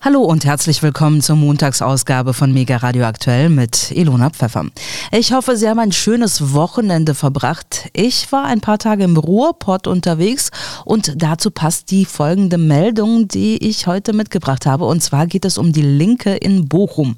Hallo 0.00 0.22
und 0.22 0.44
herzlich 0.44 0.80
willkommen 0.84 1.22
zur 1.22 1.34
Montagsausgabe 1.34 2.32
von 2.32 2.52
Mega 2.52 2.76
Radio 2.76 3.04
Aktuell 3.04 3.48
mit 3.48 3.90
Ilona 3.90 4.30
Pfeffer. 4.30 4.66
Ich 5.10 5.32
hoffe, 5.32 5.56
Sie 5.56 5.68
haben 5.68 5.80
ein 5.80 5.90
schönes 5.90 6.54
Wochenende 6.54 7.16
verbracht. 7.16 7.90
Ich 7.94 8.30
war 8.30 8.44
ein 8.44 8.60
paar 8.60 8.78
Tage 8.78 9.02
im 9.02 9.16
Ruhrpott 9.16 9.88
unterwegs 9.88 10.52
und 10.84 11.20
dazu 11.20 11.50
passt 11.50 11.90
die 11.90 12.04
folgende 12.04 12.58
Meldung, 12.58 13.26
die 13.26 13.56
ich 13.56 13.88
heute 13.88 14.12
mitgebracht 14.12 14.66
habe. 14.66 14.84
Und 14.84 15.02
zwar 15.02 15.26
geht 15.26 15.44
es 15.44 15.58
um 15.58 15.72
die 15.72 15.82
Linke 15.82 16.36
in 16.36 16.68
Bochum. 16.68 17.16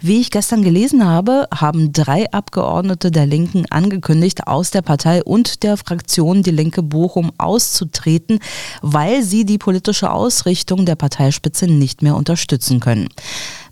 Wie 0.00 0.20
ich 0.20 0.32
gestern 0.32 0.62
gelesen 0.62 1.06
habe, 1.06 1.46
haben 1.54 1.92
drei 1.92 2.32
Abgeordnete 2.32 3.12
der 3.12 3.26
Linken 3.26 3.66
angekündigt, 3.70 4.48
aus 4.48 4.72
der 4.72 4.82
Partei 4.82 5.22
und 5.22 5.62
der 5.62 5.76
Fraktion 5.76 6.42
Die 6.42 6.50
Linke 6.50 6.82
Bochum 6.82 7.30
auszutreten, 7.38 8.40
weil 8.82 9.22
sie 9.22 9.44
die 9.44 9.58
politische 9.58 10.10
Ausrichtung 10.10 10.86
der 10.86 10.96
Parteispitze 10.96 11.68
nicht 11.68 12.02
mehr 12.02 12.15
unterstützen 12.16 12.80
können. 12.80 13.08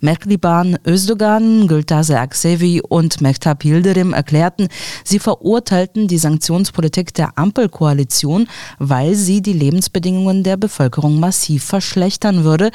Mehriban 0.05 0.77
Özdogan, 0.87 1.67
Gültase 1.67 2.21
Aksevi 2.21 2.83
und 2.87 3.23
Mehtap 3.23 3.65
Yildirim 3.65 4.13
erklärten, 4.13 4.69
sie 5.03 5.19
verurteilten 5.19 6.09
die 6.09 6.19
Sanktionspolitik 6.19 7.15
der 7.15 7.39
Ampelkoalition, 7.39 8.47
weil 8.79 9.15
sie 9.15 9.41
die 9.41 9.55
Lebensbedingungen 9.55 10.43
der 10.43 10.59
Bevölkerung 10.59 11.19
massiv 11.19 11.65
verschlechtern 11.65 12.45
würde. 12.45 12.71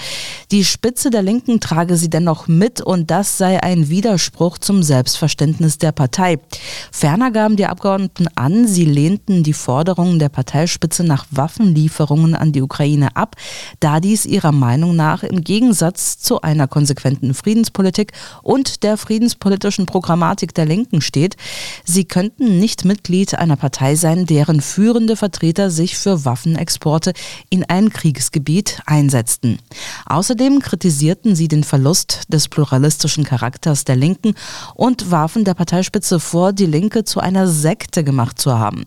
Die 0.49 0.65
Spitze 0.65 1.11
der 1.11 1.21
Linken 1.21 1.59
trage 1.59 1.97
sie 1.97 2.09
dennoch 2.09 2.47
mit 2.47 2.81
und 2.81 3.11
das 3.11 3.37
sei 3.37 3.61
ein 3.61 3.89
Widerspruch 3.89 4.57
zum 4.57 4.81
Selbstverständnis 4.81 5.77
der 5.77 5.91
Partei. 5.91 6.39
Ferner 6.91 7.29
gaben 7.29 7.57
die 7.57 7.67
Abgeordneten 7.67 8.27
an, 8.33 8.67
sie 8.67 8.85
lehnten 8.85 9.43
die 9.43 9.53
Forderungen 9.53 10.17
der 10.17 10.29
Parteispitze 10.29 11.03
nach 11.03 11.27
Waffenlieferungen 11.29 12.33
an 12.33 12.53
die 12.53 12.63
Ukraine 12.63 13.15
ab, 13.15 13.35
da 13.79 13.99
dies 13.99 14.25
ihrer 14.25 14.51
Meinung 14.51 14.95
nach 14.95 15.21
im 15.21 15.43
Gegensatz 15.43 16.17
zu 16.17 16.41
einer 16.41 16.67
konsequenten 16.67 17.18
konsequenten 17.19 17.33
Friedenspolitik 17.33 18.13
und 18.41 18.83
der 18.83 18.97
friedenspolitischen 18.97 19.85
Programmatik 19.85 20.53
der 20.53 20.65
Linken 20.65 21.01
steht. 21.01 21.35
Sie 21.83 22.05
könnten 22.05 22.59
nicht 22.59 22.85
Mitglied 22.85 23.35
einer 23.35 23.55
Partei 23.55 23.95
sein, 23.95 24.25
deren 24.25 24.61
führende 24.61 25.15
Vertreter 25.15 25.69
sich 25.69 25.97
für 25.97 26.25
Waffenexporte 26.25 27.13
in 27.49 27.63
ein 27.65 27.89
Kriegsgebiet 27.89 28.81
einsetzten. 28.85 29.59
Außerdem 30.05 30.59
kritisierten 30.59 31.35
sie 31.35 31.47
den 31.47 31.63
Verlust 31.63 32.23
des 32.29 32.47
pluralistischen 32.47 33.23
Charakters 33.23 33.85
der 33.85 33.95
Linken 33.95 34.33
und 34.75 35.11
warfen 35.11 35.43
der 35.43 35.53
Parteispitze 35.53 36.19
vor, 36.19 36.53
die 36.53 36.65
Linke 36.65 37.03
zu 37.03 37.19
einer 37.19 37.47
Sekte 37.47 38.03
gemacht 38.03 38.39
zu 38.39 38.57
haben. 38.57 38.85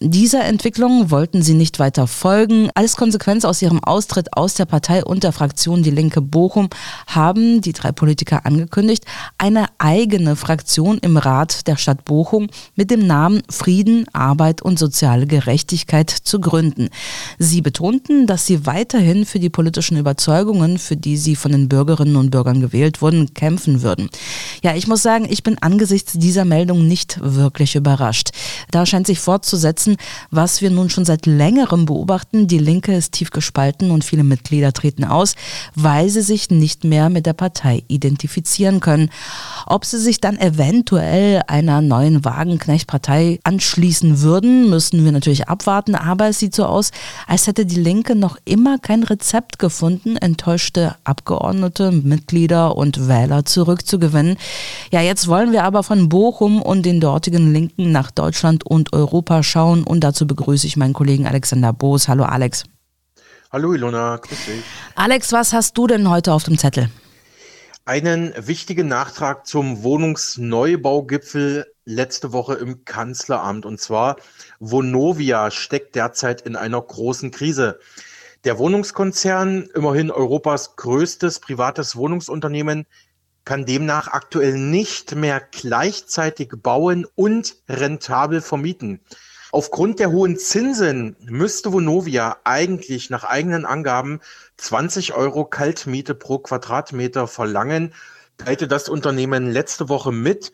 Dieser 0.00 0.44
Entwicklung 0.44 1.10
wollten 1.10 1.42
sie 1.42 1.54
nicht 1.54 1.78
weiter 1.78 2.06
folgen. 2.06 2.70
Als 2.74 2.96
Konsequenz 2.96 3.44
aus 3.44 3.62
ihrem 3.62 3.82
Austritt 3.82 4.36
aus 4.36 4.54
der 4.54 4.66
Partei 4.66 5.04
und 5.04 5.22
der 5.22 5.32
Fraktion 5.32 5.82
Die 5.82 5.90
Linke 5.90 6.20
Bochum 6.20 6.68
haben 7.06 7.51
die 7.60 7.72
drei 7.72 7.92
Politiker 7.92 8.46
angekündigt, 8.46 9.04
eine 9.38 9.66
eigene 9.78 10.36
Fraktion 10.36 10.98
im 10.98 11.16
Rat 11.16 11.66
der 11.66 11.76
Stadt 11.76 12.04
Bochum 12.04 12.48
mit 12.74 12.90
dem 12.90 13.06
Namen 13.06 13.42
Frieden, 13.50 14.06
Arbeit 14.12 14.62
und 14.62 14.78
soziale 14.78 15.26
Gerechtigkeit 15.26 16.10
zu 16.10 16.40
gründen. 16.40 16.88
Sie 17.38 17.60
betonten, 17.60 18.26
dass 18.26 18.46
sie 18.46 18.66
weiterhin 18.66 19.26
für 19.26 19.38
die 19.38 19.50
politischen 19.50 19.98
Überzeugungen, 19.98 20.78
für 20.78 20.96
die 20.96 21.16
sie 21.16 21.36
von 21.36 21.52
den 21.52 21.68
Bürgerinnen 21.68 22.16
und 22.16 22.30
Bürgern 22.30 22.60
gewählt 22.60 23.02
wurden, 23.02 23.34
kämpfen 23.34 23.82
würden. 23.82 24.08
Ja, 24.62 24.74
ich 24.74 24.86
muss 24.86 25.02
sagen, 25.02 25.26
ich 25.28 25.42
bin 25.42 25.58
angesichts 25.60 26.14
dieser 26.14 26.44
Meldung 26.44 26.86
nicht 26.86 27.18
wirklich 27.22 27.74
überrascht. 27.74 28.30
Da 28.72 28.86
scheint 28.86 29.06
sich 29.06 29.20
fortzusetzen, 29.20 29.96
was 30.30 30.62
wir 30.62 30.70
nun 30.70 30.88
schon 30.88 31.04
seit 31.04 31.26
längerem 31.26 31.84
beobachten. 31.84 32.48
Die 32.48 32.58
Linke 32.58 32.96
ist 32.96 33.12
tief 33.12 33.30
gespalten 33.30 33.90
und 33.90 34.02
viele 34.02 34.24
Mitglieder 34.24 34.72
treten 34.72 35.04
aus, 35.04 35.34
weil 35.74 36.08
sie 36.08 36.22
sich 36.22 36.50
nicht 36.50 36.82
mehr 36.82 37.10
mit 37.10 37.26
der 37.26 37.34
Partei 37.34 37.84
identifizieren 37.88 38.80
können. 38.80 39.10
Ob 39.66 39.84
sie 39.84 39.98
sich 39.98 40.20
dann 40.22 40.38
eventuell 40.38 41.42
einer 41.46 41.82
neuen 41.82 42.24
Wagenknecht-Partei 42.24 43.40
anschließen 43.44 44.22
würden, 44.22 44.70
müssen 44.70 45.04
wir 45.04 45.12
natürlich 45.12 45.48
abwarten. 45.48 45.94
Aber 45.94 46.28
es 46.28 46.38
sieht 46.38 46.54
so 46.54 46.64
aus, 46.64 46.92
als 47.26 47.46
hätte 47.46 47.66
die 47.66 47.80
Linke 47.80 48.14
noch 48.14 48.38
immer 48.46 48.78
kein 48.78 49.02
Rezept 49.02 49.58
gefunden, 49.58 50.16
enttäuschte 50.16 50.96
Abgeordnete, 51.04 51.92
Mitglieder 51.92 52.74
und 52.74 53.06
Wähler 53.06 53.44
zurückzugewinnen. 53.44 54.38
Ja, 54.90 55.02
jetzt 55.02 55.28
wollen 55.28 55.52
wir 55.52 55.64
aber 55.64 55.82
von 55.82 56.08
Bochum 56.08 56.62
und 56.62 56.86
den 56.86 57.00
dortigen 57.00 57.52
Linken 57.52 57.92
nach 57.92 58.10
Deutschland 58.10 58.61
und 58.64 58.92
Europa 58.92 59.42
schauen. 59.42 59.84
Und 59.84 60.00
dazu 60.00 60.26
begrüße 60.26 60.66
ich 60.66 60.76
meinen 60.76 60.92
Kollegen 60.92 61.26
Alexander 61.26 61.72
Boos. 61.72 62.08
Hallo 62.08 62.24
Alex. 62.24 62.64
Hallo 63.50 63.74
Ilona, 63.74 64.16
grüß 64.16 64.46
dich. 64.46 64.62
Alex, 64.94 65.32
was 65.32 65.52
hast 65.52 65.76
du 65.76 65.86
denn 65.86 66.08
heute 66.08 66.32
auf 66.32 66.44
dem 66.44 66.56
Zettel? 66.56 66.88
einen 67.84 68.32
wichtigen 68.36 68.86
Nachtrag 68.86 69.46
zum 69.46 69.82
Wohnungsneubaugipfel 69.82 71.66
letzte 71.84 72.32
Woche 72.32 72.54
im 72.54 72.84
Kanzleramt. 72.84 73.66
Und 73.66 73.80
zwar, 73.80 74.16
Vonovia 74.60 75.50
steckt 75.50 75.96
derzeit 75.96 76.42
in 76.42 76.54
einer 76.54 76.80
großen 76.80 77.32
Krise. 77.32 77.80
Der 78.44 78.58
Wohnungskonzern, 78.58 79.68
immerhin 79.74 80.10
Europas 80.10 80.76
größtes 80.76 81.40
privates 81.40 81.96
Wohnungsunternehmen, 81.96 82.86
kann 83.44 83.66
demnach 83.66 84.08
aktuell 84.08 84.56
nicht 84.56 85.14
mehr 85.14 85.40
gleichzeitig 85.40 86.52
bauen 86.62 87.06
und 87.14 87.56
rentabel 87.68 88.40
vermieten. 88.40 89.00
Aufgrund 89.54 89.98
der 89.98 90.10
hohen 90.10 90.38
Zinsen 90.38 91.14
müsste 91.20 91.72
Vonovia 91.74 92.38
eigentlich 92.44 93.10
nach 93.10 93.24
eigenen 93.24 93.66
Angaben 93.66 94.20
20 94.56 95.12
Euro 95.12 95.44
Kaltmiete 95.44 96.14
pro 96.14 96.38
Quadratmeter 96.38 97.26
verlangen, 97.26 97.92
teilte 98.38 98.66
das 98.66 98.88
Unternehmen 98.88 99.50
letzte 99.50 99.90
Woche 99.90 100.10
mit, 100.10 100.52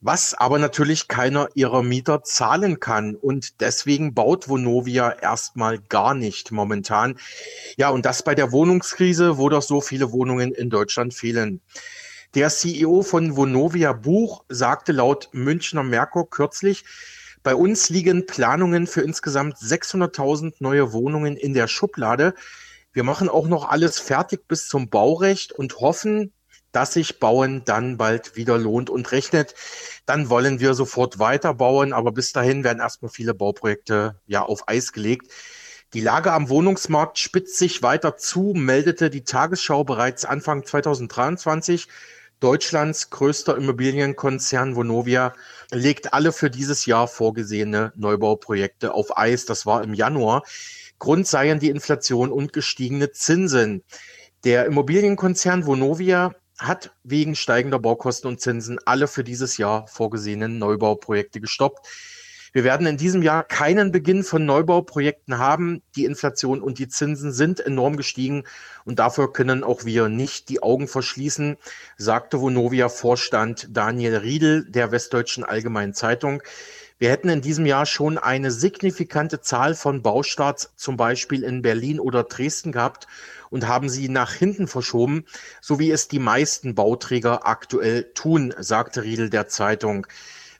was 0.00 0.34
aber 0.34 0.58
natürlich 0.58 1.06
keiner 1.06 1.48
ihrer 1.54 1.84
Mieter 1.84 2.24
zahlen 2.24 2.80
kann. 2.80 3.14
Und 3.14 3.60
deswegen 3.60 4.14
baut 4.14 4.48
Vonovia 4.48 5.12
erstmal 5.12 5.78
gar 5.78 6.14
nicht 6.14 6.50
momentan. 6.50 7.18
Ja, 7.76 7.90
und 7.90 8.04
das 8.04 8.24
bei 8.24 8.34
der 8.34 8.50
Wohnungskrise, 8.50 9.38
wo 9.38 9.48
doch 9.48 9.62
so 9.62 9.80
viele 9.80 10.10
Wohnungen 10.10 10.52
in 10.52 10.70
Deutschland 10.70 11.14
fehlen. 11.14 11.60
Der 12.34 12.48
CEO 12.48 13.02
von 13.02 13.36
Vonovia 13.36 13.92
Buch 13.92 14.44
sagte 14.48 14.92
laut 14.92 15.30
Münchner 15.32 15.82
Merkur 15.82 16.30
kürzlich, 16.30 16.84
bei 17.42 17.56
uns 17.56 17.88
liegen 17.88 18.24
Planungen 18.24 18.86
für 18.86 19.00
insgesamt 19.00 19.56
600.000 19.56 20.54
neue 20.60 20.92
Wohnungen 20.92 21.36
in 21.36 21.54
der 21.54 21.66
Schublade. 21.66 22.34
Wir 22.92 23.02
machen 23.02 23.28
auch 23.28 23.48
noch 23.48 23.68
alles 23.68 23.98
fertig 23.98 24.46
bis 24.46 24.68
zum 24.68 24.90
Baurecht 24.90 25.50
und 25.50 25.80
hoffen, 25.80 26.32
dass 26.70 26.92
sich 26.92 27.18
Bauen 27.18 27.64
dann 27.64 27.96
bald 27.96 28.36
wieder 28.36 28.58
lohnt 28.58 28.90
und 28.90 29.10
rechnet. 29.10 29.56
Dann 30.06 30.30
wollen 30.30 30.60
wir 30.60 30.74
sofort 30.74 31.18
weiterbauen, 31.18 31.92
aber 31.92 32.12
bis 32.12 32.32
dahin 32.32 32.62
werden 32.62 32.78
erstmal 32.78 33.10
viele 33.10 33.34
Bauprojekte 33.34 34.20
ja 34.28 34.42
auf 34.42 34.68
Eis 34.68 34.92
gelegt. 34.92 35.32
Die 35.94 36.00
Lage 36.00 36.32
am 36.32 36.48
Wohnungsmarkt 36.48 37.18
spitzt 37.18 37.56
sich 37.56 37.82
weiter 37.82 38.16
zu, 38.16 38.52
meldete 38.54 39.10
die 39.10 39.24
Tagesschau 39.24 39.82
bereits 39.82 40.24
Anfang 40.24 40.64
2023. 40.64 41.88
Deutschlands 42.40 43.10
größter 43.10 43.58
Immobilienkonzern 43.58 44.74
Vonovia 44.74 45.34
legt 45.72 46.14
alle 46.14 46.32
für 46.32 46.48
dieses 46.48 46.86
Jahr 46.86 47.06
vorgesehene 47.06 47.92
Neubauprojekte 47.96 48.94
auf 48.94 49.18
Eis. 49.18 49.44
Das 49.44 49.66
war 49.66 49.84
im 49.84 49.92
Januar. 49.92 50.42
Grund 50.98 51.26
seien 51.26 51.60
die 51.60 51.68
Inflation 51.68 52.32
und 52.32 52.54
gestiegene 52.54 53.12
Zinsen. 53.12 53.84
Der 54.44 54.64
Immobilienkonzern 54.64 55.66
Vonovia 55.66 56.34
hat 56.58 56.92
wegen 57.02 57.34
steigender 57.34 57.78
Baukosten 57.78 58.28
und 58.28 58.40
Zinsen 58.40 58.78
alle 58.86 59.06
für 59.06 59.22
dieses 59.22 59.58
Jahr 59.58 59.86
vorgesehenen 59.86 60.58
Neubauprojekte 60.58 61.42
gestoppt. 61.42 61.86
Wir 62.52 62.64
werden 62.64 62.86
in 62.86 62.96
diesem 62.96 63.22
Jahr 63.22 63.44
keinen 63.44 63.92
Beginn 63.92 64.24
von 64.24 64.44
Neubauprojekten 64.44 65.38
haben. 65.38 65.82
Die 65.94 66.04
Inflation 66.04 66.60
und 66.60 66.78
die 66.80 66.88
Zinsen 66.88 67.32
sind 67.32 67.60
enorm 67.60 67.96
gestiegen 67.96 68.44
und 68.84 68.98
dafür 68.98 69.32
können 69.32 69.62
auch 69.62 69.84
wir 69.84 70.08
nicht 70.08 70.48
die 70.48 70.62
Augen 70.62 70.88
verschließen, 70.88 71.56
sagte 71.96 72.40
Vonovia-Vorstand 72.40 73.68
Daniel 73.70 74.16
Riedel 74.16 74.64
der 74.68 74.90
Westdeutschen 74.90 75.44
Allgemeinen 75.44 75.94
Zeitung. 75.94 76.42
Wir 76.98 77.10
hätten 77.10 77.30
in 77.30 77.40
diesem 77.40 77.66
Jahr 77.66 77.86
schon 77.86 78.18
eine 78.18 78.50
signifikante 78.50 79.40
Zahl 79.40 79.74
von 79.74 80.02
Baustarts, 80.02 80.72
zum 80.76 80.96
Beispiel 80.96 81.44
in 81.44 81.62
Berlin 81.62 81.98
oder 82.00 82.24
Dresden 82.24 82.72
gehabt 82.72 83.06
und 83.48 83.68
haben 83.68 83.88
sie 83.88 84.08
nach 84.08 84.34
hinten 84.34 84.66
verschoben, 84.66 85.24
so 85.62 85.78
wie 85.78 85.90
es 85.92 86.08
die 86.08 86.18
meisten 86.18 86.74
Bauträger 86.74 87.46
aktuell 87.46 88.10
tun, 88.14 88.52
sagte 88.58 89.02
Riedel 89.02 89.30
der 89.30 89.48
Zeitung. 89.48 90.08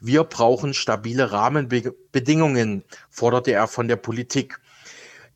Wir 0.00 0.24
brauchen 0.24 0.72
stabile 0.72 1.30
Rahmenbedingungen, 1.30 2.84
forderte 3.10 3.52
er 3.52 3.68
von 3.68 3.86
der 3.86 3.96
Politik. 3.96 4.58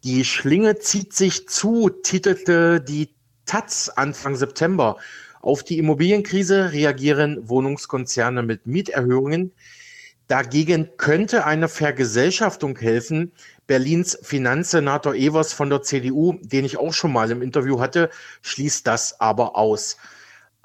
Die 0.04 0.24
Schlinge 0.24 0.78
zieht 0.78 1.12
sich 1.12 1.48
zu, 1.48 1.90
titelte 1.90 2.80
die 2.80 3.14
Taz 3.44 3.90
Anfang 3.94 4.36
September. 4.36 4.96
Auf 5.42 5.62
die 5.62 5.76
Immobilienkrise 5.76 6.72
reagieren 6.72 7.46
Wohnungskonzerne 7.46 8.42
mit 8.42 8.66
Mieterhöhungen. 8.66 9.52
Dagegen 10.28 10.96
könnte 10.96 11.44
eine 11.44 11.68
Vergesellschaftung 11.68 12.78
helfen. 12.78 13.32
Berlins 13.66 14.18
Finanzsenator 14.22 15.14
Evers 15.14 15.52
von 15.52 15.68
der 15.68 15.82
CDU, 15.82 16.38
den 16.40 16.64
ich 16.64 16.78
auch 16.78 16.94
schon 16.94 17.12
mal 17.12 17.30
im 17.30 17.42
Interview 17.42 17.80
hatte, 17.80 18.08
schließt 18.40 18.86
das 18.86 19.20
aber 19.20 19.56
aus. 19.56 19.98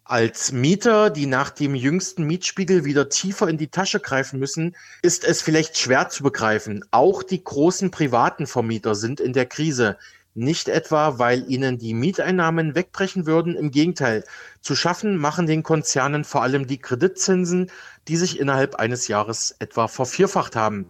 Als 0.09 0.51
Mieter, 0.51 1.11
die 1.11 1.27
nach 1.27 1.51
dem 1.51 1.75
jüngsten 1.75 2.23
Mietspiegel 2.23 2.83
wieder 2.83 3.09
tiefer 3.09 3.47
in 3.47 3.59
die 3.59 3.67
Tasche 3.67 3.99
greifen 3.99 4.39
müssen, 4.39 4.75
ist 5.03 5.23
es 5.23 5.43
vielleicht 5.43 5.77
schwer 5.77 6.09
zu 6.09 6.23
begreifen. 6.23 6.83
Auch 6.89 7.21
die 7.21 7.43
großen 7.43 7.91
privaten 7.91 8.47
Vermieter 8.47 8.95
sind 8.95 9.19
in 9.19 9.33
der 9.33 9.45
Krise. 9.45 9.99
Nicht 10.33 10.67
etwa, 10.67 11.19
weil 11.19 11.47
ihnen 11.47 11.77
die 11.77 11.93
Mieteinnahmen 11.93 12.73
wegbrechen 12.73 13.27
würden. 13.27 13.55
Im 13.55 13.69
Gegenteil. 13.69 14.23
Zu 14.61 14.75
schaffen 14.75 15.15
machen 15.15 15.45
den 15.45 15.61
Konzernen 15.61 16.23
vor 16.23 16.41
allem 16.41 16.65
die 16.65 16.79
Kreditzinsen, 16.79 17.69
die 18.07 18.17
sich 18.17 18.39
innerhalb 18.39 18.77
eines 18.77 19.07
Jahres 19.09 19.55
etwa 19.59 19.87
vervierfacht 19.87 20.55
haben. 20.55 20.89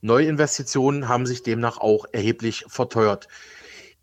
Neuinvestitionen 0.00 1.08
haben 1.08 1.26
sich 1.26 1.44
demnach 1.44 1.78
auch 1.78 2.06
erheblich 2.10 2.64
verteuert. 2.66 3.28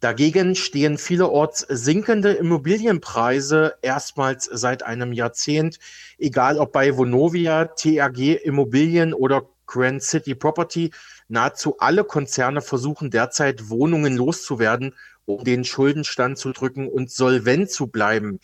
Dagegen 0.04 0.56
stehen 0.56 0.98
vielerorts 0.98 1.66
sinkende 1.70 2.34
Immobilienpreise 2.34 3.76
erstmals 3.82 4.50
seit 4.52 4.84
einem 4.84 5.14
Jahrzehnt, 5.14 5.80
egal 6.18 6.58
ob 6.58 6.74
bei 6.74 6.98
Vonovia, 6.98 7.64
TRG 7.68 8.36
Immobilien 8.44 9.14
oder 9.14 9.48
Grand 9.66 10.04
City 10.04 10.36
Property. 10.36 10.92
Nahezu 11.30 11.78
alle 11.80 12.04
Konzerne 12.04 12.62
versuchen 12.62 13.12
derzeit 13.12 13.70
Wohnungen 13.70 14.18
loszuwerden, 14.18 14.94
um 15.24 15.46
den 15.46 15.64
Schuldenstand 15.64 16.38
zu 16.38 16.52
drücken 16.52 16.90
und 16.90 17.10
solvent 17.10 17.72
zu 17.72 17.88
bleiben. 17.88 18.42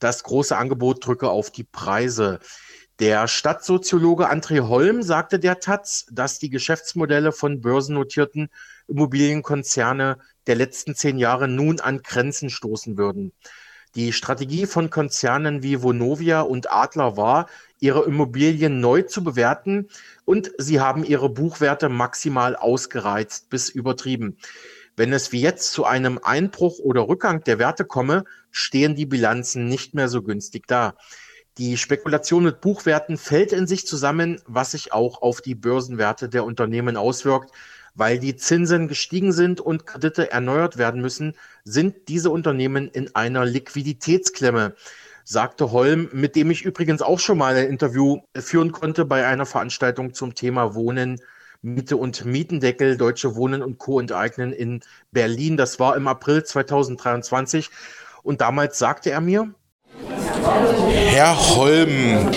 Das 0.00 0.22
große 0.24 0.58
Angebot 0.58 1.06
drücke 1.06 1.30
auf 1.30 1.50
die 1.50 1.64
Preise. 1.64 2.38
Der 3.00 3.28
Stadtsoziologe 3.28 4.28
André 4.28 4.66
Holm 4.66 5.02
sagte 5.02 5.38
der 5.38 5.60
Taz, 5.60 6.06
dass 6.10 6.40
die 6.40 6.50
Geschäftsmodelle 6.50 7.30
von 7.30 7.60
börsennotierten 7.60 8.48
Immobilienkonzerne 8.88 10.18
der 10.48 10.56
letzten 10.56 10.96
zehn 10.96 11.16
Jahre 11.16 11.46
nun 11.46 11.78
an 11.78 12.02
Grenzen 12.02 12.50
stoßen 12.50 12.98
würden. 12.98 13.32
Die 13.94 14.12
Strategie 14.12 14.66
von 14.66 14.90
Konzernen 14.90 15.62
wie 15.62 15.80
Vonovia 15.80 16.40
und 16.40 16.72
Adler 16.72 17.16
war, 17.16 17.48
ihre 17.78 18.04
Immobilien 18.04 18.80
neu 18.80 19.02
zu 19.02 19.22
bewerten 19.22 19.88
und 20.24 20.50
sie 20.58 20.80
haben 20.80 21.04
ihre 21.04 21.28
Buchwerte 21.28 21.88
maximal 21.88 22.56
ausgereizt 22.56 23.48
bis 23.48 23.68
übertrieben. 23.68 24.38
Wenn 24.96 25.12
es 25.12 25.30
wie 25.30 25.40
jetzt 25.40 25.70
zu 25.70 25.84
einem 25.84 26.18
Einbruch 26.20 26.80
oder 26.80 27.06
Rückgang 27.06 27.44
der 27.44 27.60
Werte 27.60 27.84
komme, 27.84 28.24
stehen 28.50 28.96
die 28.96 29.06
Bilanzen 29.06 29.68
nicht 29.68 29.94
mehr 29.94 30.08
so 30.08 30.20
günstig 30.22 30.66
da. 30.66 30.94
Die 31.58 31.76
Spekulation 31.76 32.44
mit 32.44 32.60
Buchwerten 32.60 33.16
fällt 33.16 33.52
in 33.52 33.66
sich 33.66 33.84
zusammen, 33.84 34.40
was 34.46 34.70
sich 34.70 34.92
auch 34.92 35.22
auf 35.22 35.40
die 35.40 35.56
Börsenwerte 35.56 36.28
der 36.28 36.44
Unternehmen 36.44 36.96
auswirkt. 36.96 37.50
Weil 37.96 38.20
die 38.20 38.36
Zinsen 38.36 38.86
gestiegen 38.86 39.32
sind 39.32 39.60
und 39.60 39.84
Kredite 39.84 40.30
erneuert 40.30 40.78
werden 40.78 41.00
müssen, 41.00 41.34
sind 41.64 42.06
diese 42.06 42.30
Unternehmen 42.30 42.88
in 42.88 43.12
einer 43.16 43.44
Liquiditätsklemme, 43.44 44.76
sagte 45.24 45.72
Holm, 45.72 46.08
mit 46.12 46.36
dem 46.36 46.52
ich 46.52 46.64
übrigens 46.64 47.02
auch 47.02 47.18
schon 47.18 47.38
mal 47.38 47.56
ein 47.56 47.66
Interview 47.66 48.20
führen 48.36 48.70
konnte 48.70 49.04
bei 49.04 49.26
einer 49.26 49.46
Veranstaltung 49.46 50.14
zum 50.14 50.36
Thema 50.36 50.76
Wohnen, 50.76 51.20
Miete 51.60 51.96
und 51.96 52.24
Mietendeckel, 52.24 52.96
Deutsche 52.96 53.34
Wohnen 53.34 53.62
und 53.64 53.78
Co. 53.78 53.98
enteignen 53.98 54.52
in 54.52 54.80
Berlin. 55.10 55.56
Das 55.56 55.80
war 55.80 55.96
im 55.96 56.06
April 56.06 56.44
2023. 56.44 57.68
Und 58.22 58.40
damals 58.40 58.78
sagte 58.78 59.10
er 59.10 59.20
mir, 59.20 59.52
Herr 61.10 61.56
Holm, 61.56 62.28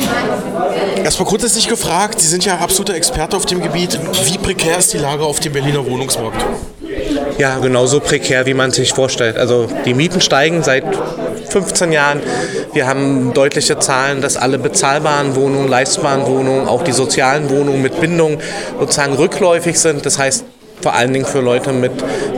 erstmal 1.03 1.27
grundsätzlich 1.27 1.67
gefragt, 1.67 2.19
Sie 2.19 2.27
sind 2.27 2.45
ja 2.45 2.57
absoluter 2.57 2.95
Experte 2.95 3.38
auf 3.38 3.45
dem 3.45 3.61
Gebiet. 3.61 3.99
Wie 4.25 4.38
prekär 4.38 4.77
ist 4.77 4.93
die 4.93 4.97
Lage 4.97 5.23
auf 5.23 5.39
dem 5.39 5.53
Berliner 5.53 5.85
Wohnungsmarkt? 5.85 6.43
Ja, 7.38 7.59
genauso 7.59 7.99
prekär, 7.99 8.45
wie 8.45 8.53
man 8.53 8.71
sich 8.71 8.93
vorstellt. 8.93 9.38
Also 9.38 9.67
die 9.85 9.93
Mieten 9.93 10.21
steigen 10.21 10.63
seit 10.63 10.83
15 11.49 11.91
Jahren. 11.91 12.21
Wir 12.73 12.88
haben 12.88 13.33
deutliche 13.33 13.79
Zahlen, 13.79 14.21
dass 14.21 14.38
alle 14.38 14.57
bezahlbaren 14.57 15.35
Wohnungen, 15.35 15.67
leistbaren 15.67 16.25
Wohnungen, 16.25 16.67
auch 16.67 16.83
die 16.83 16.91
sozialen 16.91 17.49
Wohnungen 17.49 17.81
mit 17.81 17.99
Bindung 17.99 18.39
sozusagen 18.79 19.13
rückläufig 19.13 19.79
sind. 19.79 20.05
Das 20.05 20.17
heißt, 20.17 20.45
vor 20.81 20.93
allen 20.93 21.13
Dingen 21.13 21.25
für 21.25 21.39
Leute 21.39 21.71
mit 21.71 21.91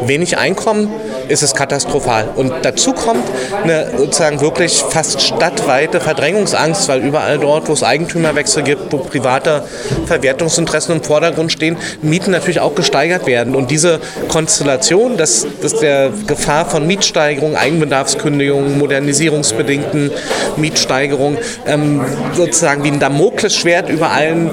wenig 0.05 0.37
Einkommen 0.37 0.89
ist 1.27 1.43
es 1.43 1.53
katastrophal. 1.55 2.29
Und 2.35 2.53
dazu 2.63 2.93
kommt 2.93 3.23
eine 3.63 3.97
sozusagen 3.97 4.41
wirklich 4.41 4.83
fast 4.89 5.21
stadtweite 5.21 5.99
Verdrängungsangst, 5.99 6.87
weil 6.89 7.01
überall 7.01 7.39
dort, 7.39 7.69
wo 7.69 7.73
es 7.73 7.83
Eigentümerwechsel 7.83 8.63
gibt, 8.63 8.91
wo 8.91 8.97
private 8.97 9.63
Verwertungsinteressen 10.05 10.97
im 10.97 11.03
Vordergrund 11.03 11.51
stehen, 11.51 11.77
Mieten 12.01 12.31
natürlich 12.31 12.59
auch 12.59 12.75
gesteigert 12.75 13.25
werden. 13.25 13.55
Und 13.55 13.71
diese 13.71 13.99
Konstellation, 14.27 15.17
dass, 15.17 15.47
dass 15.61 15.79
der 15.79 16.11
Gefahr 16.27 16.65
von 16.65 16.85
Mietsteigerungen, 16.85 17.55
Eigenbedarfskündigungen, 17.55 18.77
modernisierungsbedingten 18.77 20.11
Mietsteigerungen 20.57 21.37
ähm, 21.65 22.01
sozusagen 22.33 22.83
wie 22.83 22.89
ein 22.89 22.99
Damoklesschwert 22.99 23.89
über 23.89 24.11
allen 24.11 24.51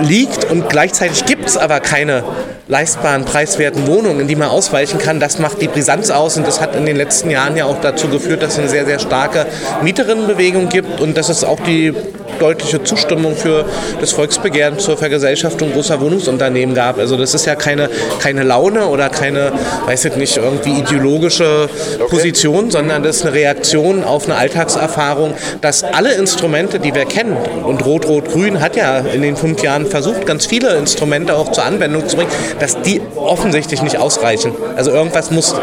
liegt 0.00 0.50
und 0.50 0.68
gleichzeitig 0.68 1.24
gibt 1.24 1.46
es 1.46 1.56
aber 1.56 1.80
keine 1.80 2.24
leistbaren, 2.68 3.24
preiswerten 3.24 3.86
Wohnungen, 3.86 4.20
in 4.20 4.28
die 4.28 4.36
man 4.36 4.48
ausweichen 4.48 4.98
kann, 4.98 5.20
das 5.20 5.38
macht 5.38 5.60
die 5.62 5.68
Brisanz 5.68 6.10
aus 6.10 6.36
und 6.36 6.46
das 6.46 6.60
hat 6.60 6.76
in 6.76 6.84
den 6.84 6.96
letzten 6.96 7.30
Jahren 7.30 7.56
ja 7.56 7.64
auch 7.64 7.80
dazu 7.80 8.08
geführt, 8.08 8.42
dass 8.42 8.52
es 8.52 8.58
eine 8.58 8.68
sehr, 8.68 8.84
sehr 8.84 8.98
starke 8.98 9.46
Mieterinnenbewegung 9.82 10.68
gibt 10.68 11.00
und 11.00 11.16
dass 11.16 11.30
es 11.30 11.44
auch 11.44 11.60
die 11.60 11.94
deutliche 12.38 12.82
Zustimmung 12.82 13.36
für 13.36 13.64
das 14.00 14.12
Volksbegehren 14.12 14.78
zur 14.78 14.96
Vergesellschaftung 14.96 15.72
großer 15.72 16.00
Wohnungsunternehmen 16.00 16.74
gab. 16.74 16.98
Also 16.98 17.16
das 17.16 17.34
ist 17.34 17.46
ja 17.46 17.54
keine, 17.54 17.90
keine 18.20 18.42
Laune 18.42 18.86
oder 18.86 19.08
keine, 19.08 19.52
weiß 19.86 20.06
ich 20.06 20.16
nicht, 20.16 20.36
irgendwie 20.36 20.80
ideologische 20.80 21.68
Position, 22.08 22.70
sondern 22.70 23.02
das 23.02 23.18
ist 23.18 23.26
eine 23.26 23.34
Reaktion 23.34 24.04
auf 24.04 24.26
eine 24.26 24.36
Alltagserfahrung, 24.36 25.34
dass 25.60 25.84
alle 25.84 26.14
Instrumente, 26.14 26.78
die 26.78 26.94
wir 26.94 27.04
kennen, 27.04 27.36
und 27.64 27.84
Rot-Rot-Grün 27.84 28.60
hat 28.60 28.76
ja 28.76 28.98
in 28.98 29.22
den 29.22 29.36
fünf 29.36 29.62
Jahren 29.62 29.86
versucht, 29.86 30.26
ganz 30.26 30.46
viele 30.46 30.76
Instrumente 30.76 31.36
auch 31.36 31.52
zur 31.52 31.64
Anwendung 31.64 32.08
zu 32.08 32.16
bringen, 32.16 32.30
dass 32.60 32.80
die 32.82 33.00
offensichtlich 33.16 33.82
nicht 33.82 33.98
ausreichen. 33.98 34.52
Also 34.76 34.90
irgendwas 34.90 35.30
muss 35.30 35.54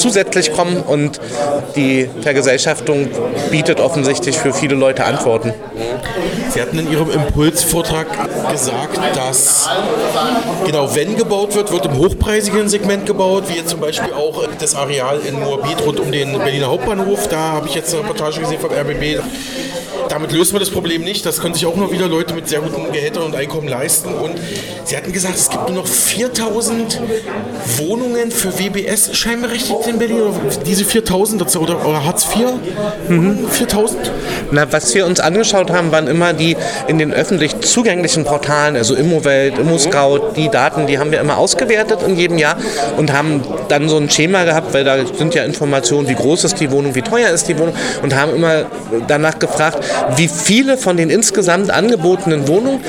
zusätzlich 0.00 0.52
kommen 0.52 0.78
und 0.78 1.20
die 1.76 2.08
Vergesellschaftung 2.22 3.08
bietet 3.50 3.80
offensichtlich 3.80 4.38
für 4.38 4.52
viele 4.52 4.74
Leute 4.74 5.04
Antworten. 5.04 5.52
Sie 6.52 6.60
hatten 6.60 6.78
in 6.78 6.90
Ihrem 6.90 7.10
Impulsvortrag 7.10 8.06
gesagt, 8.50 8.98
dass 9.14 9.68
genau 10.66 10.94
wenn 10.94 11.16
gebaut 11.16 11.54
wird, 11.54 11.70
wird 11.70 11.86
im 11.86 11.96
hochpreisigen 11.96 12.68
Segment 12.68 13.06
gebaut, 13.06 13.44
wie 13.48 13.56
jetzt 13.56 13.70
zum 13.70 13.80
Beispiel 13.80 14.12
auch 14.12 14.46
das 14.58 14.74
Areal 14.74 15.20
in 15.20 15.38
Moabit 15.38 15.84
rund 15.86 16.00
um 16.00 16.10
den 16.10 16.36
Berliner 16.38 16.66
Hauptbahnhof. 16.68 17.28
Da 17.28 17.52
habe 17.52 17.68
ich 17.68 17.74
jetzt 17.74 17.94
eine 17.94 18.02
Reportage 18.02 18.40
gesehen 18.40 18.58
vom 18.58 18.70
RBB 18.72 19.20
damit 20.10 20.32
löst 20.32 20.52
man 20.52 20.60
das 20.60 20.70
Problem 20.70 21.02
nicht. 21.02 21.24
Das 21.24 21.40
können 21.40 21.54
sich 21.54 21.64
auch 21.66 21.76
nur 21.76 21.92
wieder 21.92 22.08
Leute 22.08 22.34
mit 22.34 22.48
sehr 22.48 22.60
guten 22.60 22.92
Gehältern 22.92 23.22
und 23.22 23.36
Einkommen 23.36 23.68
leisten. 23.68 24.12
Und 24.12 24.34
Sie 24.84 24.96
hatten 24.96 25.12
gesagt, 25.12 25.36
es 25.36 25.48
gibt 25.48 25.68
nur 25.68 25.78
noch 25.78 25.86
4000 25.86 27.00
Wohnungen 27.78 28.30
für 28.32 28.58
WBS 28.58 29.16
Scheinberechtigte 29.16 29.88
in 29.88 29.98
Berlin. 29.98 30.22
Diese 30.66 30.84
4000 30.84 31.56
oder, 31.56 31.86
oder 31.86 32.04
Hartz 32.04 32.26
IV? 32.34 32.46
Mhm. 33.08 33.48
4000? 33.48 34.10
Na, 34.52 34.70
was 34.72 34.94
wir 34.94 35.06
uns 35.06 35.20
angeschaut 35.20 35.70
haben, 35.70 35.92
waren 35.92 36.08
immer 36.08 36.32
die 36.32 36.56
in 36.88 36.98
den 36.98 37.12
öffentlich 37.12 37.60
zugänglichen 37.60 38.24
Portalen, 38.24 38.76
also 38.76 38.94
Immowelt, 38.94 39.58
ImmoScout, 39.58 40.32
die 40.36 40.48
Daten, 40.48 40.86
die 40.86 40.98
haben 40.98 41.12
wir 41.12 41.20
immer 41.20 41.38
ausgewertet 41.38 42.00
in 42.06 42.16
jedem 42.16 42.38
Jahr 42.38 42.56
und 42.96 43.12
haben 43.12 43.42
dann 43.68 43.88
so 43.88 43.96
ein 43.96 44.10
Schema 44.10 44.44
gehabt, 44.44 44.74
weil 44.74 44.84
da 44.84 44.96
sind 45.06 45.34
ja 45.34 45.44
Informationen, 45.44 46.08
wie 46.08 46.14
groß 46.14 46.44
ist 46.44 46.60
die 46.60 46.70
Wohnung, 46.70 46.94
wie 46.94 47.02
teuer 47.02 47.30
ist 47.30 47.48
die 47.48 47.58
Wohnung 47.58 47.74
und 48.02 48.14
haben 48.16 48.34
immer 48.34 48.64
danach 49.06 49.38
gefragt, 49.38 49.78
wie 50.16 50.28
viele 50.28 50.76
von 50.76 50.96
den 50.96 51.10
insgesamt 51.10 51.70
angebotenen 51.70 52.48
Wohnungen 52.48 52.80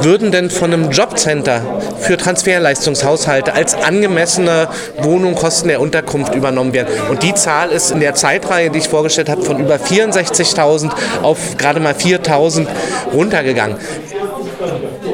würden 0.00 0.30
denn 0.30 0.50
von 0.50 0.72
einem 0.72 0.90
Jobcenter 0.90 1.60
für 2.00 2.16
Transferleistungshaushalte 2.16 3.54
als 3.54 3.74
angemessene 3.74 4.68
Wohnung 4.98 5.34
Kosten 5.34 5.68
der 5.68 5.80
Unterkunft 5.80 6.34
übernommen 6.34 6.72
werden. 6.72 6.88
Und 7.10 7.22
die 7.22 7.34
Zahl 7.34 7.70
ist 7.70 7.90
in 7.90 8.00
der 8.00 8.14
Zeitreihe, 8.14 8.70
die 8.70 8.78
ich 8.78 8.88
vorgestellt 8.88 9.28
habe, 9.28 9.42
von 9.42 9.58
über 9.58 9.76
64.000 9.76 10.83
auf 11.22 11.56
gerade 11.56 11.80
mal 11.80 11.94
4.000 11.94 12.66
runtergegangen. 13.12 13.76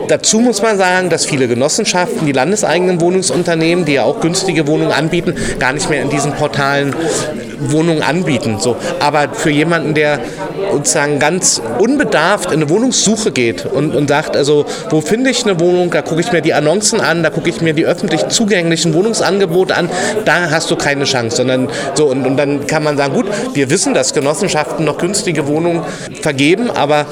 Dazu 0.09 0.41
muss 0.41 0.61
man 0.61 0.77
sagen, 0.77 1.09
dass 1.09 1.25
viele 1.25 1.47
Genossenschaften, 1.47 2.27
die 2.27 2.33
landeseigenen 2.33 3.01
Wohnungsunternehmen, 3.01 3.85
die 3.85 3.93
ja 3.95 4.05
auch 4.05 4.21
günstige 4.21 4.67
Wohnungen 4.67 4.93
anbieten, 4.93 5.35
gar 5.59 5.73
nicht 5.73 5.89
mehr 5.89 6.03
in 6.03 6.11
diesen 6.11 6.33
Portalen 6.33 6.95
Wohnungen 7.61 8.03
anbieten. 8.03 8.59
So. 8.59 8.77
Aber 9.01 9.29
für 9.33 9.51
jemanden, 9.51 9.95
der 9.95 10.21
sozusagen 10.73 11.19
ganz 11.19 11.61
unbedarft 11.79 12.51
in 12.51 12.61
eine 12.61 12.69
Wohnungssuche 12.69 13.33
geht 13.33 13.67
und, 13.67 13.95
und 13.95 14.09
sagt, 14.09 14.37
also 14.37 14.67
wo 14.91 15.01
finde 15.01 15.31
ich 15.31 15.45
eine 15.45 15.59
Wohnung, 15.61 15.91
da 15.91 16.03
gucke 16.03 16.21
ich 16.21 16.33
mir 16.33 16.41
die 16.41 16.55
Annoncen 16.55 17.01
an, 17.01 17.23
da 17.23 17.31
gucke 17.31 17.49
ich 17.49 17.61
mir 17.61 17.75
die 17.75 17.87
öffentlich 17.87 18.29
zugänglichen 18.29 18.95
Wohnungsangebote 18.95 19.77
an, 19.77 19.91
da 20.25 20.51
hast 20.51 20.71
du 20.71 20.77
keine 20.77 21.05
Chance, 21.05 21.37
sondern 21.37 21.69
so 21.95 22.07
und, 22.07 22.27
und 22.27 22.37
dann 22.37 22.67
kann 22.67 22.83
man 22.83 22.97
sagen, 22.97 23.15
gut, 23.15 23.27
wir 23.55 23.71
wissen, 23.71 23.95
dass 23.95 24.15
Genossenschaften 24.15 24.85
noch 24.85 24.99
günstige 24.99 25.47
Wohnungen 25.47 25.83
vergeben, 26.23 26.71
aber 26.71 27.07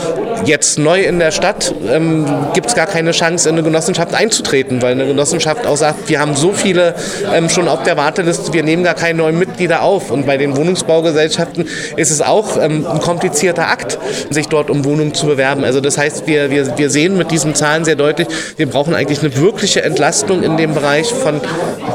jetzt 0.44 0.78
neu 0.78 1.02
in 1.02 1.18
der 1.18 1.30
Stadt 1.30 1.74
ähm, 1.90 2.26
gibt 2.54 2.68
es 2.68 2.74
gar 2.74 2.86
keine 2.86 3.10
Chance, 3.10 3.48
in 3.48 3.54
eine 3.56 3.62
Genossenschaft 3.62 4.14
einzutreten, 4.14 4.82
weil 4.82 4.92
eine 4.92 5.06
Genossenschaft 5.06 5.66
auch 5.66 5.76
sagt, 5.76 6.08
wir 6.08 6.20
haben 6.20 6.34
so 6.36 6.52
viele 6.52 6.94
ähm, 7.32 7.48
schon 7.48 7.68
auf 7.68 7.82
der 7.82 7.96
Warteliste, 7.96 8.52
wir 8.52 8.62
nehmen 8.62 8.84
gar 8.84 8.94
keine 8.94 9.18
neuen 9.18 9.38
Mitglieder 9.38 9.82
auf. 9.82 10.10
Und 10.10 10.26
bei 10.26 10.37
den 10.38 10.56
Wohnungsbaugesellschaften 10.56 11.66
ist 11.96 12.10
es 12.10 12.20
auch 12.20 12.56
ähm, 12.56 12.86
ein 12.86 13.00
komplizierter 13.00 13.68
Akt, 13.68 13.98
sich 14.30 14.48
dort 14.48 14.70
um 14.70 14.84
Wohnungen 14.84 15.14
zu 15.14 15.26
bewerben. 15.26 15.64
Also 15.64 15.80
das 15.80 15.98
heißt, 15.98 16.26
wir, 16.26 16.50
wir, 16.50 16.78
wir 16.78 16.90
sehen 16.90 17.16
mit 17.16 17.30
diesen 17.30 17.54
Zahlen 17.54 17.84
sehr 17.84 17.96
deutlich, 17.96 18.28
wir 18.56 18.66
brauchen 18.66 18.94
eigentlich 18.94 19.20
eine 19.20 19.36
wirkliche 19.36 19.82
Entlastung 19.82 20.42
in 20.42 20.56
dem 20.56 20.74
Bereich 20.74 21.12
von 21.12 21.40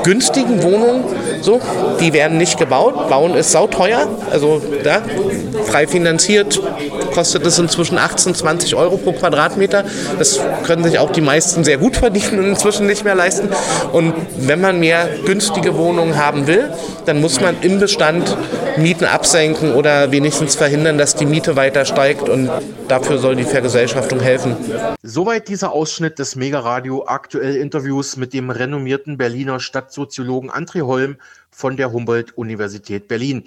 günstigen 0.03 0.63
Wohnungen. 0.63 1.03
So, 1.43 1.59
die 1.99 2.13
werden 2.13 2.37
nicht 2.37 2.57
gebaut. 2.57 3.09
Bauen 3.09 3.35
ist 3.35 3.51
sauteuer. 3.51 4.07
Also 4.31 4.61
da, 4.81 5.01
frei 5.65 5.87
finanziert, 5.87 6.61
kostet 7.13 7.45
es 7.45 7.59
inzwischen 7.59 7.97
18, 7.97 8.33
20 8.33 8.75
Euro 8.75 8.95
pro 8.95 9.11
Quadratmeter. 9.11 9.83
Das 10.17 10.39
können 10.65 10.85
sich 10.85 10.99
auch 10.99 11.11
die 11.11 11.19
meisten 11.19 11.65
sehr 11.65 11.77
gut 11.77 11.97
verdienen 12.03 12.39
und 12.39 12.45
inzwischen 12.45 12.87
nicht 12.87 13.03
mehr 13.03 13.15
leisten. 13.15 13.49
Und 13.91 14.13
wenn 14.37 14.61
man 14.61 14.79
mehr 14.79 15.09
günstige 15.25 15.75
Wohnungen 15.75 16.15
haben 16.15 16.47
will, 16.47 16.71
dann 17.05 17.19
muss 17.19 17.41
man 17.41 17.57
im 17.61 17.77
Bestand 17.77 18.37
Mieten 18.77 19.05
absenken 19.05 19.73
oder 19.73 20.11
wenigstens 20.11 20.55
verhindern, 20.55 20.97
dass 20.97 21.15
die 21.15 21.25
Miete 21.25 21.55
weiter 21.55 21.85
steigt. 21.85 22.29
Und 22.29 22.49
dafür 22.87 23.17
soll 23.17 23.35
die 23.35 23.43
Vergesellschaftung 23.43 24.19
helfen. 24.19 24.55
Soweit 25.01 25.47
dieser 25.47 25.71
Ausschnitt 25.71 26.19
des 26.19 26.35
Megaradio 26.35 27.05
aktuell 27.07 27.55
Interviews 27.55 28.17
mit 28.17 28.33
dem 28.33 28.49
renommierten 28.49 29.17
Berliner 29.17 29.59
Stadtsoziologen 29.59 30.49
André 30.49 30.81
Holm 30.81 31.17
von 31.51 31.77
der 31.77 31.91
Humboldt-Universität 31.91 33.07
Berlin. 33.07 33.43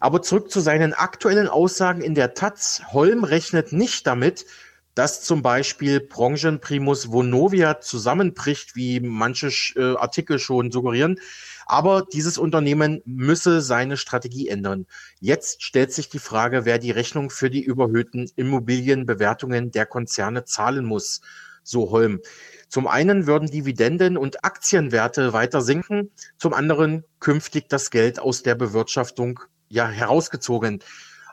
Aber 0.00 0.22
zurück 0.22 0.50
zu 0.50 0.60
seinen 0.60 0.94
aktuellen 0.94 1.48
Aussagen 1.48 2.00
in 2.00 2.14
der 2.14 2.34
Taz. 2.34 2.82
Holm 2.92 3.24
rechnet 3.24 3.72
nicht 3.72 4.06
damit, 4.06 4.46
dass 4.94 5.22
zum 5.22 5.42
Beispiel 5.42 6.00
Branchenprimus 6.00 7.10
Vonovia 7.10 7.80
zusammenbricht, 7.80 8.76
wie 8.76 9.00
manche 9.00 9.48
äh, 9.76 9.96
Artikel 9.96 10.38
schon 10.38 10.70
suggerieren. 10.70 11.18
Aber 11.66 12.06
dieses 12.12 12.38
Unternehmen 12.38 13.00
müsse 13.04 13.60
seine 13.60 13.96
Strategie 13.96 14.48
ändern. 14.48 14.86
Jetzt 15.20 15.62
stellt 15.62 15.92
sich 15.92 16.08
die 16.08 16.18
Frage, 16.18 16.64
wer 16.64 16.78
die 16.78 16.90
Rechnung 16.90 17.30
für 17.30 17.50
die 17.50 17.62
überhöhten 17.62 18.30
Immobilienbewertungen 18.36 19.70
der 19.70 19.86
Konzerne 19.86 20.44
zahlen 20.44 20.84
muss, 20.84 21.20
so 21.62 21.90
Holm. 21.90 22.20
Zum 22.68 22.86
einen 22.86 23.26
würden 23.26 23.50
Dividenden 23.50 24.16
und 24.16 24.44
Aktienwerte 24.44 25.32
weiter 25.32 25.62
sinken, 25.62 26.10
zum 26.38 26.52
anderen 26.52 27.04
künftig 27.20 27.68
das 27.68 27.90
Geld 27.90 28.18
aus 28.18 28.42
der 28.42 28.54
Bewirtschaftung 28.54 29.40
ja 29.68 29.88
herausgezogen. 29.88 30.82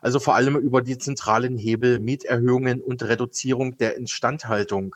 Also 0.01 0.19
vor 0.19 0.35
allem 0.35 0.55
über 0.55 0.81
die 0.81 0.97
zentralen 0.97 1.57
Hebel 1.57 1.99
Mieterhöhungen 1.99 2.81
und 2.81 3.03
Reduzierung 3.03 3.77
der 3.77 3.97
Instandhaltung. 3.97 4.95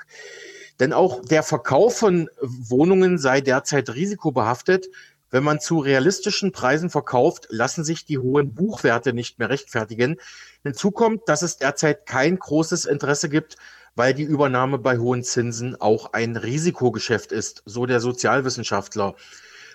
Denn 0.80 0.94
auch 0.94 1.24
der 1.24 1.44
Verkauf 1.44 1.98
von 1.98 2.30
Wohnungen 2.42 3.18
sei 3.18 3.42
derzeit 3.42 3.94
risikobehaftet. 3.94 4.88
Wenn 5.30 5.44
man 5.44 5.60
zu 5.60 5.80
realistischen 5.80 6.52
Preisen 6.52 6.90
verkauft, 6.90 7.48
lassen 7.50 7.84
sich 7.84 8.06
die 8.06 8.20
hohen 8.20 8.54
Buchwerte 8.54 9.14
nicht 9.14 9.40
mehr 9.40 9.50
rechtfertigen. 9.50 10.18
Hinzu 10.64 10.92
kommt, 10.92 11.28
dass 11.28 11.42
es 11.42 11.58
derzeit 11.58 12.06
kein 12.06 12.38
großes 12.38 12.86
Interesse 12.86 13.30
gibt, 13.30 13.58
weil 13.96 14.14
die 14.14 14.24
Übernahme 14.24 14.78
bei 14.78 14.98
hohen 14.98 15.24
Zinsen 15.24 15.80
auch 15.80 16.14
ein 16.14 16.36
Risikogeschäft 16.36 17.32
ist, 17.32 17.64
so 17.66 17.86
der 17.86 18.00
Sozialwissenschaftler. 18.00 19.16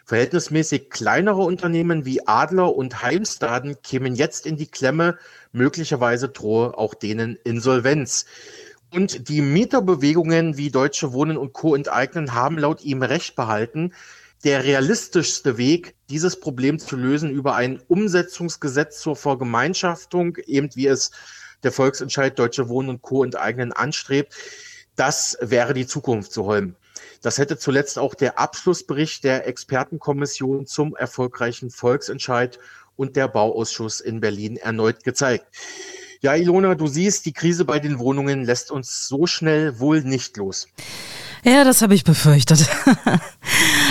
Verhältnismäßig 0.09 0.89
kleinere 0.89 1.43
Unternehmen 1.43 2.07
wie 2.07 2.27
Adler 2.27 2.75
und 2.75 3.03
Heimstaden 3.03 3.77
kämen 3.83 4.15
jetzt 4.15 4.47
in 4.47 4.57
die 4.57 4.67
Klemme. 4.67 5.19
Möglicherweise 5.53 6.31
drohe 6.31 6.79
auch 6.79 6.95
denen 6.95 7.37
Insolvenz. 7.45 8.25
Und 8.91 9.29
die 9.29 9.43
Mieterbewegungen 9.43 10.57
wie 10.57 10.71
Deutsche 10.71 11.13
Wohnen 11.13 11.37
und 11.37 11.53
Co. 11.53 11.75
enteignen 11.75 12.33
haben 12.33 12.57
laut 12.57 12.83
ihm 12.85 13.03
recht 13.03 13.37
behalten. 13.37 13.93
Der 14.45 14.65
realistischste 14.65 15.59
Weg, 15.59 15.95
dieses 16.09 16.41
Problem 16.41 16.79
zu 16.79 16.97
lösen 16.97 17.31
über 17.31 17.55
ein 17.55 17.79
Umsetzungsgesetz 17.87 19.03
zur 19.03 19.15
Vergemeinschaftung, 19.15 20.37
eben 20.47 20.71
wie 20.75 20.87
es 20.87 21.11
der 21.65 21.73
Volksentscheid 21.73 22.39
Deutsche 22.39 22.71
Wohnen 22.71 22.89
und 22.89 23.03
Co. 23.03 23.25
enteignen 23.25 23.75
anstrebt, 23.75 24.35
das 24.97 25.37
wäre 25.43 25.75
die 25.75 25.87
Zukunft 25.87 26.33
zu 26.33 26.47
Holm. 26.47 26.77
Das 27.23 27.39
hätte 27.39 27.59
zuletzt 27.59 27.99
auch 27.99 28.15
der 28.15 28.39
Abschlussbericht 28.39 29.25
der 29.25 29.47
Expertenkommission 29.47 30.67
zum 30.67 30.95
erfolgreichen 30.95 31.71
Volksentscheid 31.71 32.59
und 32.97 33.17
der 33.17 33.29
Bauausschuss 33.29 34.01
in 34.01 34.21
Berlin 34.21 34.57
erneut 34.57 35.05
gezeigt. 35.05 35.47
Ja, 36.21 36.35
Ilona, 36.35 36.75
du 36.75 36.89
siehst, 36.89 37.27
die 37.27 37.33
Krise 37.33 37.65
bei 37.65 37.79
den 37.79 37.99
Wohnungen 37.99 38.45
lässt 38.45 38.71
uns 38.73 39.07
so 39.07 39.27
schnell 39.27 39.79
wohl 39.79 40.03
nicht 40.03 40.37
los. 40.37 40.69
Ja, 41.45 41.63
das 41.63 41.83
habe 41.83 41.95
ich 41.95 42.03
befürchtet. 42.03 42.69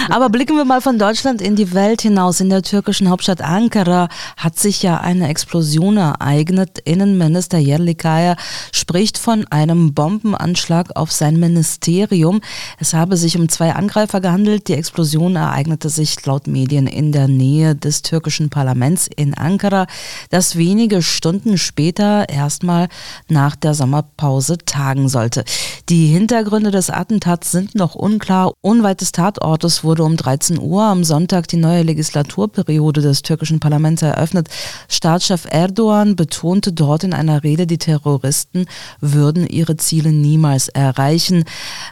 Aber 0.09 0.29
blicken 0.29 0.55
wir 0.55 0.63
mal 0.63 0.79
von 0.79 0.97
Deutschland 0.97 1.41
in 1.41 1.57
die 1.57 1.73
Welt 1.73 2.01
hinaus. 2.01 2.39
In 2.39 2.49
der 2.49 2.61
türkischen 2.61 3.09
Hauptstadt 3.09 3.41
Ankara 3.41 4.07
hat 4.37 4.57
sich 4.57 4.81
ja 4.81 4.99
eine 5.01 5.27
Explosion 5.27 5.97
ereignet. 5.97 6.79
Innenminister 6.85 7.57
Yerlikaya 7.57 8.37
spricht 8.71 9.17
von 9.17 9.45
einem 9.47 9.93
Bombenanschlag 9.93 10.95
auf 10.95 11.11
sein 11.11 11.37
Ministerium. 11.37 12.39
Es 12.79 12.93
habe 12.93 13.17
sich 13.17 13.37
um 13.37 13.49
zwei 13.49 13.73
Angreifer 13.73 14.21
gehandelt. 14.21 14.69
Die 14.69 14.75
Explosion 14.75 15.35
ereignete 15.35 15.89
sich 15.89 16.25
laut 16.25 16.47
Medien 16.47 16.87
in 16.87 17.11
der 17.11 17.27
Nähe 17.27 17.75
des 17.75 18.01
türkischen 18.01 18.49
Parlaments 18.49 19.09
in 19.13 19.33
Ankara, 19.33 19.87
das 20.29 20.55
wenige 20.55 21.01
Stunden 21.01 21.57
später 21.57 22.29
erstmal 22.29 22.87
nach 23.27 23.57
der 23.57 23.73
Sommerpause 23.73 24.57
tagen 24.57 25.09
sollte. 25.09 25.43
Die 25.89 26.07
Hintergründe 26.07 26.71
des 26.71 26.89
Attentats 26.89 27.51
sind 27.51 27.75
noch 27.75 27.95
unklar. 27.95 28.53
Unweit 28.61 29.01
des 29.01 29.11
Tatortes 29.11 29.83
wurde 29.97 30.03
um 30.03 30.15
13 30.15 30.59
Uhr 30.59 30.83
am 30.83 31.03
Sonntag 31.03 31.47
die 31.47 31.57
neue 31.57 31.81
Legislaturperiode 31.81 33.01
des 33.01 33.23
türkischen 33.23 33.59
Parlaments 33.59 34.03
eröffnet. 34.03 34.47
Staatschef 34.89 35.47
Erdogan 35.49 36.15
betonte 36.15 36.71
dort 36.71 37.03
in 37.03 37.13
einer 37.13 37.43
Rede, 37.43 37.65
die 37.65 37.79
Terroristen 37.79 38.67
würden 39.01 39.47
ihre 39.47 39.75
Ziele 39.77 40.11
niemals 40.11 40.67
erreichen. 40.67 41.45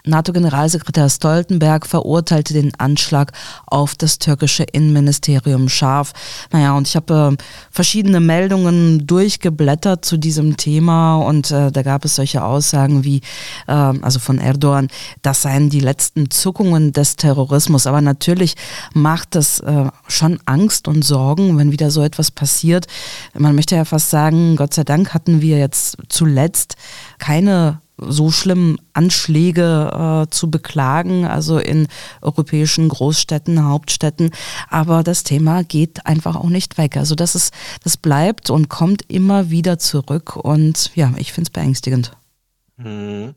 NATO-Generalsekretär 0.05 1.09
Stoltenberg 1.09 1.87
verurteilte 1.87 2.53
den 2.53 2.75
Anschlag 2.75 3.31
auf 3.65 3.95
das 3.95 4.19
türkische 4.19 4.63
Innenministerium 4.63 5.67
scharf. 5.67 6.13
Naja, 6.51 6.77
und 6.77 6.87
ich 6.87 6.95
habe 6.95 7.33
äh, 7.33 7.43
verschiedene 7.71 8.19
Meldungen 8.19 9.07
durchgeblättert 9.07 10.05
zu 10.05 10.17
diesem 10.17 10.57
Thema 10.57 11.17
und 11.17 11.49
äh, 11.49 11.71
da 11.71 11.81
gab 11.81 12.05
es 12.05 12.17
solche 12.17 12.43
Aussagen 12.43 13.03
wie, 13.03 13.21
äh, 13.65 13.71
also 13.71 14.19
von 14.19 14.37
Erdogan, 14.37 14.89
das 15.23 15.41
seien 15.41 15.71
die 15.71 15.79
letzten 15.79 16.29
Zuckungen 16.29 16.91
des 16.91 17.15
Terrorismus. 17.15 17.87
Aber 17.87 17.94
natürlich 18.01 18.55
macht 18.93 19.35
das 19.35 19.59
äh, 19.59 19.89
schon 20.07 20.39
Angst 20.45 20.87
und 20.87 21.03
Sorgen, 21.03 21.57
wenn 21.57 21.71
wieder 21.71 21.91
so 21.91 22.01
etwas 22.03 22.31
passiert. 22.31 22.87
Man 23.33 23.55
möchte 23.55 23.75
ja 23.75 23.85
fast 23.85 24.09
sagen, 24.09 24.55
Gott 24.55 24.73
sei 24.73 24.83
Dank 24.83 25.13
hatten 25.13 25.41
wir 25.41 25.57
jetzt 25.57 25.97
zuletzt 26.09 26.75
keine 27.19 27.79
so 27.97 28.29
schlimmen 28.31 28.77
Anschläge 28.93 30.25
äh, 30.25 30.29
zu 30.29 30.51
beklagen, 30.51 31.25
also 31.25 31.59
in 31.59 31.87
europäischen 32.21 32.89
Großstädten, 32.89 33.63
Hauptstädten. 33.63 34.31
Aber 34.69 35.03
das 35.03 35.23
Thema 35.23 35.63
geht 35.63 36.05
einfach 36.05 36.35
auch 36.35 36.49
nicht 36.49 36.77
weg. 36.77 36.97
Also 36.97 37.15
das 37.15 37.35
ist, 37.35 37.53
das 37.83 37.97
bleibt 37.97 38.49
und 38.49 38.69
kommt 38.69 39.03
immer 39.07 39.49
wieder 39.49 39.79
zurück. 39.79 40.35
Und 40.35 40.91
ja, 40.95 41.13
ich 41.17 41.31
finde 41.31 41.47
es 41.47 41.51
beängstigend. 41.51 42.11
Hm. 42.77 43.35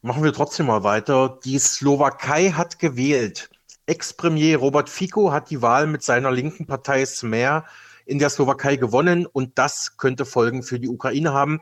Machen 0.00 0.22
wir 0.22 0.32
trotzdem 0.32 0.66
mal 0.66 0.84
weiter. 0.84 1.40
Die 1.44 1.58
Slowakei 1.58 2.50
hat 2.50 2.78
gewählt. 2.78 3.50
Ex-Premier 3.86 4.56
Robert 4.56 4.88
Fico 4.88 5.32
hat 5.32 5.50
die 5.50 5.60
Wahl 5.60 5.88
mit 5.88 6.04
seiner 6.04 6.30
linken 6.30 6.66
Partei 6.66 7.04
Smer 7.04 7.64
in 8.06 8.20
der 8.20 8.30
Slowakei 8.30 8.76
gewonnen 8.76 9.26
und 9.26 9.58
das 9.58 9.96
könnte 9.96 10.24
Folgen 10.24 10.62
für 10.62 10.78
die 10.78 10.88
Ukraine 10.88 11.32
haben. 11.32 11.60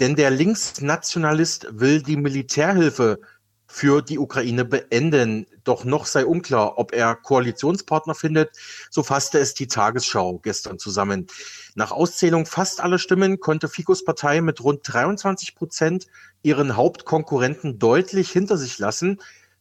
Denn 0.00 0.16
der 0.16 0.30
Linksnationalist 0.30 1.66
will 1.70 2.02
die 2.02 2.18
Militärhilfe 2.18 3.20
für 3.66 4.02
die 4.02 4.18
Ukraine 4.18 4.66
beenden. 4.66 5.46
Doch 5.64 5.84
noch 5.84 6.04
sei 6.04 6.26
unklar, 6.26 6.78
ob 6.78 6.92
er 6.92 7.14
Koalitionspartner 7.14 8.14
findet. 8.14 8.50
So 8.90 9.02
fasste 9.02 9.38
es 9.38 9.54
die 9.54 9.66
Tagesschau 9.66 10.40
gestern 10.40 10.78
zusammen. 10.78 11.26
Nach 11.74 11.90
Auszählung 11.90 12.44
fast 12.44 12.82
aller 12.82 12.98
Stimmen 12.98 13.40
konnte 13.40 13.68
Ficos 13.68 14.04
Partei 14.04 14.42
mit 14.42 14.62
rund 14.62 14.80
23 14.84 15.54
Prozent 15.54 16.06
ihren 16.42 16.76
Hauptkonkurrenten 16.76 17.78
deutlich 17.78 18.30
hinter 18.30 18.56
sich 18.56 18.78
lassen. 18.78 19.20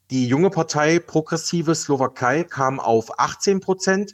Die 0.09 0.27
junge 0.27 0.50
Partei 0.50 1.00
Progressive 1.00 1.75
Slowakei 1.75 2.43
kam 2.43 2.79
auf 2.79 3.19
18 3.19 3.59
Prozent. 3.59 4.13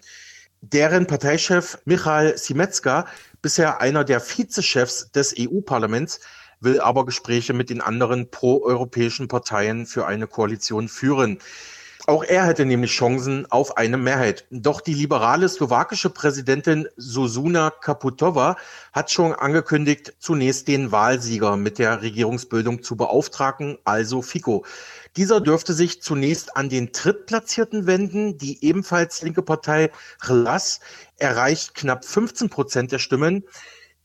deren 0.62 1.06
Parteichef 1.06 1.78
Michael 1.86 2.38
Simetska, 2.38 3.06
bisher 3.42 3.80
einer 3.80 4.04
der 4.04 4.20
Vizechefs 4.20 5.12
des 5.12 5.36
EU-Parlaments, 5.38 6.20
will 6.60 6.80
aber 6.82 7.06
Gespräche 7.06 7.54
mit 7.54 7.70
den 7.70 7.82
anderen 7.82 8.32
proeuropäischen 8.32 9.28
Parteien 9.28 9.86
für 9.86 10.08
eine 10.08 10.28
Koalition 10.28 10.88
führen. 10.88 11.40
Auch 12.10 12.24
er 12.24 12.46
hätte 12.46 12.64
nämlich 12.64 12.92
Chancen 12.92 13.52
auf 13.52 13.76
eine 13.76 13.98
Mehrheit. 13.98 14.46
Doch 14.50 14.80
die 14.80 14.94
liberale 14.94 15.50
slowakische 15.50 16.10
Präsidentin 16.10 16.88
Susuna 16.96 17.70
Kaputova 17.70 18.56
hat 18.94 19.12
schon 19.12 19.34
angekündigt, 19.34 20.14
zunächst 20.18 20.70
den 20.70 20.94
Wahlsieger 20.94 21.58
mit 21.58 21.80
der 21.80 22.02
Regierungsbildung 22.02 22.82
zu 22.82 22.96
beauftragen, 22.96 23.78
also 23.84 24.22
Fico. 24.22 24.64
Dieser 25.18 25.42
dürfte 25.42 25.74
sich 25.74 26.02
zunächst 26.02 26.56
an 26.56 26.70
den 26.70 26.94
Drittplatzierten 26.94 27.88
wenden. 27.88 28.38
Die 28.38 28.64
ebenfalls 28.64 29.22
linke 29.22 29.42
Partei 29.42 29.92
Hlas 30.22 30.80
erreicht 31.18 31.76
knapp 31.76 32.06
15 32.06 32.50
Prozent 32.50 32.94
der 32.94 33.00
Stimmen. 33.00 33.44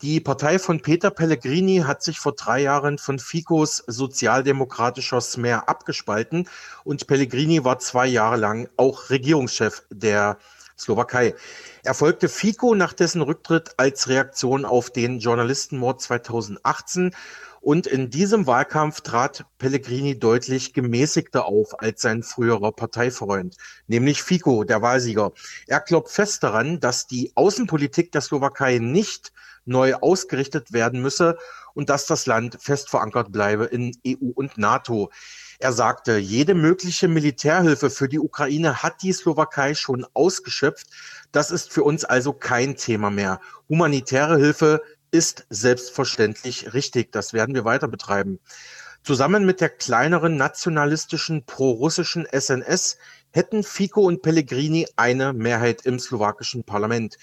Die 0.03 0.19
Partei 0.19 0.59
von 0.59 0.81
Peter 0.81 1.11
Pellegrini 1.11 1.77
hat 1.77 2.03
sich 2.03 2.19
vor 2.19 2.33
drei 2.33 2.63
Jahren 2.63 2.97
von 2.97 3.19
Ficos 3.19 3.77
sozialdemokratischer 3.87 5.21
Smer 5.21 5.69
abgespalten 5.69 6.49
und 6.83 7.07
Pellegrini 7.07 7.63
war 7.63 7.79
zwei 7.79 8.07
Jahre 8.07 8.35
lang 8.35 8.67
auch 8.75 9.09
Regierungschef 9.09 9.83
der 9.89 10.39
Slowakei. 10.77 11.35
Er 11.83 11.93
folgte 11.93 12.27
Fico 12.27 12.75
nach 12.75 12.91
dessen 12.91 13.21
Rücktritt 13.21 13.75
als 13.77 14.09
Reaktion 14.09 14.65
auf 14.65 14.89
den 14.89 15.19
Journalistenmord 15.19 16.01
2018 16.01 17.15
und 17.61 17.87
in 17.87 18.09
diesem 18.09 18.45
Wahlkampf 18.45 18.99
trat 18.99 19.45
Pellegrini 19.57 20.19
deutlich 20.19 20.73
gemäßigter 20.73 21.45
auf 21.45 21.79
als 21.79 22.01
sein 22.01 22.23
früherer 22.23 22.73
Parteifreund, 22.73 23.55
nämlich 23.87 24.21
Fico, 24.21 24.65
der 24.65 24.81
Wahlsieger. 24.81 25.31
Er 25.67 25.79
glaubt 25.79 26.09
fest 26.09 26.43
daran, 26.43 26.81
dass 26.81 27.07
die 27.07 27.31
Außenpolitik 27.35 28.11
der 28.11 28.19
Slowakei 28.19 28.79
nicht 28.79 29.31
neu 29.65 29.95
ausgerichtet 29.95 30.73
werden 30.73 31.01
müsse 31.01 31.37
und 31.73 31.89
dass 31.89 32.05
das 32.05 32.25
Land 32.25 32.57
fest 32.61 32.89
verankert 32.89 33.31
bleibe 33.31 33.65
in 33.65 33.95
EU 34.05 34.31
und 34.33 34.57
NATO. 34.57 35.11
Er 35.59 35.73
sagte, 35.73 36.17
jede 36.17 36.55
mögliche 36.55 37.07
Militärhilfe 37.07 37.89
für 37.89 38.09
die 38.09 38.19
Ukraine 38.19 38.83
hat 38.83 39.01
die 39.01 39.13
Slowakei 39.13 39.75
schon 39.75 40.05
ausgeschöpft. 40.13 40.87
Das 41.31 41.51
ist 41.51 41.71
für 41.71 41.83
uns 41.83 42.05
also 42.05 42.33
kein 42.33 42.75
Thema 42.75 43.09
mehr. 43.09 43.39
Humanitäre 43.69 44.37
Hilfe 44.37 44.81
ist 45.11 45.45
selbstverständlich 45.49 46.73
richtig. 46.73 47.11
Das 47.11 47.33
werden 47.33 47.55
wir 47.55 47.65
weiter 47.65 47.87
betreiben. 47.87 48.39
Zusammen 49.03 49.45
mit 49.45 49.59
der 49.59 49.69
kleineren 49.69 50.37
nationalistischen 50.37 51.45
pro-russischen 51.45 52.25
SNS 52.31 52.97
hätten 53.31 53.63
Fico 53.63 54.01
und 54.01 54.21
Pellegrini 54.21 54.87
eine 54.95 55.33
Mehrheit 55.33 55.85
im 55.85 55.99
slowakischen 55.99 56.63
Parlament. 56.63 57.17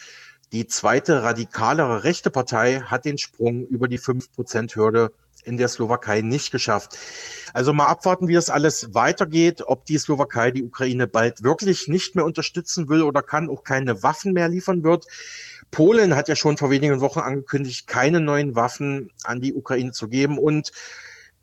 Die 0.52 0.66
zweite 0.66 1.22
radikalere 1.22 2.02
rechte 2.02 2.30
Partei 2.30 2.80
hat 2.80 3.04
den 3.04 3.18
Sprung 3.18 3.66
über 3.66 3.86
die 3.86 4.00
5%-Hürde 4.00 5.12
in 5.44 5.56
der 5.56 5.68
Slowakei 5.68 6.22
nicht 6.22 6.50
geschafft. 6.50 6.98
Also 7.52 7.72
mal 7.72 7.86
abwarten, 7.86 8.26
wie 8.26 8.34
das 8.34 8.50
alles 8.50 8.92
weitergeht, 8.92 9.62
ob 9.66 9.86
die 9.86 9.96
Slowakei 9.96 10.50
die 10.50 10.64
Ukraine 10.64 11.06
bald 11.06 11.42
wirklich 11.44 11.88
nicht 11.88 12.16
mehr 12.16 12.24
unterstützen 12.24 12.88
will 12.88 13.02
oder 13.02 13.22
kann 13.22 13.48
auch 13.48 13.62
keine 13.62 14.02
Waffen 14.02 14.32
mehr 14.32 14.48
liefern 14.48 14.82
wird. 14.82 15.06
Polen 15.70 16.16
hat 16.16 16.28
ja 16.28 16.34
schon 16.34 16.56
vor 16.56 16.70
wenigen 16.70 17.00
Wochen 17.00 17.20
angekündigt, 17.20 17.86
keine 17.86 18.20
neuen 18.20 18.56
Waffen 18.56 19.10
an 19.22 19.40
die 19.40 19.54
Ukraine 19.54 19.92
zu 19.92 20.08
geben 20.08 20.36
und 20.36 20.72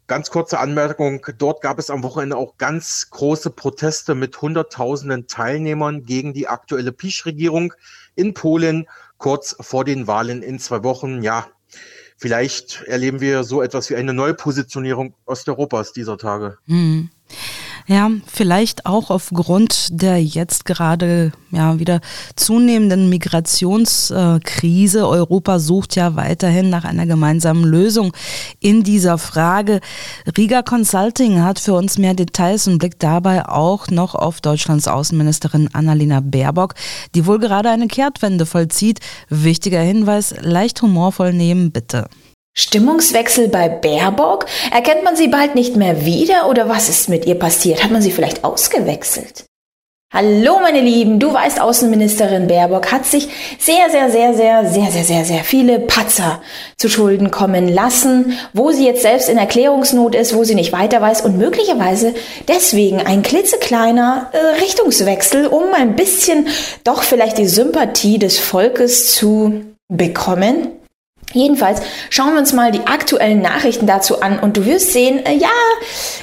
Ganz 0.08 0.30
kurze 0.30 0.60
Anmerkung, 0.60 1.26
dort 1.38 1.62
gab 1.62 1.80
es 1.80 1.90
am 1.90 2.02
Wochenende 2.02 2.38
auch 2.38 2.58
ganz 2.58 3.10
große 3.10 3.50
Proteste 3.50 4.16
mit 4.16 4.42
Hunderttausenden 4.42 5.28
Teilnehmern 5.28 6.04
gegen 6.04 6.34
die 6.34 6.48
aktuelle 6.48 6.94
PiS-Regierung 6.94 7.74
in 8.16 8.34
Polen 8.34 8.88
kurz 9.18 9.58
vor 9.60 9.84
den 9.84 10.08
Wahlen 10.08 10.44
in 10.44 10.60
zwei 10.60 10.84
Wochen. 10.86 11.24
Ja, 11.24 11.48
vielleicht 12.16 12.84
erleben 12.84 13.20
wir 13.20 13.44
so 13.44 13.62
etwas 13.62 13.90
wie 13.90 13.98
eine 13.98 14.14
Neupositionierung 14.14 15.14
Osteuropas 15.26 15.92
dieser 15.92 16.18
Tage. 16.18 16.58
Hm. 16.68 17.10
Ja, 17.90 18.12
vielleicht 18.26 18.86
auch 18.86 19.12
aufgrund 19.12 19.88
der 19.92 20.22
jetzt 20.22 20.66
gerade 20.66 21.32
ja 21.52 21.80
wieder 21.80 22.02
zunehmenden 22.36 23.08
Migrationskrise. 23.08 25.08
Europa 25.08 25.60
sucht 25.60 25.96
ja 25.96 26.18
weiterhin 26.18 26.70
nach 26.70 26.84
einer 26.84 27.06
gemeinsamen 27.06 27.64
Lösung 27.64 28.12
in 28.60 28.84
dieser 28.84 29.18
Frage. 29.18 29.80
Riga 30.38 30.64
Consulting 30.64 31.42
hat 31.42 31.60
für 31.60 31.76
uns 31.76 31.98
mehr 31.98 32.14
Details 32.14 32.68
und 32.68 32.80
blickt 32.80 33.04
dabei 33.04 33.48
auch 33.48 33.88
noch 33.88 34.16
auf 34.16 34.42
Deutschlands 34.42 34.90
Außenministerin 34.90 35.70
Annalena 35.72 36.20
Baerbock, 36.20 36.76
die 37.16 37.26
wohl 37.26 37.40
gerade 37.40 37.70
eine 37.70 37.88
Kehrtwende 37.88 38.46
vollzieht. 38.46 39.00
Wichtiger 39.30 39.80
Hinweis, 39.80 40.36
leicht 40.42 40.82
humorvoll 40.82 41.32
nehmen, 41.32 41.72
bitte. 41.72 42.10
Stimmungswechsel 42.60 43.50
bei 43.50 43.70
Baerbock? 43.70 44.48
Erkennt 44.72 45.04
man 45.04 45.16
sie 45.16 45.28
bald 45.28 45.54
nicht 45.54 45.76
mehr 45.76 46.06
wieder 46.06 46.50
oder 46.50 46.68
was 46.68 46.90
ist 46.90 47.08
mit 47.08 47.28
ihr 47.28 47.38
passiert? 47.38 47.84
Hat 47.84 47.92
man 47.92 48.02
sie 48.02 48.12
vielleicht 48.12 48.44
ausgewechselt? 48.44 49.46
Hallo 50.12 50.60
meine 50.62 50.80
Lieben, 50.80 51.20
du 51.20 51.34
weißt, 51.34 51.62
Außenministerin 51.62 52.48
Baerbock 52.48 52.92
hat 52.94 53.06
sich 53.06 53.28
sehr, 53.60 53.90
sehr, 53.92 54.10
sehr, 54.10 54.34
sehr, 54.34 54.66
sehr, 54.66 54.90
sehr, 54.90 55.04
sehr, 55.04 55.26
sehr 55.26 55.44
viele 55.44 55.80
Patzer 55.80 56.42
zu 56.78 56.90
Schulden 56.90 57.30
kommen 57.30 57.68
lassen, 57.68 58.40
wo 58.54 58.72
sie 58.72 58.86
jetzt 58.86 59.02
selbst 59.04 59.30
in 59.30 59.38
Erklärungsnot 59.38 60.16
ist, 60.16 60.34
wo 60.34 60.44
sie 60.44 60.56
nicht 60.56 60.72
weiter 60.72 61.02
weiß 61.02 61.22
und 61.22 61.38
möglicherweise 61.38 62.16
deswegen 62.48 63.02
ein 63.02 63.22
klitzekleiner 63.22 64.32
äh, 64.32 64.62
Richtungswechsel, 64.62 65.46
um 65.46 65.74
ein 65.76 65.96
bisschen 65.96 66.48
doch 66.86 67.04
vielleicht 67.04 67.38
die 67.38 67.48
Sympathie 67.48 68.18
des 68.18 68.40
Volkes 68.40 69.14
zu 69.14 69.62
bekommen. 69.90 70.70
Jedenfalls 71.34 71.82
schauen 72.10 72.34
wir 72.34 72.40
uns 72.40 72.54
mal 72.54 72.72
die 72.72 72.88
aktuellen 72.88 73.42
Nachrichten 73.42 73.86
dazu 73.86 74.22
an 74.22 74.40
und 74.40 74.56
du 74.56 74.66
wirst 74.66 74.94
sehen, 74.94 75.26
äh, 75.26 75.36
ja, 75.36 75.50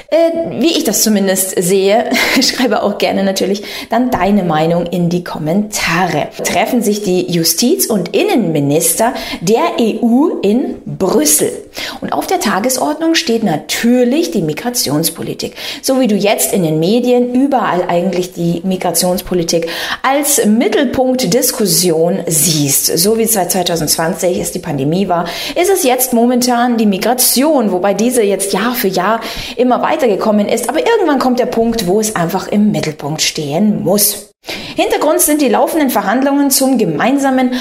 äh, 0.09 0.61
wie 0.61 0.71
ich 0.79 0.85
das 0.85 1.03
zumindest 1.03 1.63
sehe, 1.63 2.11
schreibe 2.41 2.83
auch 2.83 2.97
gerne 2.97 3.23
natürlich 3.23 3.63
dann 3.91 4.11
deine 4.11 4.45
Meinung 4.45 4.87
in 4.87 5.11
die 5.11 5.23
Kommentare. 5.23 6.29
Treffen 6.43 6.83
sich 6.83 7.03
die 7.03 7.31
Justiz- 7.31 7.87
und 7.87 8.17
Innenminister 8.17 9.13
der 9.43 9.79
EU 9.79 10.41
in 10.41 10.77
Brüssel. 10.87 11.53
Und 12.01 12.15
auf 12.15 12.27
der 12.27 12.41
Tagesordnung 12.41 13.15
steht 13.15 13.43
natürlich 13.43 14.31
die 14.31 14.43
Migrationspolitik. 14.43 15.55
So 15.83 16.01
wie 16.01 16.07
du 16.07 16.15
jetzt 16.15 16.55
in 16.55 16.63
den 16.63 16.79
Medien 16.79 17.35
überall 17.35 17.85
eigentlich 17.89 18.33
die 18.33 18.63
Migrationspolitik 18.65 19.69
als 20.03 20.47
Mittelpunkt 20.47 21.35
Diskussion 21.35 22.21
siehst. 22.27 22.87
So 22.97 23.19
wie 23.19 23.27
seit 23.27 23.53
2020 23.53 24.39
ist 24.39 24.55
die 24.55 24.61
Pandemie 24.61 24.94
Pandemie 24.95 25.09
war, 25.09 25.27
ist 25.55 25.71
es 25.71 25.83
jetzt 25.83 26.13
momentan 26.13 26.77
die 26.77 26.87
Migration, 26.87 27.73
wobei 27.73 27.95
diese 27.95 28.23
jetzt 28.23 28.53
Jahr 28.53 28.75
für 28.75 28.89
Jahr 28.89 29.21
immer 29.57 29.83
weitergekommen 29.83 30.49
ist. 30.49 30.69
Aber 30.69 30.79
irgendwann 30.79 31.19
kommt 31.19 31.39
der 31.39 31.47
Punkt, 31.47 31.87
wo 31.87 32.01
es 32.01 32.15
einfach 32.15 32.49
im 32.49 32.71
Mittelpunkt 32.71 33.23
stehen 33.23 33.83
muss. 33.83 34.31
Hintergrund 34.77 35.21
sind 35.21 35.41
die 35.41 35.49
laufenden 35.49 35.91
Verhandlungen 35.91 36.51
zum 36.51 36.79
gemeinsamen 36.79 37.55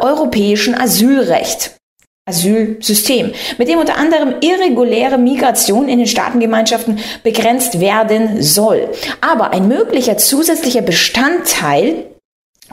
europäischen 0.00 0.74
Asylrecht. 0.74 1.72
Asylsystem, 2.28 3.32
mit 3.56 3.68
dem 3.68 3.78
unter 3.78 3.96
anderem 3.96 4.34
irreguläre 4.40 5.16
Migration 5.16 5.88
in 5.88 5.98
den 5.98 6.08
Staatengemeinschaften 6.08 6.98
begrenzt 7.22 7.78
werden 7.78 8.42
soll. 8.42 8.88
Aber 9.20 9.52
ein 9.52 9.68
möglicher 9.68 10.18
zusätzlicher 10.18 10.82
Bestandteil 10.82 12.15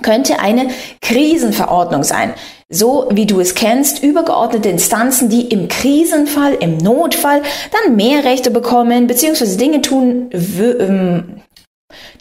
könnte 0.02 0.40
eine 0.40 0.70
Krisenverordnung 1.02 2.04
sein. 2.04 2.34
So 2.70 3.08
wie 3.12 3.26
du 3.26 3.40
es 3.40 3.54
kennst, 3.54 4.02
übergeordnete 4.02 4.70
Instanzen, 4.70 5.30
die 5.30 5.48
im 5.48 5.68
Krisenfall, 5.68 6.56
im 6.56 6.78
Notfall 6.78 7.44
dann 7.72 7.96
mehr 7.96 8.24
Rechte 8.24 8.50
bekommen, 8.50 9.06
beziehungsweise 9.06 9.58
Dinge 9.58 9.82
tun 9.82 10.30
ähm, 10.32 11.42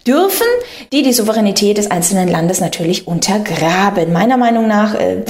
dürfen, 0.05 0.47
die 0.91 1.01
die 1.01 1.13
Souveränität 1.13 1.77
des 1.77 1.89
einzelnen 1.89 2.27
Landes 2.27 2.59
natürlich 2.59 3.07
untergraben. 3.07 4.13
Meiner 4.13 4.37
Meinung 4.37 4.67
nach 4.67 4.93
äh, 4.95 5.23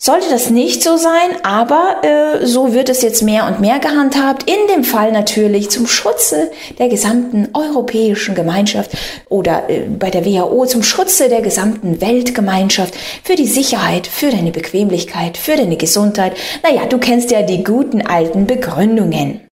sollte 0.00 0.30
das 0.30 0.48
nicht 0.48 0.82
so 0.82 0.96
sein, 0.96 1.42
aber 1.42 2.02
äh, 2.02 2.46
so 2.46 2.72
wird 2.72 2.88
es 2.88 3.02
jetzt 3.02 3.22
mehr 3.22 3.46
und 3.46 3.60
mehr 3.60 3.80
gehandhabt. 3.80 4.48
In 4.48 4.68
dem 4.72 4.84
Fall 4.84 5.10
natürlich 5.10 5.70
zum 5.70 5.88
Schutze 5.88 6.52
der 6.78 6.88
gesamten 6.88 7.48
europäischen 7.52 8.36
Gemeinschaft 8.36 8.92
oder 9.28 9.68
äh, 9.68 9.80
bei 9.88 10.10
der 10.10 10.24
WHO 10.24 10.66
zum 10.66 10.84
Schutze 10.84 11.28
der 11.28 11.42
gesamten 11.42 12.00
Weltgemeinschaft, 12.00 12.94
für 13.24 13.34
die 13.34 13.46
Sicherheit, 13.46 14.06
für 14.06 14.30
deine 14.30 14.52
Bequemlichkeit, 14.52 15.36
für 15.36 15.56
deine 15.56 15.76
Gesundheit. 15.76 16.36
Naja, 16.62 16.86
du 16.86 16.98
kennst 16.98 17.32
ja 17.32 17.42
die 17.42 17.64
guten 17.64 18.00
alten 18.02 18.46
Begründungen. 18.46 19.48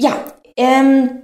Ja, 0.00 0.24
ähm, 0.56 1.21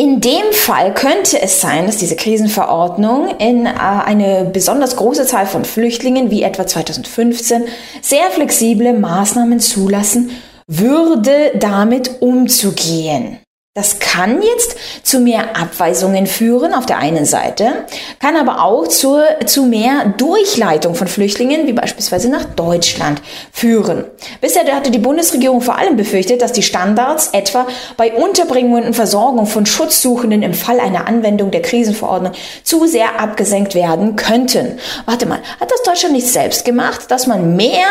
in 0.00 0.22
dem 0.22 0.52
Fall 0.52 0.94
könnte 0.94 1.42
es 1.42 1.60
sein, 1.60 1.84
dass 1.84 1.98
diese 1.98 2.16
Krisenverordnung 2.16 3.36
in 3.38 3.66
äh, 3.66 3.68
eine 3.68 4.48
besonders 4.50 4.96
große 4.96 5.26
Zahl 5.26 5.44
von 5.44 5.66
Flüchtlingen, 5.66 6.30
wie 6.30 6.42
etwa 6.42 6.66
2015, 6.66 7.64
sehr 8.00 8.30
flexible 8.30 8.94
Maßnahmen 8.94 9.60
zulassen 9.60 10.30
würde, 10.66 11.52
damit 11.58 12.22
umzugehen. 12.22 13.40
Das 13.74 14.00
kann 14.00 14.42
jetzt 14.42 14.74
zu 15.04 15.20
mehr 15.20 15.56
Abweisungen 15.56 16.26
führen 16.26 16.74
auf 16.74 16.86
der 16.86 16.98
einen 16.98 17.24
Seite, 17.24 17.86
kann 18.18 18.34
aber 18.34 18.64
auch 18.64 18.88
zur, 18.88 19.22
zu 19.46 19.62
mehr 19.62 20.12
Durchleitung 20.18 20.96
von 20.96 21.06
Flüchtlingen, 21.06 21.68
wie 21.68 21.72
beispielsweise 21.72 22.30
nach 22.30 22.46
Deutschland, 22.46 23.22
führen. 23.52 24.06
Bisher 24.40 24.64
hatte 24.74 24.90
die 24.90 24.98
Bundesregierung 24.98 25.60
vor 25.60 25.78
allem 25.78 25.96
befürchtet, 25.96 26.42
dass 26.42 26.50
die 26.50 26.64
Standards 26.64 27.28
etwa 27.28 27.64
bei 27.96 28.12
Unterbringung 28.12 28.86
und 28.86 28.94
Versorgung 28.96 29.46
von 29.46 29.66
Schutzsuchenden 29.66 30.42
im 30.42 30.54
Fall 30.54 30.80
einer 30.80 31.06
Anwendung 31.06 31.52
der 31.52 31.62
Krisenverordnung 31.62 32.32
zu 32.64 32.88
sehr 32.88 33.20
abgesenkt 33.20 33.76
werden 33.76 34.16
könnten. 34.16 34.80
Warte 35.06 35.26
mal, 35.26 35.38
hat 35.60 35.70
das 35.70 35.84
Deutschland 35.84 36.16
nicht 36.16 36.26
selbst 36.26 36.64
gemacht, 36.64 37.08
dass 37.08 37.28
man 37.28 37.54
mehr 37.54 37.86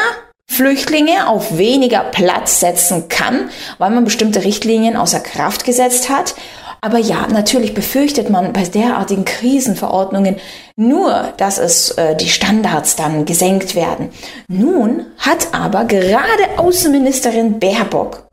Flüchtlinge 0.50 1.28
auf 1.28 1.58
weniger 1.58 2.04
Platz 2.04 2.60
setzen 2.60 3.08
kann, 3.08 3.50
weil 3.78 3.92
man 3.92 4.04
bestimmte 4.04 4.44
Richtlinien 4.44 4.98
außer 4.98 5.20
Kraft 5.20 5.64
gesetzt 5.64 6.10
hat. 6.10 6.36
Aber 6.82 6.98
ja, 6.98 7.28
natürlich 7.28 7.74
befürchtet 7.74 8.30
man 8.30 8.52
bei 8.52 8.64
derartigen 8.64 9.26
Krisenverordnungen 9.26 10.38
nur, 10.76 11.34
dass 11.38 11.60
es 11.60 11.92
äh, 11.92 12.16
die 12.16 12.30
Standards 12.30 12.96
dann 12.96 13.26
gesenkt 13.26 13.76
werden. 13.76 14.10
Nun 14.48 15.06
hat 15.18 15.48
aber 15.54 15.86
gerade 15.86 16.58
Außenministerin 16.58 17.60
Baerbock 17.60 18.28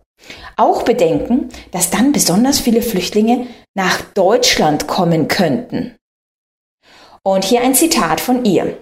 auch 0.57 0.83
Bedenken, 0.83 1.51
dass 1.71 1.91
dann 1.91 2.13
besonders 2.13 2.59
viele 2.61 2.81
Flüchtlinge 2.83 3.47
nach 3.75 4.01
Deutschland 4.15 4.87
kommen 4.87 5.29
könnten. 5.29 5.97
Und 7.23 7.45
hier 7.45 7.61
ein 7.61 7.75
Zitat 7.75 8.21
von 8.21 8.45
ihr. 8.45 8.79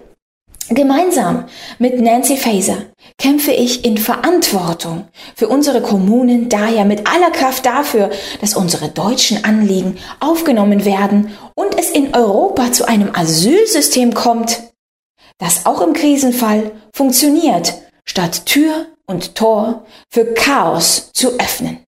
Gemeinsam 0.69 1.45
mit 1.77 2.01
Nancy 2.01 2.37
Faeser 2.37 2.77
kämpfe 3.19 3.51
ich 3.51 3.85
in 3.85 3.99
Verantwortung 3.99 5.07
für 5.35 5.47
unsere 5.47 5.79
Kommunen 5.79 6.49
daher 6.49 6.85
mit 6.85 7.07
aller 7.07 7.29
Kraft 7.29 7.67
dafür, 7.67 8.09
dass 8.41 8.55
unsere 8.55 8.89
deutschen 8.89 9.43
Anliegen 9.43 9.99
aufgenommen 10.19 10.83
werden 10.83 11.37
und 11.53 11.77
es 11.77 11.91
in 11.91 12.15
Europa 12.15 12.71
zu 12.71 12.87
einem 12.87 13.11
Asylsystem 13.13 14.15
kommt, 14.15 14.63
das 15.37 15.67
auch 15.67 15.81
im 15.81 15.93
Krisenfall 15.93 16.71
funktioniert, 16.93 17.75
statt 18.03 18.47
Tür 18.47 18.87
und 19.05 19.35
Tor 19.35 19.85
für 20.09 20.33
Chaos 20.33 21.11
zu 21.13 21.39
öffnen. 21.39 21.84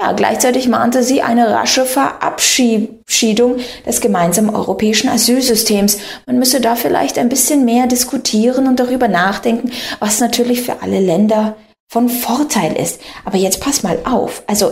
Ja, 0.00 0.12
gleichzeitig 0.12 0.68
mahnte 0.68 1.02
sie 1.02 1.22
eine 1.22 1.50
rasche 1.50 1.84
Verabschiedung 1.84 3.56
des 3.84 4.00
gemeinsamen 4.00 4.54
europäischen 4.54 5.08
Asylsystems. 5.08 5.98
Man 6.26 6.38
müsse 6.38 6.60
da 6.60 6.76
vielleicht 6.76 7.18
ein 7.18 7.28
bisschen 7.28 7.64
mehr 7.64 7.88
diskutieren 7.88 8.68
und 8.68 8.78
darüber 8.78 9.08
nachdenken, 9.08 9.72
was 9.98 10.20
natürlich 10.20 10.62
für 10.62 10.82
alle 10.82 11.00
Länder 11.00 11.56
von 11.90 12.08
Vorteil 12.08 12.76
ist. 12.76 13.00
Aber 13.24 13.38
jetzt 13.38 13.60
pass 13.60 13.82
mal 13.82 13.98
auf. 14.04 14.44
Also, 14.46 14.70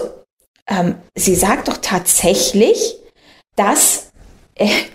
ähm, 0.69 0.95
sie 1.17 1.35
sagt 1.35 1.67
doch 1.67 1.79
tatsächlich, 1.79 2.97
dass 3.57 4.13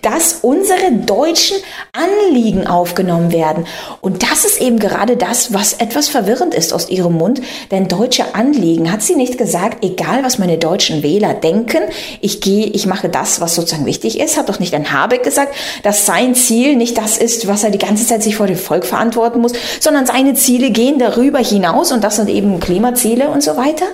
dass 0.00 0.40
unsere 0.42 0.90
deutschen 0.90 1.56
Anliegen 1.92 2.66
aufgenommen 2.66 3.30
werden. 3.30 3.66
Und 4.00 4.24
das 4.24 4.44
ist 4.44 4.60
eben 4.60 4.80
gerade 4.80 5.16
das, 5.16 5.54
was 5.54 5.74
etwas 5.74 6.08
verwirrend 6.08 6.52
ist 6.52 6.72
aus 6.72 6.88
ihrem 6.88 7.12
Mund. 7.12 7.40
Denn 7.70 7.86
deutsche 7.86 8.34
Anliegen 8.34 8.90
hat 8.90 9.02
sie 9.02 9.14
nicht 9.14 9.38
gesagt, 9.38 9.84
egal 9.84 10.24
was 10.24 10.38
meine 10.38 10.58
deutschen 10.58 11.04
Wähler 11.04 11.34
denken, 11.34 11.82
ich 12.20 12.40
gehe, 12.40 12.66
ich 12.66 12.86
mache 12.86 13.08
das, 13.08 13.40
was 13.40 13.54
sozusagen 13.54 13.86
wichtig 13.86 14.18
ist. 14.18 14.36
Hat 14.36 14.48
doch 14.48 14.58
nicht 14.58 14.74
ein 14.74 14.92
Habeck 14.92 15.22
gesagt, 15.22 15.54
dass 15.84 16.06
sein 16.06 16.34
Ziel 16.34 16.74
nicht 16.74 16.98
das 16.98 17.16
ist, 17.16 17.46
was 17.46 17.62
er 17.62 17.70
die 17.70 17.78
ganze 17.78 18.04
Zeit 18.04 18.24
sich 18.24 18.34
vor 18.34 18.48
dem 18.48 18.56
Volk 18.56 18.84
verantworten 18.84 19.40
muss, 19.40 19.52
sondern 19.78 20.06
seine 20.06 20.34
Ziele 20.34 20.72
gehen 20.72 20.98
darüber 20.98 21.38
hinaus 21.38 21.92
und 21.92 22.02
das 22.02 22.16
sind 22.16 22.28
eben 22.28 22.58
Klimaziele 22.58 23.28
und 23.28 23.44
so 23.44 23.56
weiter. 23.56 23.86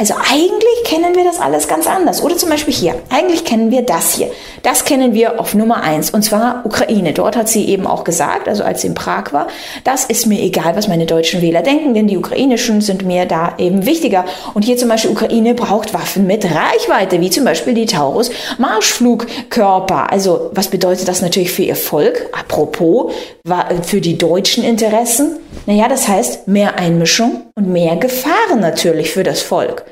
Also 0.00 0.14
eigentlich 0.14 0.84
kennen 0.84 1.14
wir 1.14 1.24
das 1.24 1.40
alles 1.40 1.68
ganz 1.68 1.86
anders. 1.86 2.22
Oder 2.22 2.34
zum 2.38 2.48
Beispiel 2.48 2.72
hier. 2.72 2.94
Eigentlich 3.10 3.44
kennen 3.44 3.70
wir 3.70 3.82
das 3.82 4.14
hier. 4.14 4.30
Das 4.62 4.86
kennen 4.86 5.12
wir 5.12 5.38
auf 5.38 5.52
Nummer 5.52 5.82
eins. 5.82 6.08
Und 6.08 6.22
zwar 6.22 6.62
Ukraine. 6.64 7.12
Dort 7.12 7.36
hat 7.36 7.50
sie 7.50 7.68
eben 7.68 7.86
auch 7.86 8.02
gesagt, 8.02 8.48
also 8.48 8.64
als 8.64 8.80
sie 8.80 8.86
in 8.86 8.94
Prag 8.94 9.34
war, 9.34 9.48
das 9.84 10.06
ist 10.06 10.26
mir 10.26 10.40
egal, 10.40 10.74
was 10.74 10.88
meine 10.88 11.04
deutschen 11.04 11.42
Wähler 11.42 11.60
denken, 11.60 11.92
denn 11.92 12.06
die 12.06 12.16
ukrainischen 12.16 12.80
sind 12.80 13.04
mir 13.04 13.26
da 13.26 13.56
eben 13.58 13.84
wichtiger. 13.84 14.24
Und 14.54 14.62
hier 14.62 14.78
zum 14.78 14.88
Beispiel 14.88 15.10
Ukraine 15.10 15.52
braucht 15.52 15.92
Waffen 15.92 16.26
mit 16.26 16.46
Reichweite, 16.46 17.20
wie 17.20 17.28
zum 17.28 17.44
Beispiel 17.44 17.74
die 17.74 17.84
Taurus 17.84 18.30
Marschflugkörper. 18.56 20.10
Also 20.10 20.50
was 20.54 20.68
bedeutet 20.68 21.08
das 21.08 21.20
natürlich 21.20 21.52
für 21.52 21.64
ihr 21.64 21.76
Volk? 21.76 22.26
Apropos, 22.32 23.12
für 23.82 24.00
die 24.00 24.16
deutschen 24.16 24.64
Interessen? 24.64 25.36
Naja, 25.66 25.88
das 25.88 26.08
heißt 26.08 26.48
mehr 26.48 26.76
Einmischung 26.76 27.42
und 27.54 27.68
mehr 27.68 27.96
Gefahren 27.96 28.60
natürlich 28.60 29.10
für 29.10 29.24
das 29.24 29.42
Volk. 29.42 29.84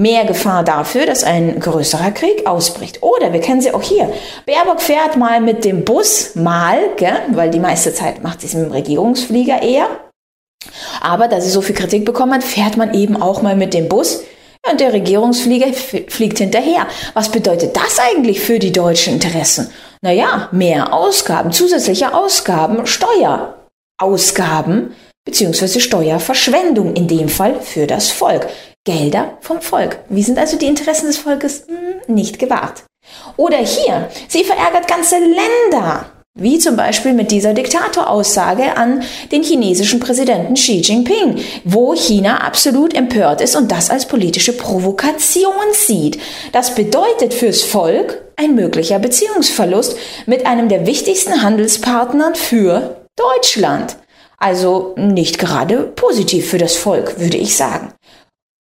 Mehr 0.00 0.24
Gefahr 0.24 0.64
dafür, 0.64 1.04
dass 1.04 1.24
ein 1.24 1.60
größerer 1.60 2.12
Krieg 2.12 2.46
ausbricht. 2.46 3.02
Oder 3.02 3.34
wir 3.34 3.42
kennen 3.42 3.60
sie 3.60 3.74
auch 3.74 3.82
hier. 3.82 4.10
Baerbock 4.46 4.80
fährt 4.80 5.18
mal 5.18 5.42
mit 5.42 5.66
dem 5.66 5.84
Bus, 5.84 6.36
mal, 6.36 6.78
gell, 6.96 7.20
weil 7.32 7.50
die 7.50 7.60
meiste 7.60 7.92
Zeit 7.92 8.22
macht 8.22 8.40
sie 8.40 8.46
es 8.46 8.54
mit 8.54 8.64
dem 8.64 8.72
Regierungsflieger 8.72 9.60
eher. 9.60 9.88
Aber 11.02 11.28
da 11.28 11.42
sie 11.42 11.50
so 11.50 11.60
viel 11.60 11.74
Kritik 11.74 12.06
bekommen 12.06 12.32
hat, 12.32 12.44
fährt 12.44 12.78
man 12.78 12.94
eben 12.94 13.20
auch 13.20 13.42
mal 13.42 13.56
mit 13.56 13.74
dem 13.74 13.90
Bus. 13.90 14.22
Und 14.70 14.80
der 14.80 14.94
Regierungsflieger 14.94 15.74
fliegt 15.74 16.38
hinterher. 16.38 16.86
Was 17.12 17.30
bedeutet 17.30 17.76
das 17.76 17.98
eigentlich 17.98 18.40
für 18.40 18.58
die 18.58 18.72
deutschen 18.72 19.12
Interessen? 19.12 19.70
Naja, 20.00 20.48
mehr 20.50 20.94
Ausgaben, 20.94 21.52
zusätzliche 21.52 22.14
Ausgaben, 22.14 22.86
Steuerausgaben 22.86 24.94
beziehungsweise 25.26 25.80
Steuerverschwendung 25.80 26.94
in 26.94 27.06
dem 27.06 27.28
Fall 27.28 27.60
für 27.60 27.86
das 27.86 28.10
Volk. 28.10 28.48
Gelder 28.84 29.38
vom 29.40 29.60
Volk. 29.60 29.98
Wie 30.08 30.22
sind 30.22 30.38
also 30.38 30.56
die 30.56 30.66
Interessen 30.66 31.06
des 31.06 31.18
Volkes 31.18 31.64
hm, 31.66 32.14
nicht 32.14 32.38
gewahrt? 32.38 32.84
Oder 33.36 33.58
hier, 33.58 34.08
sie 34.28 34.44
verärgert 34.44 34.88
ganze 34.88 35.16
Länder. 35.18 36.06
Wie 36.38 36.58
zum 36.58 36.76
Beispiel 36.76 37.12
mit 37.12 37.32
dieser 37.32 37.54
Diktatoraussage 37.54 38.76
an 38.76 39.02
den 39.32 39.42
chinesischen 39.42 39.98
Präsidenten 39.98 40.54
Xi 40.54 40.80
Jinping, 40.80 41.42
wo 41.64 41.94
China 41.94 42.38
absolut 42.38 42.94
empört 42.94 43.40
ist 43.40 43.56
und 43.56 43.70
das 43.70 43.90
als 43.90 44.06
politische 44.06 44.52
Provokation 44.52 45.52
sieht. 45.72 46.20
Das 46.52 46.74
bedeutet 46.74 47.34
fürs 47.34 47.62
Volk 47.62 48.22
ein 48.36 48.54
möglicher 48.54 49.00
Beziehungsverlust 49.00 49.96
mit 50.26 50.46
einem 50.46 50.68
der 50.68 50.86
wichtigsten 50.86 51.42
Handelspartnern 51.42 52.36
für 52.36 53.04
Deutschland. 53.16 53.96
Also 54.38 54.94
nicht 54.96 55.38
gerade 55.38 55.82
positiv 55.82 56.48
für 56.48 56.58
das 56.58 56.76
Volk, 56.76 57.20
würde 57.20 57.36
ich 57.36 57.56
sagen. 57.56 57.92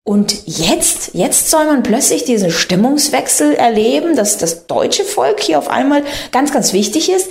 Und 0.10 0.48
jetzt, 0.48 1.12
jetzt 1.14 1.52
soll 1.52 1.68
man 1.68 1.84
plötzlich 1.84 2.24
diesen 2.24 2.50
Stimmungswechsel 2.50 3.54
erleben, 3.54 4.16
dass 4.16 4.40
das 4.40 4.66
deutsche 4.66 5.04
Volk 5.04 5.40
hier 5.40 5.60
auf 5.60 5.70
einmal 5.70 6.02
ganz, 6.32 6.52
ganz 6.52 6.74
wichtig 6.74 7.12
ist. 7.12 7.30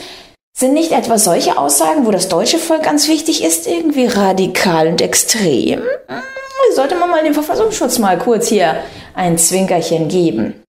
Sind 0.57 0.75
nicht 0.75 0.93
etwa 0.93 1.19
solche 1.19 1.59
Aussagen, 1.59 2.07
wo 2.07 2.13
das 2.13 2.29
deutsche 2.29 2.61
Volk 2.61 2.85
ganz 2.85 3.09
wichtig 3.09 3.43
ist, 3.43 3.67
irgendwie 3.67 4.07
radikal 4.07 4.87
und 4.87 5.01
extrem? 5.01 5.81
Hm, 5.81 6.23
sollte 6.77 6.95
man 6.95 7.11
mal 7.11 7.25
dem 7.25 7.35
Verfassungsschutz 7.35 7.99
mal 7.99 8.17
kurz 8.17 8.47
hier 8.47 8.77
ein 9.13 9.39
Zwinkerchen 9.39 10.07
geben. 10.07 10.63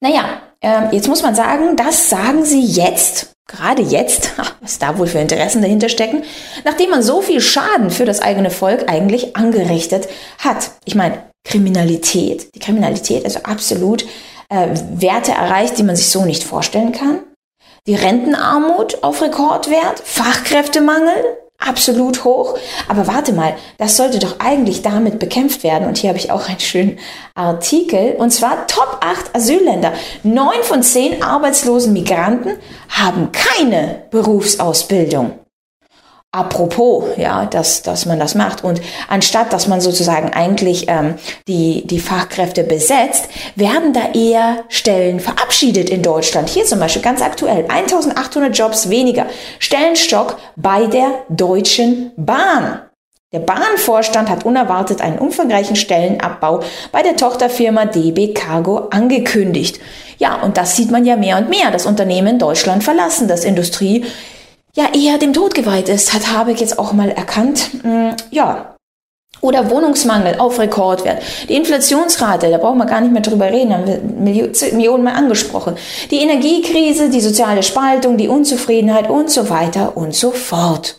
Naja, 0.00 0.42
äh, 0.60 0.92
jetzt 0.92 1.06
muss 1.06 1.22
man 1.22 1.36
sagen, 1.36 1.76
das 1.76 2.10
sagen 2.10 2.44
sie 2.44 2.64
jetzt 2.64 3.35
gerade 3.46 3.82
jetzt, 3.82 4.32
was 4.60 4.78
da 4.78 4.98
wohl 4.98 5.06
für 5.06 5.18
Interessen 5.18 5.62
dahinter 5.62 5.88
stecken, 5.88 6.24
nachdem 6.64 6.90
man 6.90 7.02
so 7.02 7.22
viel 7.22 7.40
Schaden 7.40 7.90
für 7.90 8.04
das 8.04 8.20
eigene 8.20 8.50
Volk 8.50 8.90
eigentlich 8.90 9.36
angerichtet 9.36 10.08
hat. 10.38 10.70
Ich 10.84 10.94
meine, 10.94 11.22
Kriminalität, 11.44 12.54
die 12.54 12.58
Kriminalität, 12.58 13.24
also 13.24 13.40
absolut 13.44 14.04
äh, 14.48 14.68
Werte 14.94 15.32
erreicht, 15.32 15.78
die 15.78 15.84
man 15.84 15.96
sich 15.96 16.08
so 16.08 16.24
nicht 16.24 16.42
vorstellen 16.42 16.92
kann. 16.92 17.20
Die 17.86 17.94
Rentenarmut 17.94 19.04
auf 19.04 19.22
Rekordwert, 19.22 20.00
Fachkräftemangel, 20.04 21.14
absolut 21.58 22.24
hoch. 22.24 22.58
Aber 22.88 23.06
warte 23.06 23.32
mal, 23.32 23.54
das 23.78 23.96
sollte 23.96 24.18
doch 24.18 24.40
eigentlich 24.40 24.82
damit 24.82 25.18
bekämpft 25.18 25.62
werden. 25.64 25.86
Und 25.86 25.98
hier 25.98 26.08
habe 26.08 26.18
ich 26.18 26.30
auch 26.30 26.48
einen 26.48 26.60
schönen 26.60 26.98
Artikel. 27.34 28.14
Und 28.18 28.30
zwar 28.30 28.66
Top 28.66 28.98
8 29.00 29.34
Asylländer. 29.34 29.92
Neun 30.22 30.62
von 30.62 30.82
zehn 30.82 31.22
arbeitslosen 31.22 31.92
Migranten 31.92 32.58
haben 32.88 33.32
keine 33.32 34.02
Berufsausbildung. 34.10 35.45
Apropos, 36.36 37.04
ja, 37.16 37.46
dass, 37.46 37.80
dass 37.80 38.04
man 38.04 38.18
das 38.18 38.34
macht. 38.34 38.62
Und 38.62 38.82
anstatt, 39.08 39.54
dass 39.54 39.68
man 39.68 39.80
sozusagen 39.80 40.34
eigentlich 40.34 40.84
ähm, 40.86 41.14
die, 41.48 41.86
die 41.86 41.98
Fachkräfte 41.98 42.62
besetzt, 42.62 43.30
werden 43.54 43.94
da 43.94 44.12
eher 44.12 44.64
Stellen 44.68 45.20
verabschiedet 45.20 45.88
in 45.88 46.02
Deutschland. 46.02 46.50
Hier 46.50 46.66
zum 46.66 46.78
Beispiel 46.78 47.00
ganz 47.00 47.22
aktuell 47.22 47.64
1800 47.66 48.54
Jobs 48.54 48.90
weniger. 48.90 49.24
Stellenstock 49.60 50.36
bei 50.56 50.84
der 50.84 51.08
Deutschen 51.30 52.12
Bahn. 52.18 52.82
Der 53.32 53.40
Bahnvorstand 53.40 54.28
hat 54.28 54.44
unerwartet 54.44 55.00
einen 55.00 55.18
umfangreichen 55.18 55.74
Stellenabbau 55.74 56.60
bei 56.92 57.02
der 57.02 57.16
Tochterfirma 57.16 57.86
DB 57.86 58.34
Cargo 58.34 58.88
angekündigt. 58.90 59.80
Ja, 60.18 60.42
und 60.42 60.58
das 60.58 60.76
sieht 60.76 60.90
man 60.90 61.06
ja 61.06 61.16
mehr 61.16 61.38
und 61.38 61.48
mehr. 61.48 61.70
Das 61.70 61.86
Unternehmen 61.86 62.38
Deutschland 62.38 62.84
verlassen, 62.84 63.26
das 63.26 63.44
Industrie 63.44 64.04
ja 64.76 64.84
eher 64.94 65.18
dem 65.18 65.32
Tod 65.32 65.54
geweiht 65.54 65.88
ist, 65.88 66.12
hat 66.12 66.32
Habeck 66.32 66.60
jetzt 66.60 66.78
auch 66.78 66.92
mal 66.92 67.10
erkannt. 67.10 67.82
Mm, 67.82 68.10
ja. 68.30 68.76
Oder 69.42 69.70
Wohnungsmangel 69.70 70.38
auf 70.38 70.58
Rekordwert. 70.58 71.22
Die 71.48 71.56
Inflationsrate, 71.56 72.50
da 72.50 72.56
brauchen 72.56 72.78
wir 72.78 72.86
gar 72.86 73.00
nicht 73.00 73.12
mehr 73.12 73.20
drüber 73.20 73.50
reden, 73.50 73.74
haben 73.74 73.86
wir 73.86 74.50
Millionen 74.72 75.04
mal 75.04 75.14
angesprochen. 75.14 75.76
Die 76.10 76.18
Energiekrise, 76.18 77.10
die 77.10 77.20
soziale 77.20 77.62
Spaltung, 77.62 78.16
die 78.16 78.28
Unzufriedenheit 78.28 79.10
und 79.10 79.30
so 79.30 79.50
weiter 79.50 79.96
und 79.96 80.14
so 80.14 80.30
fort. 80.30 80.98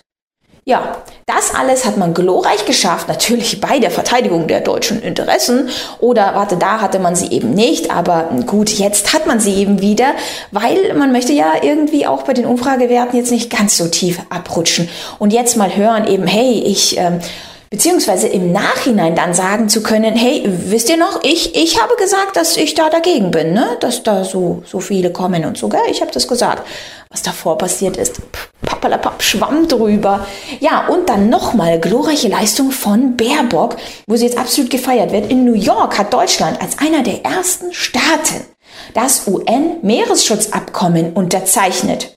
Ja, 0.66 1.02
das 1.28 1.54
alles 1.54 1.84
hat 1.84 1.98
man 1.98 2.14
glorreich 2.14 2.64
geschafft, 2.64 3.10
natürlich 3.10 3.60
bei 3.60 3.80
der 3.80 3.92
Verteidigung 3.92 4.48
der 4.48 4.62
deutschen 4.62 5.02
Interessen. 5.02 5.68
Oder 6.00 6.34
warte, 6.36 6.56
da 6.56 6.80
hatte 6.80 7.00
man 7.00 7.18
sie 7.18 7.28
eben 7.28 7.52
nicht, 7.54 7.92
aber 7.92 8.30
gut, 8.46 8.70
jetzt 8.70 9.14
hat 9.14 9.28
man 9.28 9.42
sie 9.42 9.56
eben 9.56 9.82
wieder, 9.82 10.14
weil 10.52 10.94
man 10.94 11.12
möchte 11.12 11.34
ja 11.34 11.52
irgendwie 11.62 12.08
auch 12.08 12.24
bei 12.24 12.32
den 12.32 12.46
Umfragewerten 12.46 13.20
jetzt 13.20 13.32
nicht 13.32 13.50
ganz 13.50 13.76
so 13.76 13.90
tief 13.90 14.22
abrutschen. 14.30 14.88
Und 15.20 15.34
jetzt 15.34 15.58
mal 15.58 15.76
hören 15.76 16.08
eben, 16.08 16.26
hey, 16.26 16.64
ich... 16.66 16.98
Ähm, 16.98 17.20
beziehungsweise 17.70 18.28
im 18.28 18.52
Nachhinein 18.52 19.16
dann 19.16 19.34
sagen 19.34 19.70
zu 19.70 19.84
können, 19.84 20.16
hey, 20.16 20.44
wisst 20.46 20.90
ihr 20.90 20.98
noch, 20.98 21.24
ich, 21.24 21.56
ich 21.56 21.82
habe 21.82 21.96
gesagt, 21.98 22.36
dass 22.36 22.58
ich 22.58 22.74
da 22.74 22.90
dagegen 22.90 23.32
bin, 23.32 23.54
ne? 23.54 23.78
dass 23.80 24.04
da 24.04 24.24
so, 24.24 24.64
so 24.66 24.80
viele 24.80 25.12
kommen 25.12 25.46
und 25.46 25.58
so, 25.58 25.70
gell? 25.70 25.82
ich 25.90 26.02
habe 26.02 26.12
das 26.12 26.28
gesagt. 26.28 26.68
Was 27.10 27.22
davor 27.22 27.58
passiert 27.58 27.96
ist, 27.96 28.20
pappalapapp, 28.62 29.24
schwamm 29.24 29.68
drüber. 29.68 30.28
Ja, 30.60 30.88
und 30.88 31.08
dann 31.08 31.30
nochmal 31.30 31.80
glorreiche 31.80 32.28
Leistung 32.28 32.72
von 32.72 33.16
Baerbock, 33.16 33.78
wo 34.08 34.18
sie 34.18 34.26
jetzt 34.26 34.38
absolut 34.38 34.70
gefeiert 34.70 35.14
wird. 35.14 35.32
In 35.32 35.46
New 35.46 35.54
York 35.54 35.98
hat 35.98 36.14
Deutschland 36.14 36.62
als 36.62 36.78
einer 36.80 37.04
der 37.04 37.24
ersten 37.24 37.74
Staaten 37.74 38.46
das 38.94 39.26
UN-Meeresschutzabkommen 39.28 41.14
unterzeichnet. 41.14 42.14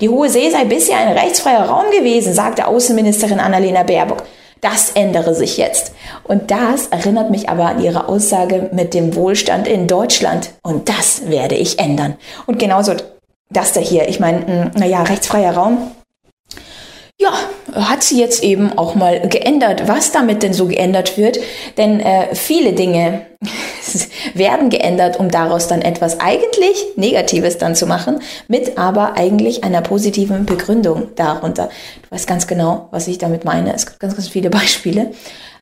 Die 0.00 0.08
Hohe 0.08 0.28
See 0.28 0.50
sei 0.50 0.64
bisher 0.64 0.98
ein 0.98 1.16
rechtsfreier 1.16 1.64
Raum 1.64 1.90
gewesen, 1.90 2.34
sagte 2.34 2.66
Außenministerin 2.66 3.40
Annalena 3.40 3.84
Baerbock. 3.84 4.24
Das 4.62 4.90
ändere 4.90 5.34
sich 5.34 5.56
jetzt. 5.56 5.92
Und 6.22 6.52
das 6.52 6.86
erinnert 6.86 7.30
mich 7.30 7.48
aber 7.48 7.66
an 7.66 7.82
ihre 7.82 8.08
Aussage 8.08 8.70
mit 8.72 8.94
dem 8.94 9.16
Wohlstand 9.16 9.66
in 9.66 9.88
Deutschland. 9.88 10.50
Und 10.62 10.88
das 10.88 11.28
werde 11.28 11.56
ich 11.56 11.80
ändern. 11.80 12.14
Und 12.46 12.60
genauso 12.60 12.94
das 13.50 13.72
da 13.72 13.80
hier. 13.80 14.08
Ich 14.08 14.20
meine, 14.20 14.46
hm, 14.46 14.70
naja, 14.78 15.02
rechtsfreier 15.02 15.54
Raum. 15.54 15.90
Ja, 17.22 17.32
hat 17.72 18.02
sie 18.02 18.18
jetzt 18.18 18.42
eben 18.42 18.76
auch 18.76 18.96
mal 18.96 19.20
geändert, 19.28 19.86
was 19.86 20.10
damit 20.10 20.42
denn 20.42 20.52
so 20.52 20.66
geändert 20.66 21.16
wird. 21.16 21.38
Denn 21.76 22.00
äh, 22.00 22.34
viele 22.34 22.72
Dinge 22.72 23.26
werden 24.34 24.70
geändert, 24.70 25.20
um 25.20 25.30
daraus 25.30 25.68
dann 25.68 25.82
etwas 25.82 26.18
eigentlich 26.18 26.84
Negatives 26.96 27.58
dann 27.58 27.76
zu 27.76 27.86
machen, 27.86 28.18
mit 28.48 28.76
aber 28.76 29.16
eigentlich 29.16 29.62
einer 29.62 29.82
positiven 29.82 30.46
Begründung 30.46 31.14
darunter. 31.14 31.68
Du 32.02 32.10
weißt 32.10 32.26
ganz 32.26 32.48
genau, 32.48 32.88
was 32.90 33.06
ich 33.06 33.18
damit 33.18 33.44
meine. 33.44 33.72
Es 33.72 33.86
gibt 33.86 34.00
ganz, 34.00 34.16
ganz 34.16 34.26
viele 34.26 34.50
Beispiele 34.50 35.12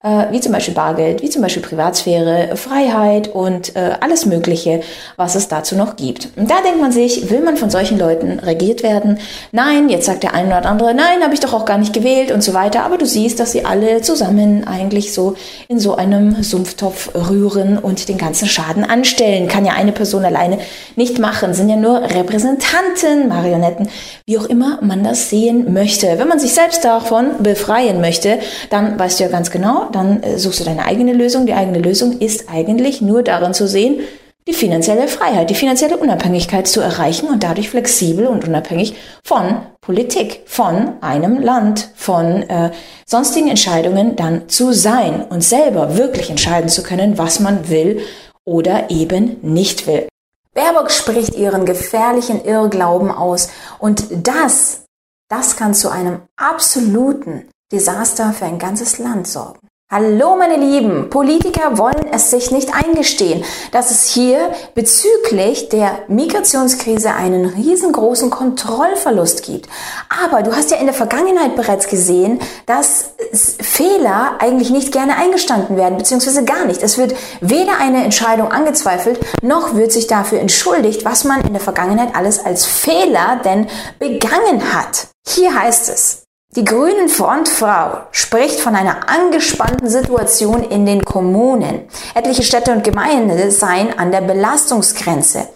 äh, 0.02 0.32
wie 0.32 0.40
zum 0.40 0.52
Beispiel 0.52 0.72
Bargeld, 0.72 1.20
wie 1.20 1.28
zum 1.28 1.42
Beispiel 1.42 1.62
Privatsphäre, 1.62 2.56
Freiheit 2.56 3.28
und 3.28 3.76
äh, 3.76 3.92
alles 4.00 4.24
Mögliche, 4.24 4.80
was 5.16 5.34
es 5.34 5.48
dazu 5.48 5.76
noch 5.76 5.96
gibt. 5.96 6.30
Und 6.36 6.50
da 6.50 6.62
denkt 6.62 6.80
man 6.80 6.90
sich, 6.90 7.28
will 7.28 7.42
man 7.42 7.58
von 7.58 7.68
solchen 7.68 7.98
Leuten 7.98 8.38
regiert 8.38 8.82
werden? 8.82 9.18
Nein, 9.52 9.90
jetzt 9.90 10.06
sagt 10.06 10.22
der 10.22 10.32
eine 10.32 10.56
oder 10.56 10.70
andere, 10.70 10.94
nein, 10.94 11.22
habe 11.22 11.34
ich 11.34 11.40
doch 11.40 11.52
auch 11.52 11.66
gar 11.66 11.76
nicht 11.76 11.92
gewählt 11.92 12.32
und 12.32 12.42
so 12.42 12.54
weiter. 12.54 12.84
Aber 12.84 12.96
du 12.96 13.04
siehst, 13.04 13.40
dass 13.40 13.52
sie 13.52 13.66
alle 13.66 14.00
zusammen 14.00 14.66
eigentlich 14.66 15.12
so 15.12 15.34
in 15.68 15.78
so 15.78 15.96
einem 15.96 16.42
Sumpftopf 16.42 17.10
rühren 17.28 17.78
und 17.78 18.08
den 18.08 18.16
ganzen 18.16 18.48
Schaden 18.48 18.84
anstellen. 18.84 19.48
Kann 19.48 19.66
ja 19.66 19.74
eine 19.74 19.92
Person 19.92 20.24
alleine 20.24 20.60
nicht 20.96 21.18
machen, 21.18 21.52
sind 21.52 21.68
ja 21.68 21.76
nur 21.76 22.00
Repräsentanten, 22.00 23.28
Marionetten, 23.28 23.90
wie 24.24 24.38
auch 24.38 24.46
immer 24.46 24.78
man 24.80 25.04
das 25.04 25.28
sehen 25.28 25.74
möchte. 25.74 26.18
Wenn 26.18 26.28
man 26.28 26.38
sich 26.38 26.54
selbst 26.54 26.86
davon 26.86 27.42
befreien 27.42 28.00
möchte, 28.00 28.38
dann 28.70 28.98
weißt 28.98 29.20
du 29.20 29.24
ja 29.24 29.30
ganz 29.30 29.50
genau, 29.50 29.89
dann 29.94 30.22
äh, 30.22 30.38
suchst 30.38 30.60
du 30.60 30.64
deine 30.64 30.84
eigene 30.84 31.12
Lösung. 31.12 31.46
Die 31.46 31.54
eigene 31.54 31.78
Lösung 31.78 32.18
ist 32.18 32.48
eigentlich 32.50 33.00
nur 33.00 33.22
darin 33.22 33.54
zu 33.54 33.66
sehen, 33.68 34.00
die 34.48 34.54
finanzielle 34.54 35.06
Freiheit, 35.06 35.50
die 35.50 35.54
finanzielle 35.54 35.96
Unabhängigkeit 35.96 36.66
zu 36.66 36.80
erreichen 36.80 37.28
und 37.28 37.42
dadurch 37.42 37.70
flexibel 37.70 38.26
und 38.26 38.46
unabhängig 38.46 38.96
von 39.22 39.62
Politik, 39.80 40.42
von 40.46 40.94
einem 41.02 41.40
Land, 41.40 41.90
von 41.94 42.42
äh, 42.42 42.72
sonstigen 43.06 43.48
Entscheidungen 43.48 44.16
dann 44.16 44.48
zu 44.48 44.72
sein 44.72 45.22
und 45.28 45.44
selber 45.44 45.96
wirklich 45.96 46.30
entscheiden 46.30 46.68
zu 46.68 46.82
können, 46.82 47.18
was 47.18 47.40
man 47.40 47.68
will 47.68 48.00
oder 48.44 48.90
eben 48.90 49.36
nicht 49.42 49.86
will. 49.86 50.08
Baerbock 50.54 50.90
spricht 50.90 51.36
ihren 51.36 51.64
gefährlichen 51.64 52.44
Irrglauben 52.44 53.10
aus 53.10 53.50
und 53.78 54.04
das, 54.10 54.82
das 55.28 55.56
kann 55.56 55.74
zu 55.74 55.90
einem 55.90 56.22
absoluten 56.36 57.48
Desaster 57.70 58.32
für 58.32 58.46
ein 58.46 58.58
ganzes 58.58 58.98
Land 58.98 59.28
sorgen. 59.28 59.69
Hallo 59.92 60.36
meine 60.36 60.56
Lieben, 60.56 61.10
Politiker 61.10 61.76
wollen 61.76 62.06
es 62.12 62.30
sich 62.30 62.52
nicht 62.52 62.72
eingestehen, 62.72 63.42
dass 63.72 63.90
es 63.90 64.06
hier 64.06 64.52
bezüglich 64.76 65.68
der 65.68 66.04
Migrationskrise 66.06 67.12
einen 67.12 67.44
riesengroßen 67.44 68.30
Kontrollverlust 68.30 69.42
gibt. 69.42 69.68
Aber 70.08 70.44
du 70.44 70.54
hast 70.54 70.70
ja 70.70 70.76
in 70.76 70.86
der 70.86 70.94
Vergangenheit 70.94 71.56
bereits 71.56 71.88
gesehen, 71.88 72.38
dass 72.66 73.14
Fehler 73.32 74.36
eigentlich 74.38 74.70
nicht 74.70 74.92
gerne 74.92 75.16
eingestanden 75.16 75.76
werden, 75.76 75.98
beziehungsweise 75.98 76.44
gar 76.44 76.66
nicht. 76.66 76.84
Es 76.84 76.96
wird 76.96 77.16
weder 77.40 77.78
eine 77.80 78.04
Entscheidung 78.04 78.52
angezweifelt, 78.52 79.18
noch 79.42 79.74
wird 79.74 79.90
sich 79.90 80.06
dafür 80.06 80.38
entschuldigt, 80.38 81.04
was 81.04 81.24
man 81.24 81.40
in 81.40 81.52
der 81.52 81.60
Vergangenheit 81.60 82.14
alles 82.14 82.44
als 82.46 82.64
Fehler 82.64 83.40
denn 83.44 83.66
begangen 83.98 84.72
hat. 84.72 85.08
Hier 85.26 85.52
heißt 85.52 85.88
es, 85.88 86.29
die 86.56 86.64
Grünen 86.64 87.08
Frontfrau 87.08 88.08
spricht 88.10 88.58
von 88.58 88.74
einer 88.74 89.08
angespannten 89.08 89.88
Situation 89.88 90.64
in 90.64 90.84
den 90.84 91.04
Kommunen. 91.04 91.82
Etliche 92.12 92.42
Städte 92.42 92.72
und 92.72 92.82
Gemeinden 92.82 93.52
seien 93.52 93.96
an 93.96 94.10
der 94.10 94.22
Belastungsgrenze. 94.22 95.46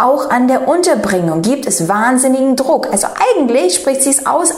Auch 0.00 0.30
an 0.30 0.46
der 0.46 0.68
Unterbringung 0.68 1.42
gibt 1.42 1.66
es 1.66 1.88
wahnsinnigen 1.88 2.54
Druck. 2.54 2.86
Also 2.92 3.08
eigentlich 3.34 3.74
spricht 3.74 4.04
sie 4.04 4.10
es 4.10 4.26
aus, 4.26 4.54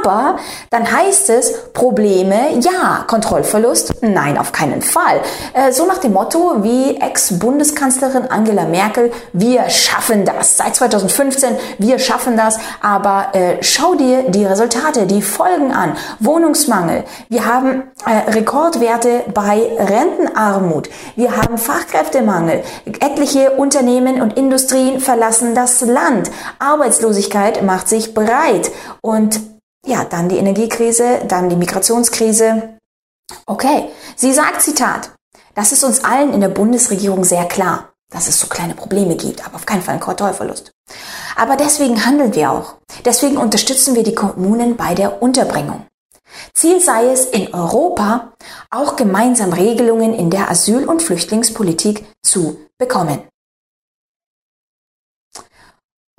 aber 0.00 0.36
dann 0.70 0.90
heißt 0.90 1.28
es 1.28 1.72
Probleme, 1.74 2.58
ja, 2.58 3.04
Kontrollverlust, 3.06 3.96
nein, 4.00 4.38
auf 4.38 4.52
keinen 4.52 4.80
Fall. 4.80 5.20
Äh, 5.52 5.72
so 5.72 5.84
nach 5.84 5.98
dem 5.98 6.14
Motto 6.14 6.64
wie 6.64 6.96
Ex-Bundeskanzlerin 6.96 8.28
Angela 8.30 8.64
Merkel, 8.64 9.12
wir 9.34 9.68
schaffen 9.68 10.24
das. 10.24 10.56
Seit 10.56 10.74
2015, 10.74 11.54
wir 11.76 11.98
schaffen 11.98 12.38
das. 12.38 12.56
Aber 12.80 13.34
äh, 13.34 13.58
schau 13.60 13.94
dir 13.94 14.30
die 14.30 14.46
Resultate, 14.46 15.04
die 15.04 15.20
Folgen 15.20 15.70
an. 15.70 15.98
Wohnungsmangel. 16.18 17.04
Wir 17.28 17.44
haben 17.44 17.82
äh, 18.06 18.30
Rekordwerte 18.30 19.24
bei 19.34 19.60
Rentenarmut. 19.78 20.88
Wir 21.14 21.36
haben 21.36 21.58
Fachkräftemangel. 21.58 22.62
Etliche 23.00 23.50
Unternehmen 23.50 24.22
und 24.22 24.38
Industrie 24.38 24.77
Industrien 24.78 25.00
verlassen 25.00 25.54
das 25.54 25.80
Land. 25.80 26.30
Arbeitslosigkeit 26.58 27.62
macht 27.62 27.88
sich 27.88 28.14
breit. 28.14 28.70
Und 29.00 29.40
ja, 29.84 30.04
dann 30.04 30.28
die 30.28 30.36
Energiekrise, 30.36 31.22
dann 31.26 31.48
die 31.48 31.56
Migrationskrise. 31.56 32.78
Okay, 33.46 33.90
sie 34.16 34.32
sagt 34.32 34.62
Zitat, 34.62 35.10
das 35.54 35.72
ist 35.72 35.84
uns 35.84 36.04
allen 36.04 36.32
in 36.32 36.40
der 36.40 36.48
Bundesregierung 36.48 37.24
sehr 37.24 37.44
klar, 37.46 37.90
dass 38.12 38.28
es 38.28 38.40
so 38.40 38.46
kleine 38.46 38.74
Probleme 38.74 39.16
gibt, 39.16 39.44
aber 39.44 39.56
auf 39.56 39.66
keinen 39.66 39.82
Fall 39.82 39.94
ein 39.94 40.00
Kontrollverlust. 40.00 40.70
Aber 41.36 41.56
deswegen 41.56 42.06
handeln 42.06 42.34
wir 42.34 42.50
auch. 42.50 42.76
Deswegen 43.04 43.36
unterstützen 43.36 43.94
wir 43.94 44.02
die 44.02 44.14
Kommunen 44.14 44.76
bei 44.76 44.94
der 44.94 45.22
Unterbringung. 45.22 45.86
Ziel 46.54 46.80
sei 46.80 47.10
es, 47.10 47.26
in 47.26 47.52
Europa 47.54 48.32
auch 48.70 48.96
gemeinsam 48.96 49.52
Regelungen 49.52 50.14
in 50.14 50.30
der 50.30 50.50
Asyl- 50.50 50.86
und 50.86 51.02
Flüchtlingspolitik 51.02 52.04
zu 52.22 52.58
bekommen. 52.78 53.22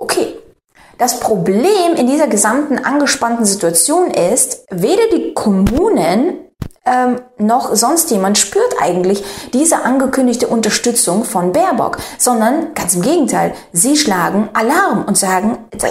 Okay, 0.00 0.34
das 0.96 1.20
Problem 1.20 1.94
in 1.94 2.06
dieser 2.06 2.26
gesamten 2.26 2.78
angespannten 2.78 3.44
Situation 3.44 4.10
ist, 4.10 4.64
weder 4.70 5.02
die 5.12 5.34
Kommunen 5.34 6.38
ähm, 6.86 7.20
noch 7.36 7.74
sonst 7.74 8.10
jemand 8.10 8.38
spürt 8.38 8.74
eigentlich 8.80 9.22
diese 9.52 9.84
angekündigte 9.84 10.48
Unterstützung 10.48 11.24
von 11.24 11.52
Baerbock, 11.52 11.98
sondern 12.16 12.72
ganz 12.74 12.94
im 12.94 13.02
Gegenteil, 13.02 13.52
sie 13.72 13.96
schlagen 13.96 14.48
Alarm 14.54 15.04
und 15.06 15.18
sagen, 15.18 15.58
äh, 15.72 15.88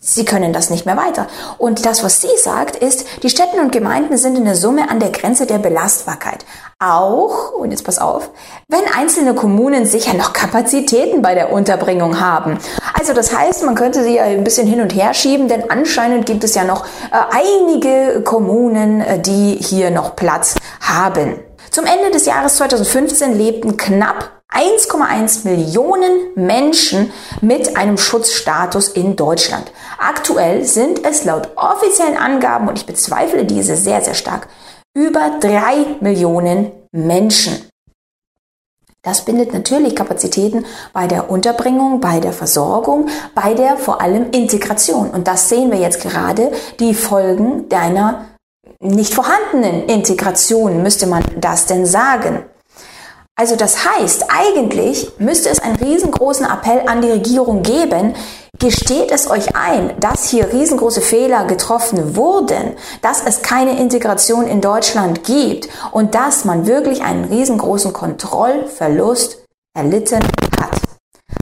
sie 0.00 0.24
können 0.24 0.52
das 0.52 0.70
nicht 0.70 0.86
mehr 0.86 0.96
weiter. 0.96 1.26
Und 1.58 1.84
das, 1.84 2.04
was 2.04 2.20
sie 2.20 2.36
sagt, 2.38 2.76
ist, 2.76 3.04
die 3.24 3.30
Städte 3.30 3.60
und 3.60 3.72
Gemeinden 3.72 4.16
sind 4.16 4.36
in 4.36 4.44
der 4.44 4.54
Summe 4.54 4.88
an 4.90 5.00
der 5.00 5.10
Grenze 5.10 5.44
der 5.44 5.58
Belastbarkeit. 5.58 6.44
Auch, 6.78 7.52
und 7.52 7.70
jetzt 7.70 7.84
pass 7.84 7.98
auf, 7.98 8.30
wenn 8.68 8.84
einzelne 8.94 9.34
Kommunen 9.34 9.86
sicher 9.86 10.14
noch 10.14 10.32
Kapazitäten 10.34 11.20
bei 11.20 11.34
der 11.34 11.52
Unterbringung 11.52 12.20
haben. 12.20 12.58
Also 12.94 13.12
das 13.12 13.36
heißt, 13.36 13.64
man 13.64 13.74
könnte 13.74 14.02
sie 14.02 14.16
ja 14.16 14.24
ein 14.24 14.44
bisschen 14.44 14.66
hin 14.66 14.80
und 14.80 14.94
her 14.94 15.14
schieben, 15.14 15.48
denn 15.48 15.70
anscheinend 15.70 16.26
gibt 16.26 16.44
es 16.44 16.54
ja 16.54 16.64
noch 16.64 16.86
äh, 16.86 17.18
einige 17.30 18.22
Kommunen, 18.22 19.00
äh, 19.00 19.20
die 19.20 19.58
hier 19.60 19.90
noch 19.90 20.16
Platz 20.16 20.56
haben. 20.80 21.40
Zum 21.70 21.84
Ende 21.84 22.10
des 22.10 22.26
Jahres 22.26 22.56
2015 22.56 23.36
lebten 23.36 23.76
knapp 23.76 24.36
1,1 24.50 25.44
Millionen 25.44 26.32
Menschen 26.34 27.12
mit 27.40 27.76
einem 27.76 27.98
Schutzstatus 27.98 28.88
in 28.88 29.16
Deutschland. 29.16 29.70
Aktuell 29.98 30.64
sind 30.64 31.04
es 31.04 31.24
laut 31.24 31.50
offiziellen 31.56 32.16
Angaben, 32.16 32.68
und 32.68 32.78
ich 32.78 32.86
bezweifle 32.86 33.44
diese 33.44 33.76
sehr, 33.76 34.00
sehr 34.00 34.14
stark, 34.14 34.48
Über 34.94 35.38
drei 35.40 35.96
Millionen 36.00 36.72
Menschen. 36.92 37.68
Das 39.06 39.24
bindet 39.24 39.54
natürlich 39.54 39.94
Kapazitäten 39.94 40.66
bei 40.92 41.06
der 41.06 41.30
Unterbringung, 41.30 42.00
bei 42.00 42.18
der 42.18 42.32
Versorgung, 42.32 43.06
bei 43.36 43.54
der 43.54 43.76
vor 43.76 44.00
allem 44.00 44.32
Integration. 44.32 45.10
Und 45.10 45.28
das 45.28 45.48
sehen 45.48 45.70
wir 45.70 45.78
jetzt 45.78 46.02
gerade, 46.02 46.50
die 46.80 46.92
Folgen 46.92 47.68
deiner 47.68 48.24
nicht 48.80 49.14
vorhandenen 49.14 49.84
Integration, 49.84 50.82
müsste 50.82 51.06
man 51.06 51.22
das 51.40 51.66
denn 51.66 51.86
sagen. 51.86 52.46
Also 53.38 53.54
das 53.54 53.84
heißt, 53.84 54.24
eigentlich 54.28 55.12
müsste 55.18 55.50
es 55.50 55.58
einen 55.58 55.76
riesengroßen 55.76 56.46
Appell 56.46 56.88
an 56.88 57.02
die 57.02 57.10
Regierung 57.10 57.62
geben, 57.62 58.14
Gesteht 58.58 59.10
es 59.10 59.28
euch 59.28 59.54
ein, 59.54 60.00
dass 60.00 60.30
hier 60.30 60.50
riesengroße 60.50 61.02
Fehler 61.02 61.44
getroffen 61.44 62.16
wurden, 62.16 62.74
dass 63.02 63.22
es 63.22 63.42
keine 63.42 63.78
Integration 63.78 64.46
in 64.46 64.62
Deutschland 64.62 65.24
gibt 65.24 65.68
und 65.92 66.14
dass 66.14 66.46
man 66.46 66.66
wirklich 66.66 67.02
einen 67.02 67.24
riesengroßen 67.24 67.92
Kontrollverlust 67.92 69.44
erlitten 69.76 70.24
hat. 70.58 70.80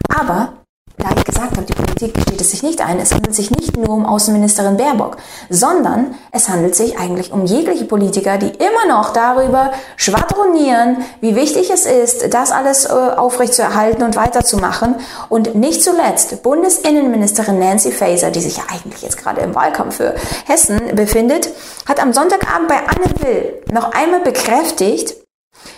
Aber 0.09 0.55
da 0.97 1.11
ich 1.17 1.25
gesagt 1.25 1.57
habe, 1.57 1.67
die 1.67 1.94
Politik 1.95 2.15
gesteht 2.15 2.41
es 2.41 2.51
sich 2.51 2.63
nicht 2.65 2.81
ein, 2.81 2.99
es 2.99 3.13
handelt 3.13 3.37
sich 3.37 3.53
nicht 3.53 3.77
nur 3.77 3.91
um 3.91 4.05
Außenministerin 4.05 4.77
Baerbock, 4.77 5.17
sondern 5.49 6.17
es 6.33 6.49
handelt 6.49 6.75
sich 6.75 6.99
eigentlich 6.99 7.33
um 7.33 7.47
jegliche 7.47 7.85
Politiker, 7.85 8.37
die 8.37 8.49
immer 8.49 8.87
noch 8.89 9.13
darüber 9.13 9.73
schwadronieren, 9.97 11.05
wie 11.21 11.37
wichtig 11.37 11.71
es 11.71 11.87
ist, 11.87 12.35
das 12.35 12.51
alles 12.51 12.87
äh, 12.87 12.89
aufrechtzuerhalten 12.89 14.03
und 14.03 14.17
weiterzumachen. 14.17 14.97
Und 15.29 15.55
nicht 15.55 15.85
zuletzt 15.85 16.43
Bundesinnenministerin 16.43 17.61
Nancy 17.61 17.93
Faeser, 17.93 18.33
die 18.33 18.41
sich 18.41 18.57
ja 18.57 18.65
eigentlich 18.73 19.03
jetzt 19.03 19.19
gerade 19.19 19.43
im 19.43 19.55
Wahlkampf 19.55 19.97
für 19.97 20.17
Hessen 20.47 20.97
befindet, 20.97 21.49
hat 21.87 22.03
am 22.03 22.13
Sonntagabend 22.13 22.67
bei 22.69 22.79
Anne 22.79 23.07
Will 23.21 23.63
noch 23.71 23.93
einmal 23.93 24.21
bekräftigt, 24.21 25.15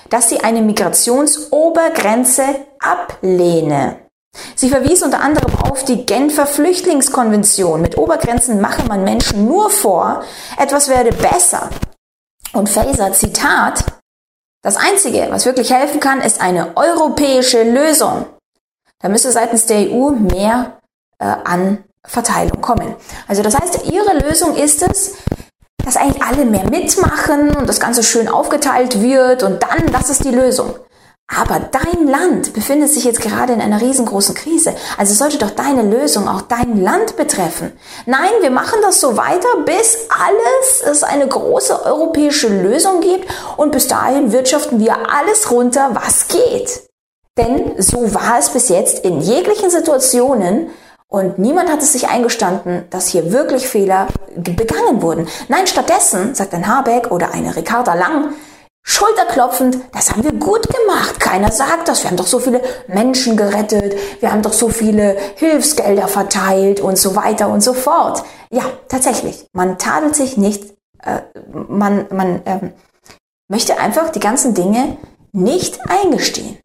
dass 0.09 0.31
sie 0.31 0.41
eine 0.41 0.63
Migrationsobergrenze 0.63 2.45
ablehne. 2.81 4.06
Sie 4.55 4.71
verwies 4.71 5.03
unter 5.03 5.21
anderem 5.21 5.55
auf 5.61 5.85
die 5.85 6.07
Genfer 6.07 6.47
Flüchtlingskonvention. 6.47 7.81
Mit 7.81 7.99
Obergrenzen 7.99 8.61
mache 8.61 8.85
man 8.87 9.05
Menschen 9.05 9.47
nur 9.47 9.71
vor, 9.71 10.23
etwas 10.59 10.89
werde 10.89 11.13
besser. 11.13 11.71
Und 12.53 12.69
Faser, 12.69 13.13
Zitat, 13.13 13.85
das 14.63 14.77
Einzige, 14.77 15.27
was 15.31 15.47
wirklich 15.47 15.73
helfen 15.73 16.01
kann, 16.01 16.21
ist 16.21 16.41
eine 16.41 16.77
europäische 16.77 17.63
Lösung. 17.63 18.27
Da 19.01 19.09
müsse 19.09 19.31
seitens 19.31 19.67
der 19.67 19.91
EU 19.91 20.11
mehr 20.11 20.81
äh, 21.19 21.25
an 21.25 21.85
Verteilung 22.05 22.61
kommen. 22.61 22.95
Also 23.29 23.43
das 23.43 23.57
heißt, 23.57 23.91
ihre 23.91 24.19
Lösung 24.19 24.57
ist 24.57 24.83
es, 24.83 25.15
dass 25.85 25.97
eigentlich 25.97 26.23
alle 26.23 26.45
mehr 26.45 26.69
mitmachen 26.69 27.55
und 27.57 27.69
das 27.69 27.79
Ganze 27.79 28.03
schön 28.03 28.29
aufgeteilt 28.29 29.01
wird 29.01 29.43
und 29.43 29.63
dann, 29.63 29.93
das 29.93 30.11
ist 30.11 30.25
die 30.25 30.31
Lösung. 30.31 30.75
Aber 31.29 31.59
dein 31.59 32.07
Land 32.07 32.53
befindet 32.53 32.91
sich 32.91 33.05
jetzt 33.05 33.21
gerade 33.21 33.53
in 33.53 33.61
einer 33.61 33.81
riesengroßen 33.81 34.35
Krise. 34.35 34.75
Also 34.97 35.13
sollte 35.13 35.39
doch 35.39 35.51
deine 35.51 35.83
Lösung 35.83 36.29
auch 36.29 36.43
dein 36.43 36.81
Land 36.81 37.17
betreffen. 37.17 37.73
Nein, 38.07 38.31
wir 38.41 38.51
machen 38.51 38.79
das 38.83 39.01
so 39.01 39.17
weiter, 39.17 39.49
bis 39.65 40.07
alles 40.09 40.83
es 40.89 41.03
eine 41.03 41.27
große 41.27 41.85
europäische 41.85 42.49
Lösung 42.49 43.01
gibt 43.01 43.29
und 43.57 43.73
bis 43.73 43.89
dahin 43.89 44.31
wirtschaften 44.31 44.79
wir 44.79 45.11
alles 45.13 45.51
runter, 45.51 45.91
was 45.95 46.29
geht. 46.29 46.85
Denn 47.37 47.83
so 47.83 48.15
war 48.15 48.39
es 48.39 48.51
bis 48.51 48.69
jetzt 48.69 49.05
in 49.05 49.21
jeglichen 49.21 49.69
Situationen 49.69 50.71
und 51.09 51.39
niemand 51.39 51.71
hat 51.71 51.83
es 51.83 51.93
sich 51.93 52.09
eingestanden, 52.09 52.85
dass 52.91 53.09
hier 53.09 53.33
wirklich 53.33 53.69
Fehler 53.69 54.09
begangen 54.37 55.03
wurden. 55.03 55.29
Nein, 55.49 55.67
stattdessen 55.67 56.35
sagt 56.35 56.55
ein 56.55 56.67
Habeck 56.67 57.11
oder 57.11 57.33
eine 57.33 57.55
Ricarda 57.55 57.95
Lang, 57.95 58.33
Schulterklopfend, 58.89 59.79
das 59.93 60.13
haben 60.13 60.23
wir 60.23 60.33
gut 60.33 60.69
gemacht. 60.69 61.19
Keiner 61.19 61.51
sagt 61.51 61.89
das. 61.89 62.05
Wir 62.05 62.11
haben 62.11 62.17
doch 62.17 62.27
so 62.27 62.39
viele 62.39 62.63
Menschen 62.87 63.37
gerettet. 63.37 63.97
Wir 64.21 64.31
haben 64.31 64.43
doch 64.43 64.53
so 64.53 64.69
viele 64.69 65.17
Hilfsgelder 65.35 66.07
verteilt 66.07 66.79
und 66.79 66.97
so 66.97 67.17
weiter 67.17 67.49
und 67.49 67.63
so 67.63 67.75
fort. 67.75 68.23
Ja, 68.51 68.63
tatsächlich. 68.89 69.49
Man 69.53 69.77
tadelt 69.79 70.15
sich 70.15 70.37
nicht. 70.37 70.73
Äh, 71.03 71.23
man 71.53 72.07
man 72.13 72.43
ähm, 72.47 72.73
möchte 73.49 73.79
einfach 73.81 74.11
die 74.11 74.21
ganzen 74.21 74.55
Dinge 74.55 74.97
nicht 75.33 75.81
eingestehen 75.91 76.59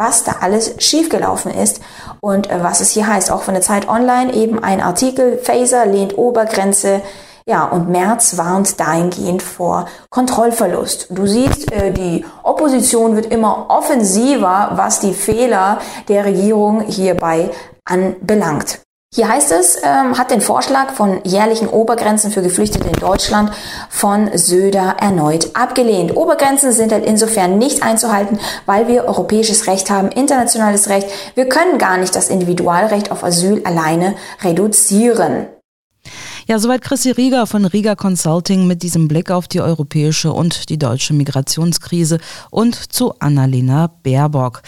was 0.00 0.24
da 0.24 0.36
alles 0.40 0.76
schiefgelaufen 0.78 1.52
ist 1.52 1.82
und 2.20 2.50
äh, 2.50 2.64
was 2.64 2.80
es 2.80 2.92
hier 2.92 3.06
heißt. 3.06 3.30
Auch 3.30 3.42
von 3.42 3.52
der 3.52 3.62
Zeit 3.62 3.86
Online 3.86 4.32
eben 4.32 4.58
ein 4.64 4.80
Artikel, 4.80 5.36
Phaser 5.36 5.84
lehnt 5.84 6.16
Obergrenze 6.16 7.02
ja, 7.46 7.64
und 7.64 7.88
Merz 7.88 8.36
warnt 8.36 8.78
dahingehend 8.78 9.42
vor 9.42 9.86
Kontrollverlust. 10.10 11.08
Du 11.10 11.26
siehst, 11.26 11.72
äh, 11.72 11.92
die 11.92 12.24
Opposition 12.42 13.16
wird 13.16 13.26
immer 13.26 13.66
offensiver, 13.68 14.70
was 14.74 15.00
die 15.00 15.14
Fehler 15.14 15.78
der 16.08 16.24
Regierung 16.24 16.82
hierbei 16.82 17.50
anbelangt. 17.84 18.80
Hier 19.12 19.28
heißt 19.28 19.50
es, 19.50 19.76
ähm, 19.82 20.16
hat 20.16 20.30
den 20.30 20.40
Vorschlag 20.40 20.92
von 20.92 21.20
jährlichen 21.24 21.66
Obergrenzen 21.66 22.30
für 22.30 22.42
Geflüchtete 22.42 22.86
in 22.86 22.94
Deutschland 22.94 23.50
von 23.88 24.30
Söder 24.34 24.98
erneut 25.00 25.50
abgelehnt. 25.54 26.16
Obergrenzen 26.16 26.70
sind 26.70 26.92
halt 26.92 27.04
insofern 27.04 27.58
nicht 27.58 27.82
einzuhalten, 27.82 28.38
weil 28.66 28.86
wir 28.86 29.06
europäisches 29.06 29.66
Recht 29.66 29.90
haben, 29.90 30.12
internationales 30.12 30.88
Recht. 30.90 31.08
Wir 31.34 31.48
können 31.48 31.78
gar 31.78 31.96
nicht 31.96 32.14
das 32.14 32.28
Individualrecht 32.28 33.10
auf 33.10 33.24
Asyl 33.24 33.62
alleine 33.64 34.14
reduzieren. 34.44 35.48
Ja, 36.50 36.58
soweit 36.58 36.82
Chrissy 36.82 37.12
Rieger 37.12 37.46
von 37.46 37.64
Rieger 37.64 37.94
Consulting 37.94 38.66
mit 38.66 38.82
diesem 38.82 39.06
Blick 39.06 39.30
auf 39.30 39.46
die 39.46 39.60
europäische 39.60 40.32
und 40.32 40.68
die 40.68 40.78
deutsche 40.80 41.14
Migrationskrise 41.14 42.18
und 42.50 42.74
zu 42.74 43.14
Annalena 43.20 43.86
Baerbock. 44.02 44.62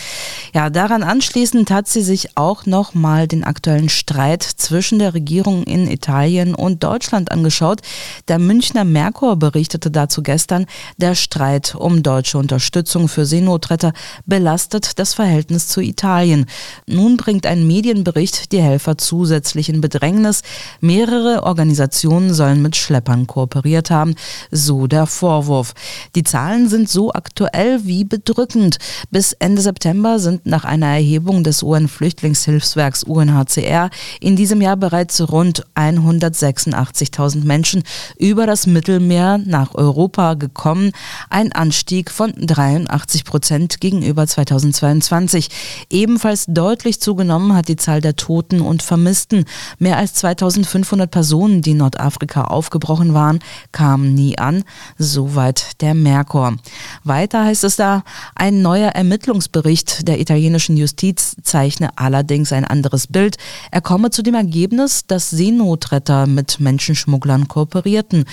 Ja, 0.55 0.71
daran 0.71 1.03
anschließend 1.03 1.73
hat 1.73 1.89
sie 1.89 2.03
sich 2.03 2.37
auch 2.37 2.67
nochmal 2.67 3.27
den 3.27 3.43
aktuellen 3.43 3.89
Streit 3.89 4.45
zwischen 4.45 5.01
der 5.01 5.13
Regierung 5.13 5.65
in 5.65 5.91
Italien 5.91 6.55
und 6.55 6.85
Deutschland 6.85 7.33
angeschaut. 7.33 7.81
Der 8.29 8.39
Münchner 8.39 8.85
Merkur 8.85 9.35
berichtete 9.35 9.91
dazu 9.91 10.23
gestern, 10.23 10.67
der 10.99 11.17
Streit 11.17 11.75
um 11.75 12.05
deutsche 12.05 12.39
Unterstützung 12.39 13.09
für 13.09 13.27
Seenotretter 13.27 13.93
belastet 14.25 15.01
das 15.01 15.15
Verhältnis 15.15 15.67
zu 15.67 15.81
Italien. 15.81 16.47
Nun 16.87 17.17
bringt 17.17 17.45
ein 17.45 17.67
Medienbericht 17.67 18.53
die 18.53 18.63
Helfer 18.63 18.99
zusätzlich 18.99 19.69
in 19.69 19.81
Bedrängnis. 19.81 20.43
Mehrere 20.81 21.43
Organisationen 21.43 21.72
Organisationen 21.73 22.35
sollen 22.35 22.61
mit 22.61 22.77
Schleppern 22.77 23.27
kooperiert 23.27 23.91
haben, 23.91 24.15
so 24.51 24.87
der 24.87 25.07
Vorwurf. 25.07 25.73
Die 26.15 26.23
Zahlen 26.23 26.69
sind 26.69 26.91
so 26.91 27.13
aktuell 27.15 27.81
wie 27.85 28.05
bedrückend. 28.05 28.77
Bis 29.11 29.33
Ende 29.33 29.63
September 29.63 30.19
sind 30.19 30.45
nach 30.45 30.65
einer 30.65 30.89
Erhebung 30.89 31.45
des 31.45 31.63
UN-Flüchtlingshilfswerks 31.63 33.05
UNHCR 33.05 33.89
in 34.21 34.37
diesem 34.37 34.61
Jahr 34.61 34.77
bereits 34.77 35.33
rund 35.33 35.65
186.000 35.75 37.45
Menschen 37.45 37.85
über 38.19 38.47
das 38.47 38.67
Mittelmeer 38.67 39.39
nach 39.39 39.75
Europa 39.75 40.35
gekommen, 40.35 40.93
ein 41.31 41.53
Anstieg 41.53 42.11
von 42.11 42.35
83 42.37 43.25
Prozent 43.25 43.81
gegenüber 43.81 44.27
2022. 44.27 45.49
Ebenfalls 45.89 46.45
deutlich 46.49 47.01
zugenommen 47.01 47.55
hat 47.55 47.69
die 47.69 47.77
Zahl 47.77 48.03
der 48.03 48.17
Toten 48.17 48.61
und 48.61 48.83
Vermissten. 48.83 49.47
Mehr 49.79 49.97
als 49.97 50.15
2500 50.15 51.11
Personen, 51.11 51.52
die 51.61 51.75
Nordafrika 51.75 52.45
aufgebrochen 52.45 53.13
waren, 53.13 53.41
kamen 53.73 54.15
nie 54.15 54.39
an. 54.39 54.65
Soweit 54.97 55.83
der 55.83 55.95
Merkur. 55.95 56.57
Weiter 57.05 57.45
heißt 57.45 57.65
es 57.65 57.77
da, 57.77 58.05
ein 58.35 58.63
neuer 58.63 58.91
Ermittlungsbericht 58.91 60.09
der 60.09 60.21
italienischen 60.21 60.77
Justiz 60.77 61.37
zeichne 61.43 61.91
allerdings 61.97 62.53
ein 62.53 62.65
anderes 62.65 63.07
Bild. 63.07 63.37
Er 63.71 63.81
komme 63.81 64.11
zu 64.11 64.23
dem 64.23 64.35
Ergebnis, 64.35 65.07
dass 65.07 65.31
Seenotretter 65.31 66.27
mit 66.27 66.61
Menschenschmugglern 66.61 67.49
kooperierten. 67.49 68.25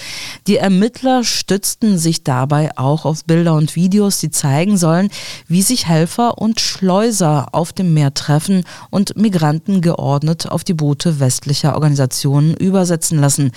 Die 0.47 0.57
Ermittler 0.57 1.23
stützten 1.23 1.97
sich 1.97 2.23
dabei 2.23 2.77
auch 2.77 3.05
auf 3.05 3.25
Bilder 3.25 3.55
und 3.55 3.75
Videos, 3.75 4.19
die 4.19 4.31
zeigen 4.31 4.77
sollen, 4.77 5.09
wie 5.47 5.63
sich 5.63 5.87
Helfer 5.87 6.37
und 6.37 6.59
Schleuser 6.59 7.47
auf 7.53 7.73
dem 7.73 7.93
Meer 7.93 8.13
treffen 8.13 8.63
und 8.89 9.17
Migranten 9.17 9.81
geordnet 9.81 10.49
auf 10.49 10.63
die 10.63 10.73
Boote 10.73 11.19
westlicher 11.19 11.73
Organisationen 11.73 12.53
übersetzen 12.53 13.08
lassen. 13.17 13.51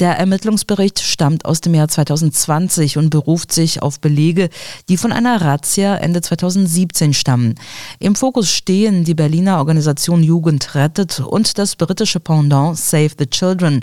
Der 0.00 0.18
Ermittlungsbericht 0.18 0.98
stammt 1.00 1.44
aus 1.44 1.60
dem 1.60 1.74
Jahr 1.74 1.88
2020 1.88 2.98
und 2.98 3.10
beruft 3.10 3.52
sich 3.52 3.80
auf 3.82 4.00
Belege, 4.00 4.50
die 4.88 4.96
von 4.96 5.12
einer 5.12 5.40
Razzia 5.40 5.96
Ende 5.96 6.20
2017 6.20 7.14
stammen. 7.14 7.54
Im 7.98 8.14
Fokus 8.14 8.50
stehen 8.50 9.04
die 9.04 9.14
Berliner 9.14 9.58
Organisation 9.58 10.22
Jugend 10.22 10.74
rettet 10.74 11.20
und 11.20 11.58
das 11.58 11.76
britische 11.76 12.20
Pendant 12.20 12.76
Save 12.76 13.12
the 13.18 13.26
Children. 13.26 13.80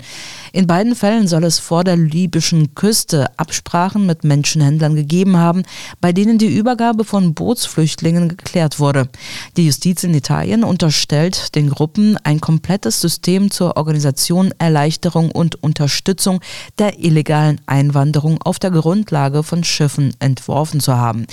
In 0.52 0.66
beiden 0.66 0.94
Fällen 0.94 1.26
soll 1.26 1.44
es 1.44 1.58
vor 1.58 1.82
der 1.82 1.96
libyschen 1.96 2.74
Küste 2.74 3.26
Absprachen 3.38 4.06
mit 4.06 4.24
Menschenhändlern 4.24 4.94
gegeben 4.94 5.36
haben, 5.36 5.62
bei 6.00 6.12
denen 6.12 6.38
die 6.38 6.54
Übergabe 6.54 7.04
von 7.04 7.34
Bootsflüchtlingen 7.34 8.28
geklärt 8.28 8.78
wurde. 8.78 9.08
Die 9.56 9.66
Justiz 9.66 10.04
in 10.04 10.14
Italien 10.14 10.64
unterstellt 10.64 11.54
den 11.54 11.70
Gruppen 11.70 12.16
ein 12.24 12.40
komplettes 12.40 13.00
System 13.00 13.50
zur 13.50 13.76
Organisation 13.76 14.52
Erleichterung 14.58 15.15
Förderung 15.16 15.30
und 15.30 15.62
Unterstützung 15.62 16.40
der 16.78 16.98
illegalen 16.98 17.58
Einwanderung 17.66 18.38
auf 18.42 18.58
der 18.58 18.70
Grundlage 18.70 19.42
von 19.42 19.64
Schiffen 19.64 20.14
entworfen 20.18 20.80
zu 20.80 20.94
haben. 20.94 21.26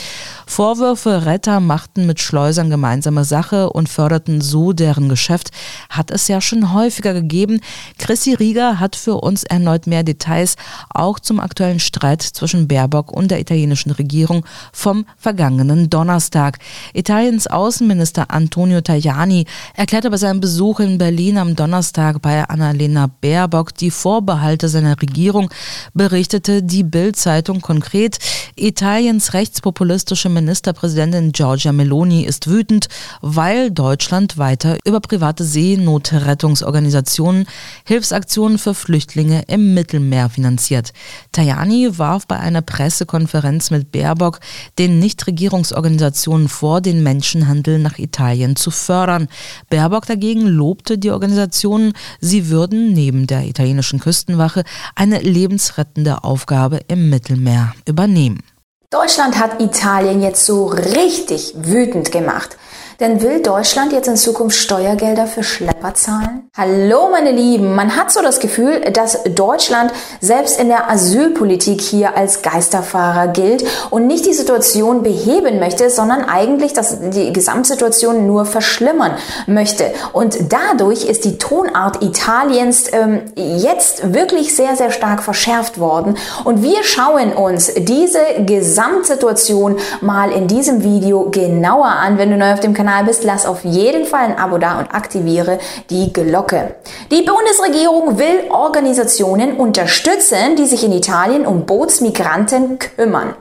Vorwürfe, 0.48 1.26
Retter 1.26 1.60
machten 1.60 2.06
mit 2.06 2.22
Schleusern 2.22 2.70
gemeinsame 2.70 3.26
Sache 3.26 3.70
und 3.70 3.90
förderten 3.90 4.40
so 4.40 4.72
deren 4.72 5.10
Geschäft, 5.10 5.52
hat 5.90 6.12
es 6.12 6.30
ja 6.30 6.40
schon 6.40 6.74
häufiger 6.74 7.14
gegeben. 7.14 7.60
Chrissy 7.98 8.34
Rieger 8.34 8.80
hat 8.80 8.96
für 8.96 9.16
uns 9.16 9.44
erneut 9.44 9.86
mehr 9.86 10.04
Details 10.04 10.56
auch 10.90 11.20
zum 11.20 11.42
aktuellen 11.42 11.80
Streit 11.80 12.22
zwischen 12.22 12.70
Baerbock 12.70 13.12
und 13.12 13.32
der 13.32 13.42
italienischen 13.42 13.92
Regierung 13.92 14.46
vom 14.72 15.06
vergangenen 15.18 15.90
Donnerstag. 15.90 16.60
Italiens 16.94 17.48
Außenminister 17.48 18.32
Antonio 18.32 18.80
Tajani 18.80 19.46
erklärte 19.74 20.10
bei 20.10 20.18
seinem 20.18 20.40
Besuch 20.40 20.80
in 20.80 20.98
Berlin 20.98 21.38
am 21.38 21.56
Donnerstag 21.56 22.22
bei 22.22 22.48
Annalena 22.48 23.10
Baerbock 23.20 23.73
die 23.80 23.92
Vorbehalte 23.92 24.70
seiner 24.70 25.02
Regierung, 25.02 25.50
berichtete 25.94 26.64
die 26.64 26.84
Bild-Zeitung 26.84 27.62
konkret. 27.62 28.18
Italiens 28.56 29.34
rechtspopulistische 29.34 30.30
Ministerpräsidentin 30.30 31.32
Giorgia 31.32 31.72
Meloni 31.72 32.24
ist 32.24 32.48
wütend, 32.48 32.88
weil 33.22 33.72
Deutschland 33.72 34.38
weiter 34.38 34.78
über 34.86 35.00
private 35.00 35.44
Seenotrettungsorganisationen 35.44 37.46
Hilfsaktionen 37.86 38.58
für 38.58 38.74
Flüchtlinge 38.74 39.44
im 39.48 39.74
Mittelmeer 39.74 40.30
finanziert. 40.30 40.94
Tajani 41.32 41.98
warf 41.98 42.28
bei 42.28 42.40
einer 42.40 42.62
Pressekonferenz 42.62 43.72
mit 43.72 43.92
Baerbock 43.92 44.40
den 44.78 45.00
Nichtregierungsorganisationen 45.00 46.48
vor, 46.48 46.82
den 46.82 47.04
Menschenhandel 47.04 47.80
nach 47.80 47.98
Italien 47.98 48.56
zu 48.56 48.72
fördern. 48.72 49.28
Baerbock 49.70 50.06
dagegen 50.06 50.46
lobte 50.46 50.98
die 50.98 51.12
Organisationen, 51.12 51.94
sie 52.20 52.50
würden 52.50 52.94
neben 52.94 53.28
der 53.28 53.46
italienischen 53.46 53.63
Küstenwache 54.00 54.64
eine 54.96 55.20
lebensrettende 55.20 56.24
Aufgabe 56.24 56.80
im 56.88 57.10
Mittelmeer 57.10 57.74
übernehmen. 57.88 58.42
Deutschland 58.90 59.40
hat 59.40 59.60
Italien 59.60 60.22
jetzt 60.22 60.46
so 60.46 60.68
richtig 60.68 61.54
wütend 61.58 62.12
gemacht. 62.12 62.58
Denn 63.00 63.22
will 63.22 63.42
Deutschland 63.42 63.92
jetzt 63.92 64.08
in 64.08 64.18
Zukunft 64.18 64.58
Steuergelder 64.58 65.26
für 65.26 65.44
Schlepper 65.44 65.96
zahlen? 65.96 66.50
Hallo 66.56 67.10
meine 67.12 67.32
Lieben, 67.32 67.74
man 67.74 67.96
hat 67.96 68.12
so 68.12 68.22
das 68.22 68.40
Gefühl, 68.40 68.82
dass 68.82 69.24
Deutschland 69.24 69.92
selbst 70.22 70.60
in 70.60 70.68
der 70.68 70.88
Asylpolitik 70.88 71.82
hier 71.82 72.16
als 72.16 72.44
Geisterfahrer 72.44 73.30
gilt 73.30 73.66
und 73.90 74.06
nicht 74.06 74.28
die 74.28 74.34
Situation 74.34 75.02
beheben 75.02 75.60
möchte, 75.60 75.90
sondern 75.90 76.26
eigentlich 76.26 76.74
das, 76.74 77.00
die 77.10 77.34
Gesamtsituation 77.34 78.28
nur 78.28 78.46
verschlimmern 78.46 79.14
möchte. 79.48 79.92
Und 80.12 80.54
dadurch 80.54 81.06
ist 81.06 81.26
die 81.26 81.40
Tonart 81.40 82.04
Italiens 82.04 82.86
ähm, 82.92 83.24
jetzt 83.36 84.14
wirklich 84.14 84.56
sehr, 84.56 84.76
sehr 84.76 84.92
stark 84.92 85.24
verschärft 85.24 85.80
worden. 85.80 86.18
Und 86.44 86.62
wir 86.62 86.84
schauen 86.84 87.34
uns 87.34 87.72
diese 87.76 88.20
Gesamtsituation 88.46 89.78
mal 90.02 90.32
in 90.32 90.48
diesem 90.48 90.84
Video 90.84 91.32
genauer 91.32 91.88
an. 91.88 92.20
Wenn 92.20 92.30
du 92.30 92.38
neu 92.38 92.54
auf 92.54 92.60
dem 92.60 92.76
Kanal 92.76 92.83
Kanal 92.84 93.06
bist, 93.06 93.24
lass 93.24 93.46
auf 93.46 93.64
jeden 93.64 94.06
Fall 94.06 94.26
ein 94.26 94.38
Abo 94.38 94.58
da 94.58 94.78
und 94.78 94.94
aktiviere 94.94 95.58
die 95.90 96.12
Glocke. 96.12 96.76
Die 97.12 97.22
Bundesregierung 97.22 98.18
will 98.20 98.52
Organisationen 98.52 99.56
unterstützen, 99.56 100.58
die 100.58 100.66
sich 100.66 100.84
in 100.84 100.92
Italien 100.92 101.46
um 101.46 101.66
Bootsmigranten 101.66 102.80
kümmern. 102.80 103.36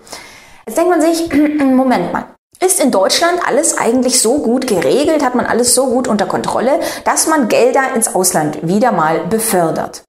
Jetzt 0.64 0.78
denkt 0.78 0.90
man 0.90 1.01
sich, 1.01 1.28
Moment 1.59 2.12
mal. 2.12 2.26
Ist 2.64 2.80
in 2.80 2.93
Deutschland 2.93 3.40
alles 3.45 3.76
eigentlich 3.76 4.22
so 4.22 4.38
gut 4.38 4.68
geregelt? 4.68 5.24
Hat 5.24 5.34
man 5.34 5.47
alles 5.47 5.74
so 5.74 5.86
gut 5.86 6.07
unter 6.07 6.26
Kontrolle, 6.26 6.78
dass 7.05 7.26
man 7.26 7.49
Gelder 7.49 7.97
ins 7.97 8.14
Ausland 8.14 8.59
wieder 8.62 8.93
mal 8.93 9.26
befördert? 9.26 10.05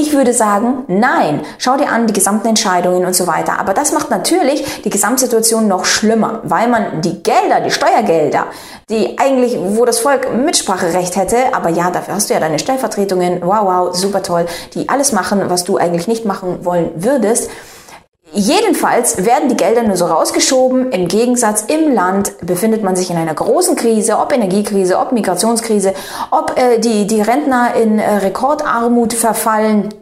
Ich 0.00 0.12
würde 0.12 0.32
sagen, 0.32 0.84
nein. 0.86 1.40
Schau 1.58 1.76
dir 1.76 1.88
an 1.88 2.06
die 2.06 2.12
gesamten 2.12 2.46
Entscheidungen 2.46 3.04
und 3.04 3.16
so 3.16 3.26
weiter. 3.26 3.58
Aber 3.58 3.74
das 3.74 3.90
macht 3.90 4.10
natürlich 4.10 4.82
die 4.82 4.90
Gesamtsituation 4.90 5.66
noch 5.66 5.84
schlimmer, 5.84 6.40
weil 6.44 6.68
man 6.68 7.02
die 7.02 7.20
Gelder, 7.20 7.60
die 7.64 7.72
Steuergelder, 7.72 8.46
die 8.88 9.18
eigentlich, 9.18 9.58
wo 9.60 9.84
das 9.84 9.98
Volk 9.98 10.32
Mitspracherecht 10.32 11.16
hätte, 11.16 11.52
aber 11.52 11.70
ja, 11.70 11.90
dafür 11.90 12.14
hast 12.14 12.30
du 12.30 12.34
ja 12.34 12.38
deine 12.38 12.60
Stellvertretungen, 12.60 13.40
wow, 13.42 13.64
wow, 13.64 13.96
super 13.96 14.22
toll, 14.22 14.46
die 14.74 14.88
alles 14.88 15.10
machen, 15.10 15.42
was 15.48 15.64
du 15.64 15.78
eigentlich 15.78 16.06
nicht 16.06 16.24
machen 16.24 16.64
wollen 16.64 16.92
würdest. 16.94 17.50
Jedenfalls 18.32 19.24
werden 19.24 19.48
die 19.48 19.56
Gelder 19.56 19.82
nur 19.82 19.96
so 19.96 20.06
rausgeschoben. 20.06 20.92
Im 20.92 21.08
Gegensatz 21.08 21.62
im 21.62 21.92
Land 21.94 22.34
befindet 22.42 22.82
man 22.82 22.94
sich 22.94 23.10
in 23.10 23.16
einer 23.16 23.34
großen 23.34 23.74
Krise, 23.74 24.18
ob 24.18 24.32
Energiekrise, 24.32 24.98
ob 24.98 25.12
Migrationskrise, 25.12 25.94
ob 26.30 26.58
äh, 26.58 26.78
die, 26.78 27.06
die 27.06 27.22
Rentner 27.22 27.74
in 27.74 27.98
äh, 27.98 28.16
Rekordarmut 28.16 29.14
verfallen. 29.14 29.94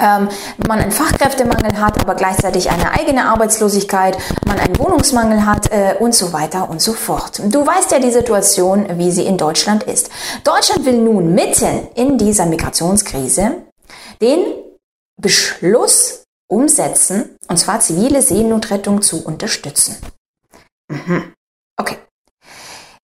Ähm, 0.00 0.28
man 0.66 0.80
einen 0.80 0.92
Fachkräftemangel 0.92 1.80
hat, 1.80 2.00
aber 2.00 2.14
gleichzeitig 2.14 2.70
eine 2.70 2.92
eigene 2.92 3.24
Arbeitslosigkeit, 3.24 4.18
man 4.46 4.58
einen 4.58 4.78
Wohnungsmangel 4.78 5.46
hat 5.46 5.70
äh, 5.70 5.94
und 5.98 6.14
so 6.14 6.32
weiter 6.32 6.68
und 6.68 6.82
so 6.82 6.92
fort. 6.92 7.40
Du 7.44 7.66
weißt 7.66 7.90
ja 7.92 7.98
die 7.98 8.10
Situation, 8.10 8.86
wie 8.98 9.10
sie 9.10 9.24
in 9.24 9.38
Deutschland 9.38 9.84
ist. 9.84 10.10
Deutschland 10.44 10.84
will 10.84 10.98
nun 10.98 11.34
mitten 11.34 11.88
in 11.94 12.18
dieser 12.18 12.44
Migrationskrise 12.46 13.62
den 14.20 14.40
Beschluss 15.20 16.24
umsetzen, 16.48 17.36
und 17.48 17.58
zwar 17.58 17.80
zivile 17.80 18.22
Seenotrettung 18.22 19.02
zu 19.02 19.24
unterstützen. 19.24 19.96
Mhm. 20.88 21.34
Okay. 21.78 21.98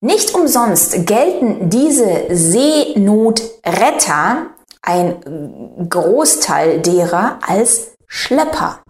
Nicht 0.01 0.35
umsonst 0.35 1.07
gelten 1.07 1.71
diese 1.71 2.27
Seenotretter, 2.31 4.51
ein 4.83 5.87
Großteil 5.89 6.81
derer, 6.81 7.39
als 7.47 7.93
Schlepper. 8.07 8.84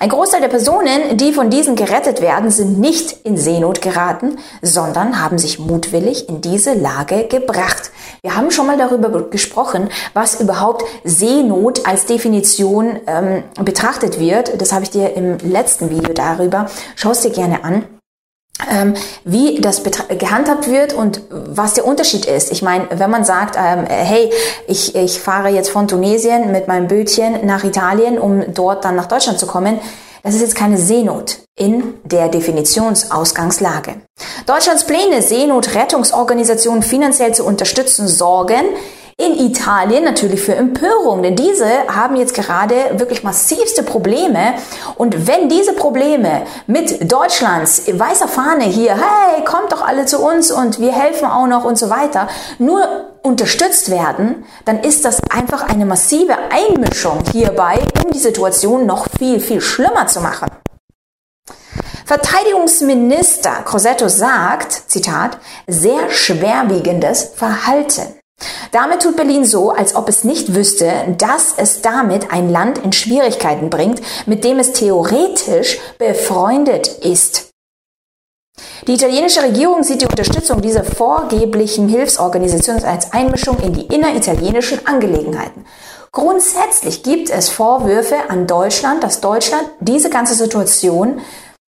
Ein 0.00 0.10
Großteil 0.10 0.40
der 0.40 0.48
Personen, 0.48 1.16
die 1.16 1.32
von 1.32 1.50
diesen 1.50 1.74
gerettet 1.74 2.20
werden, 2.20 2.50
sind 2.50 2.78
nicht 2.78 3.24
in 3.24 3.36
Seenot 3.36 3.82
geraten, 3.82 4.38
sondern 4.62 5.20
haben 5.20 5.38
sich 5.38 5.58
mutwillig 5.58 6.28
in 6.28 6.40
diese 6.40 6.74
Lage 6.74 7.26
gebracht. 7.26 7.90
Wir 8.22 8.36
haben 8.36 8.52
schon 8.52 8.68
mal 8.68 8.78
darüber 8.78 9.28
gesprochen, 9.28 9.88
was 10.14 10.40
überhaupt 10.40 10.84
Seenot 11.02 11.84
als 11.86 12.06
Definition 12.06 13.00
ähm, 13.08 13.42
betrachtet 13.64 14.20
wird. 14.20 14.60
Das 14.60 14.72
habe 14.72 14.84
ich 14.84 14.90
dir 14.90 15.14
im 15.14 15.38
letzten 15.38 15.90
Video 15.90 16.12
darüber. 16.12 16.66
Schau 16.94 17.10
es 17.10 17.22
dir 17.22 17.30
gerne 17.30 17.64
an 17.64 17.84
wie 19.24 19.60
das 19.60 19.82
gehandhabt 20.18 20.68
wird 20.68 20.92
und 20.92 21.22
was 21.30 21.74
der 21.74 21.86
Unterschied 21.86 22.26
ist. 22.26 22.50
Ich 22.50 22.60
meine, 22.62 22.88
wenn 22.90 23.10
man 23.10 23.24
sagt, 23.24 23.56
ähm, 23.56 23.86
hey, 23.86 24.30
ich, 24.66 24.96
ich 24.96 25.20
fahre 25.20 25.48
jetzt 25.48 25.70
von 25.70 25.86
Tunesien 25.86 26.50
mit 26.50 26.66
meinem 26.66 26.88
Bötchen 26.88 27.46
nach 27.46 27.62
Italien, 27.64 28.18
um 28.18 28.52
dort 28.52 28.84
dann 28.84 28.96
nach 28.96 29.06
Deutschland 29.06 29.38
zu 29.38 29.46
kommen, 29.46 29.78
das 30.22 30.34
ist 30.34 30.40
jetzt 30.40 30.56
keine 30.56 30.76
Seenot 30.76 31.38
in 31.56 31.94
der 32.04 32.28
Definitionsausgangslage. 32.28 33.94
Deutschlands 34.46 34.84
Pläne, 34.84 35.22
Seenotrettungsorganisationen 35.22 36.82
finanziell 36.82 37.34
zu 37.34 37.44
unterstützen, 37.44 38.08
sorgen 38.08 38.64
in 39.20 39.36
Italien 39.36 40.04
natürlich 40.04 40.40
für 40.40 40.54
Empörung, 40.54 41.24
denn 41.24 41.34
diese 41.34 41.66
haben 41.88 42.14
jetzt 42.14 42.34
gerade 42.34 42.74
wirklich 42.92 43.24
massivste 43.24 43.82
Probleme. 43.82 44.54
Und 44.94 45.26
wenn 45.26 45.48
diese 45.48 45.72
Probleme 45.72 46.42
mit 46.68 47.10
Deutschlands 47.10 47.82
weißer 47.92 48.28
Fahne 48.28 48.64
hier, 48.64 48.94
hey, 48.94 49.44
kommt 49.44 49.72
doch 49.72 49.84
alle 49.84 50.06
zu 50.06 50.20
uns 50.20 50.52
und 50.52 50.78
wir 50.78 50.92
helfen 50.92 51.26
auch 51.26 51.48
noch 51.48 51.64
und 51.64 51.76
so 51.76 51.90
weiter, 51.90 52.28
nur 52.60 52.86
unterstützt 53.22 53.90
werden, 53.90 54.44
dann 54.64 54.80
ist 54.84 55.04
das 55.04 55.20
einfach 55.30 55.68
eine 55.68 55.84
massive 55.84 56.36
Einmischung 56.50 57.18
hierbei, 57.32 57.80
um 58.04 58.12
die 58.12 58.20
Situation 58.20 58.86
noch 58.86 59.08
viel, 59.18 59.40
viel 59.40 59.60
schlimmer 59.60 60.06
zu 60.06 60.20
machen. 60.20 60.46
Verteidigungsminister 62.06 63.62
Crosetto 63.64 64.06
sagt, 64.08 64.72
Zitat, 64.86 65.38
sehr 65.66 66.08
schwerwiegendes 66.08 67.32
Verhalten. 67.34 68.17
Damit 68.70 69.02
tut 69.02 69.16
Berlin 69.16 69.44
so, 69.44 69.70
als 69.70 69.94
ob 69.94 70.08
es 70.08 70.24
nicht 70.24 70.54
wüsste, 70.54 71.14
dass 71.16 71.54
es 71.56 71.80
damit 71.80 72.30
ein 72.30 72.50
Land 72.50 72.78
in 72.78 72.92
Schwierigkeiten 72.92 73.70
bringt, 73.70 74.00
mit 74.26 74.44
dem 74.44 74.58
es 74.58 74.72
theoretisch 74.72 75.78
befreundet 75.98 76.86
ist. 76.86 77.48
Die 78.86 78.94
italienische 78.94 79.42
Regierung 79.42 79.82
sieht 79.82 80.02
die 80.02 80.06
Unterstützung 80.06 80.60
dieser 80.60 80.84
vorgeblichen 80.84 81.88
Hilfsorganisation 81.88 82.82
als 82.84 83.12
Einmischung 83.12 83.58
in 83.58 83.72
die 83.72 83.86
inneritalienischen 83.86 84.86
Angelegenheiten. 84.86 85.64
Grundsätzlich 86.10 87.02
gibt 87.02 87.30
es 87.30 87.48
Vorwürfe 87.48 88.16
an 88.28 88.46
Deutschland, 88.46 89.04
dass 89.04 89.20
Deutschland 89.20 89.68
diese 89.80 90.10
ganze 90.10 90.34
Situation 90.34 91.20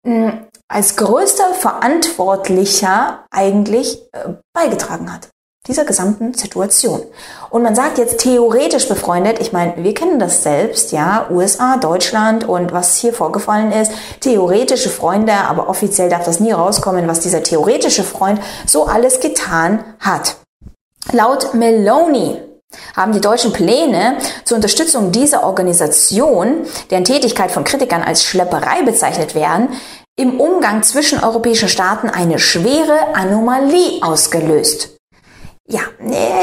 hm, 0.05 0.47
als 0.67 0.95
größter 0.95 1.53
Verantwortlicher 1.53 3.25
eigentlich 3.31 4.01
äh, 4.13 4.33
beigetragen 4.53 5.13
hat 5.13 5.29
dieser 5.69 5.85
gesamten 5.85 6.33
Situation. 6.33 7.01
Und 7.49 7.63
man 7.63 7.75
sagt 7.75 7.97
jetzt 7.97 8.19
theoretisch 8.19 8.89
befreundet, 8.89 9.39
ich 9.39 9.53
meine, 9.53 9.75
wir 9.77 9.93
kennen 9.93 10.19
das 10.19 10.43
selbst, 10.43 10.91
ja, 10.91 11.27
USA, 11.29 11.77
Deutschland 11.77 12.47
und 12.47 12.73
was 12.73 12.97
hier 12.97 13.13
vorgefallen 13.13 13.71
ist, 13.71 13.91
theoretische 14.19 14.89
Freunde, 14.89 15.33
aber 15.33 15.69
offiziell 15.69 16.09
darf 16.09 16.25
das 16.25 16.39
nie 16.39 16.51
rauskommen, 16.51 17.07
was 17.07 17.21
dieser 17.21 17.43
theoretische 17.43 18.03
Freund 18.03 18.41
so 18.65 18.85
alles 18.85 19.19
getan 19.19 19.83
hat. 19.99 20.37
Laut 21.11 21.53
Meloni 21.53 22.41
haben 22.95 23.13
die 23.13 23.21
Deutschen 23.21 23.53
Pläne 23.53 24.17
zur 24.45 24.57
Unterstützung 24.57 25.11
dieser 25.11 25.43
Organisation, 25.43 26.65
deren 26.89 27.03
Tätigkeit 27.03 27.51
von 27.51 27.63
Kritikern 27.63 28.03
als 28.03 28.23
Schlepperei 28.23 28.83
bezeichnet 28.83 29.33
werden, 29.33 29.69
im 30.15 30.39
Umgang 30.39 30.83
zwischen 30.83 31.23
europäischen 31.23 31.69
Staaten 31.69 32.09
eine 32.09 32.39
schwere 32.39 33.15
Anomalie 33.15 34.03
ausgelöst. 34.03 34.98
Ja, 35.71 35.81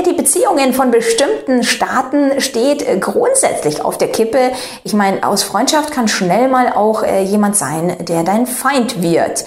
die 0.06 0.12
Beziehungen 0.12 0.72
von 0.72 0.92
bestimmten 0.92 1.64
Staaten 1.64 2.40
steht 2.40 2.86
äh, 2.86 2.96
grundsätzlich 2.98 3.84
auf 3.84 3.98
der 3.98 4.06
Kippe. 4.06 4.52
Ich 4.84 4.94
meine, 4.94 5.26
aus 5.26 5.42
Freundschaft 5.42 5.90
kann 5.90 6.06
schnell 6.06 6.46
mal 6.46 6.72
auch 6.72 7.02
äh, 7.02 7.24
jemand 7.24 7.56
sein, 7.56 7.96
der 8.02 8.22
dein 8.22 8.46
Feind 8.46 9.02
wird. 9.02 9.44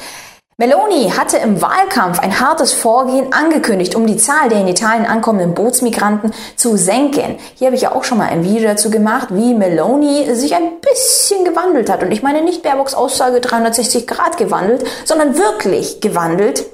Meloni 0.57 1.11
hatte 1.15 1.37
im 1.37 1.61
Wahlkampf 1.61 2.19
ein 2.19 2.41
hartes 2.41 2.73
Vorgehen 2.73 3.31
angekündigt, 3.31 3.95
um 3.95 4.05
die 4.05 4.17
Zahl 4.17 4.49
der 4.49 4.59
in 4.59 4.67
Italien 4.67 5.05
ankommenden 5.05 5.53
Bootsmigranten 5.53 6.33
zu 6.57 6.75
senken. 6.75 7.37
Hier 7.55 7.67
habe 7.67 7.77
ich 7.77 7.83
ja 7.83 7.95
auch 7.95 8.03
schon 8.03 8.17
mal 8.17 8.27
ein 8.27 8.43
Video 8.43 8.67
dazu 8.67 8.91
gemacht, 8.91 9.29
wie 9.31 9.53
Meloni 9.53 10.35
sich 10.35 10.55
ein 10.55 10.81
bisschen 10.81 11.45
gewandelt 11.45 11.89
hat. 11.89 12.03
Und 12.03 12.11
ich 12.11 12.21
meine 12.21 12.41
nicht 12.41 12.63
Baerbocks 12.63 12.95
Aussage 12.95 13.39
360 13.39 14.05
Grad 14.07 14.35
gewandelt, 14.35 14.83
sondern 15.05 15.37
wirklich 15.37 16.01
gewandelt 16.01 16.65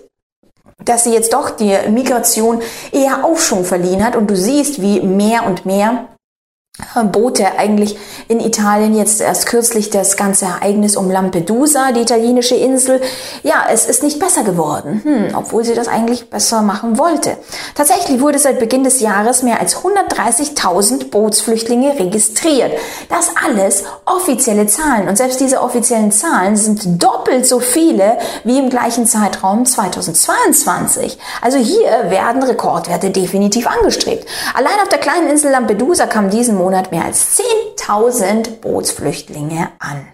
dass 0.86 1.04
sie 1.04 1.14
jetzt 1.14 1.34
doch 1.34 1.50
die 1.50 1.76
Migration 1.90 2.62
eher 2.92 3.26
Aufschwung 3.26 3.66
verliehen 3.66 4.06
hat. 4.06 4.16
Und 4.16 4.30
du 4.30 4.36
siehst, 4.36 4.82
wie 4.82 5.02
mehr 5.02 5.46
und 5.46 5.66
mehr 5.66 6.08
Boote 7.04 7.58
eigentlich 7.58 7.98
in 8.28 8.40
Italien 8.40 8.96
jetzt 8.96 9.22
erst 9.22 9.46
kürzlich 9.46 9.90
das 9.90 10.18
ganze 10.18 10.46
Ereignis 10.46 10.98
um 10.98 11.10
Lampedusa, 11.10 11.92
die 11.92 12.02
italienische 12.02 12.56
Insel. 12.56 13.02
Ja, 13.44 13.66
es 13.72 13.86
ist 13.86 14.04
nicht 14.04 14.20
besser 14.20 14.44
geworden, 14.44 15.02
hm, 15.04 15.36
obwohl 15.36 15.64
sie 15.64 15.74
das 15.74 15.88
eigentlich 15.88 16.30
besser 16.30 16.62
machen 16.62 16.98
wollte. 16.98 17.38
Tatsächlich 17.76 18.20
wurde 18.20 18.40
seit 18.40 18.60
Beginn 18.60 18.84
des 18.84 19.00
Jahres 19.00 19.42
mehr 19.42 19.60
als 19.62 19.78
130.000 19.78 21.12
Bootsflüchtlinge 21.12 21.98
registriert. 21.98 22.74
Das 23.10 23.32
alles 23.46 23.84
offizielle 24.06 24.68
Zahlen 24.68 25.08
und 25.08 25.18
selbst 25.18 25.40
diese 25.40 25.62
offiziellen 25.62 26.12
Zahlen 26.12 26.58
sind 26.58 27.02
doppelt 27.02 27.46
so 27.46 27.60
viele 27.60 28.18
wie 28.44 28.60
im 28.60 28.70
gleichen 28.70 29.06
Zeitraum 29.06 29.66
2022. 29.66 31.18
Also 31.42 31.58
hier 31.58 32.10
werden 32.10 32.44
Rekordwerte 32.44 33.12
definitiv 33.12 33.68
angestrebt. 33.68 34.28
Allein 34.54 34.80
auf 34.82 34.90
der 34.90 35.00
kleinen 35.00 35.30
Insel 35.30 35.52
Lampedusa 35.52 36.06
kam 36.06 36.30
diesen 36.30 36.56
Monat 36.56 36.65
mehr 36.92 37.06
als 37.06 37.40
10.000 37.78 38.62
Bootsflüchtlinge 38.62 39.70
an. 39.80 40.08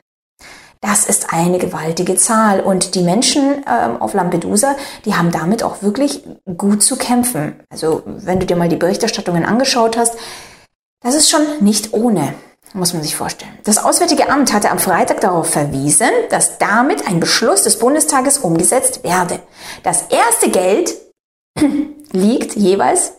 Das 0.81 1.05
ist 1.05 1.31
eine 1.31 1.59
gewaltige 1.59 2.15
Zahl 2.15 2.59
und 2.59 2.95
die 2.95 3.03
Menschen 3.03 3.63
ähm, 3.67 4.01
auf 4.01 4.15
Lampedusa, 4.15 4.75
die 5.05 5.13
haben 5.13 5.31
damit 5.31 5.61
auch 5.61 5.83
wirklich 5.83 6.23
gut 6.57 6.81
zu 6.81 6.95
kämpfen. 6.95 7.59
Also 7.69 8.01
wenn 8.05 8.39
du 8.39 8.47
dir 8.47 8.55
mal 8.55 8.67
die 8.67 8.77
Berichterstattungen 8.77 9.45
angeschaut 9.45 9.95
hast, 9.95 10.15
das 11.03 11.13
ist 11.13 11.29
schon 11.29 11.41
nicht 11.59 11.93
ohne, 11.93 12.33
muss 12.73 12.93
man 12.93 13.03
sich 13.03 13.15
vorstellen. 13.15 13.51
Das 13.63 13.77
Auswärtige 13.77 14.29
Amt 14.29 14.53
hatte 14.53 14.71
am 14.71 14.79
Freitag 14.79 15.21
darauf 15.21 15.51
verwiesen, 15.51 16.09
dass 16.31 16.57
damit 16.57 17.07
ein 17.07 17.19
Beschluss 17.19 17.61
des 17.61 17.77
Bundestages 17.77 18.39
umgesetzt 18.39 19.03
werde. 19.03 19.39
Das 19.83 20.05
erste 20.09 20.49
Geld 20.49 20.95
liegt 22.11 22.55
jeweils 22.55 23.13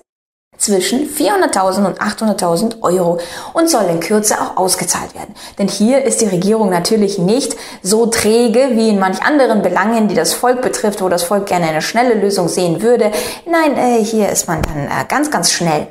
zwischen 0.63 1.09
400.000 1.09 1.87
und 1.87 2.01
800.000 2.01 2.83
Euro 2.83 3.19
und 3.53 3.69
soll 3.69 3.85
in 3.85 4.01
Kürze 4.01 4.41
auch 4.41 4.57
ausgezahlt 4.57 5.15
werden. 5.15 5.35
Denn 5.59 5.69
hier 5.69 6.05
ist 6.05 6.21
die 6.21 6.27
Regierung 6.27 6.71
natürlich 6.71 7.19
nicht 7.19 7.57
so 7.83 8.07
träge 8.07 8.71
wie 8.73 8.89
in 8.89 8.99
manch 8.99 9.23
anderen 9.23 9.61
Belangen, 9.61 10.07
die 10.09 10.15
das 10.15 10.33
Volk 10.33 10.63
betrifft, 10.63 11.03
wo 11.03 11.09
das 11.09 11.25
Volk 11.25 11.47
gerne 11.47 11.67
eine 11.67 11.83
schnelle 11.83 12.15
Lösung 12.15 12.49
sehen 12.49 12.81
würde. 12.81 13.11
Nein, 13.45 13.77
äh, 13.77 14.05
hier 14.05 14.29
ist 14.29 14.47
man 14.47 14.63
dann 14.63 14.87
äh, 14.87 15.05
ganz, 15.09 15.31
ganz 15.31 15.51
schnell. 15.51 15.89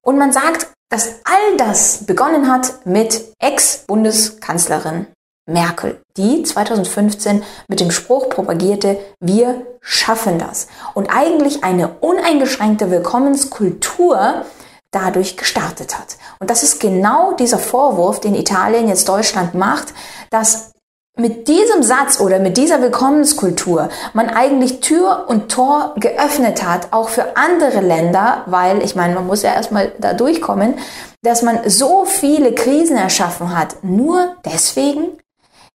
Und 0.00 0.18
man 0.18 0.32
sagt, 0.32 0.68
dass 0.88 1.20
all 1.24 1.56
das 1.58 2.06
begonnen 2.06 2.50
hat 2.50 2.86
mit 2.86 3.22
Ex-Bundeskanzlerin 3.38 5.06
Merkel, 5.46 6.00
die 6.16 6.42
2015 6.42 7.42
mit 7.68 7.80
dem 7.80 7.90
Spruch 7.90 8.30
propagierte, 8.30 8.98
wir 9.20 9.66
schaffen 9.80 10.38
das. 10.38 10.68
Und 10.94 11.08
eigentlich 11.10 11.62
eine 11.64 11.88
uneingeschränkte 12.00 12.90
Willkommenskultur 12.90 14.44
dadurch 14.90 15.36
gestartet 15.36 15.98
hat. 15.98 16.16
Und 16.38 16.50
das 16.50 16.62
ist 16.62 16.80
genau 16.80 17.32
dieser 17.32 17.58
Vorwurf, 17.58 18.20
den 18.20 18.34
Italien 18.34 18.88
jetzt 18.88 19.08
Deutschland 19.08 19.54
macht, 19.54 19.92
dass 20.30 20.72
mit 21.16 21.46
diesem 21.46 21.82
Satz 21.82 22.20
oder 22.20 22.40
mit 22.40 22.56
dieser 22.56 22.82
Willkommenskultur 22.82 23.88
man 24.14 24.30
eigentlich 24.30 24.80
Tür 24.80 25.26
und 25.28 25.48
Tor 25.48 25.94
geöffnet 25.96 26.66
hat, 26.66 26.88
auch 26.92 27.08
für 27.08 27.36
andere 27.36 27.80
Länder, 27.80 28.42
weil 28.46 28.82
ich 28.82 28.96
meine, 28.96 29.14
man 29.14 29.26
muss 29.26 29.42
ja 29.42 29.54
erstmal 29.54 29.92
da 29.98 30.12
durchkommen, 30.12 30.74
dass 31.22 31.42
man 31.42 31.60
so 31.68 32.04
viele 32.04 32.52
Krisen 32.52 32.96
erschaffen 32.96 33.56
hat, 33.56 33.76
nur 33.82 34.34
deswegen, 34.44 35.18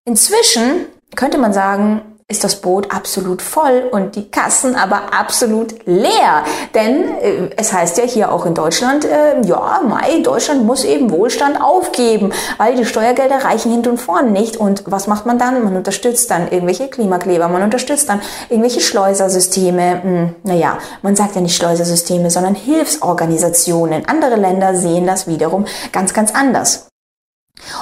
Inzwischen 0.09 0.87
könnte 1.15 1.37
man 1.37 1.53
sagen, 1.53 2.01
ist 2.27 2.43
das 2.43 2.61
Boot 2.61 2.91
absolut 2.91 3.43
voll 3.43 3.87
und 3.91 4.15
die 4.15 4.31
Kassen 4.31 4.73
aber 4.73 5.13
absolut 5.13 5.85
leer. 5.85 6.43
Denn 6.73 7.15
äh, 7.21 7.49
es 7.57 7.71
heißt 7.73 7.99
ja 7.99 8.05
hier 8.05 8.31
auch 8.31 8.47
in 8.47 8.55
Deutschland, 8.55 9.05
äh, 9.05 9.39
ja, 9.45 9.81
Mai, 9.87 10.21
Deutschland 10.23 10.65
muss 10.65 10.83
eben 10.83 11.11
Wohlstand 11.11 11.61
aufgeben, 11.61 12.33
weil 12.57 12.75
die 12.75 12.85
Steuergelder 12.85 13.45
reichen 13.45 13.71
hinten 13.71 13.89
und 13.89 14.01
vorne 14.01 14.31
nicht. 14.31 14.57
Und 14.57 14.81
was 14.87 15.05
macht 15.05 15.27
man 15.27 15.37
dann? 15.37 15.63
Man 15.63 15.77
unterstützt 15.77 16.31
dann 16.31 16.49
irgendwelche 16.49 16.87
Klimakleber, 16.87 17.47
man 17.47 17.61
unterstützt 17.61 18.09
dann 18.09 18.19
irgendwelche 18.49 18.81
Schleusersysteme. 18.81 20.01
Hm, 20.01 20.35
naja, 20.41 20.79
man 21.03 21.15
sagt 21.15 21.35
ja 21.35 21.41
nicht 21.41 21.55
Schleusersysteme, 21.55 22.31
sondern 22.31 22.55
Hilfsorganisationen. 22.55 24.07
Andere 24.07 24.37
Länder 24.37 24.73
sehen 24.73 25.05
das 25.05 25.27
wiederum 25.27 25.65
ganz, 25.91 26.15
ganz 26.15 26.33
anders. 26.33 26.88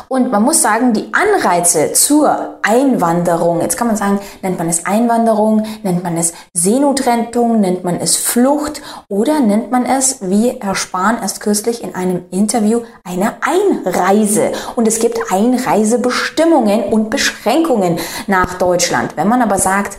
Und 0.08 0.32
man 0.32 0.44
muss 0.44 0.62
sagen, 0.62 0.94
die 0.94 1.12
Anreize 1.14 1.94
zur 1.94 2.60
Einwanderung, 2.62 3.62
jetzt 3.62 3.78
kann 3.78 3.88
man 3.88 3.96
sagen, 3.96 4.20
nennt 4.42 4.58
man 4.58 4.70
es 4.70 4.86
Einwanderung, 4.86 5.66
nennt 5.84 6.04
man 6.04 6.18
es 6.18 6.34
Seenotrettung, 6.54 7.60
nennt 7.60 7.84
man 7.84 8.00
es 8.00 8.16
Flucht 8.16 8.82
oder 9.10 9.40
nennt 9.40 9.72
man 9.72 9.86
es, 9.86 10.18
wie 10.22 10.58
Herr 10.60 10.76
Spahn 10.76 11.20
erst 11.22 11.40
kürzlich 11.42 11.84
in 11.84 11.96
einem 11.96 12.26
Interview, 12.32 12.82
eine 13.04 13.36
Einreise. 13.42 14.52
Und 14.76 14.88
es 14.88 15.00
gibt 15.00 15.20
Einreisebestimmungen 15.32 16.86
und 16.86 17.10
Beschränkungen 17.10 18.00
nach 18.28 18.56
Deutschland. 18.56 19.16
Wenn 19.16 19.28
man 19.28 19.42
aber 19.42 19.58
sagt, 19.58 19.98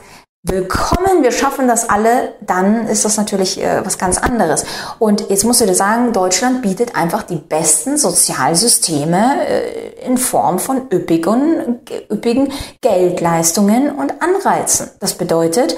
Willkommen, 0.50 1.22
wir 1.22 1.30
schaffen 1.30 1.68
das 1.68 1.90
alle, 1.90 2.32
dann 2.40 2.88
ist 2.88 3.04
das 3.04 3.18
natürlich 3.18 3.62
äh, 3.62 3.84
was 3.84 3.98
ganz 3.98 4.16
anderes. 4.16 4.64
Und 4.98 5.28
jetzt 5.28 5.44
musst 5.44 5.60
du 5.60 5.66
dir 5.66 5.74
sagen, 5.74 6.14
Deutschland 6.14 6.62
bietet 6.62 6.96
einfach 6.96 7.22
die 7.22 7.36
besten 7.36 7.98
Sozialsysteme 7.98 9.46
äh, 9.46 10.06
in 10.06 10.16
Form 10.16 10.58
von 10.58 10.88
üppigen, 10.90 11.80
üppigen 12.10 12.50
Geldleistungen 12.80 13.90
und 13.90 14.22
Anreizen. 14.22 14.88
Das 15.00 15.14
bedeutet, 15.14 15.76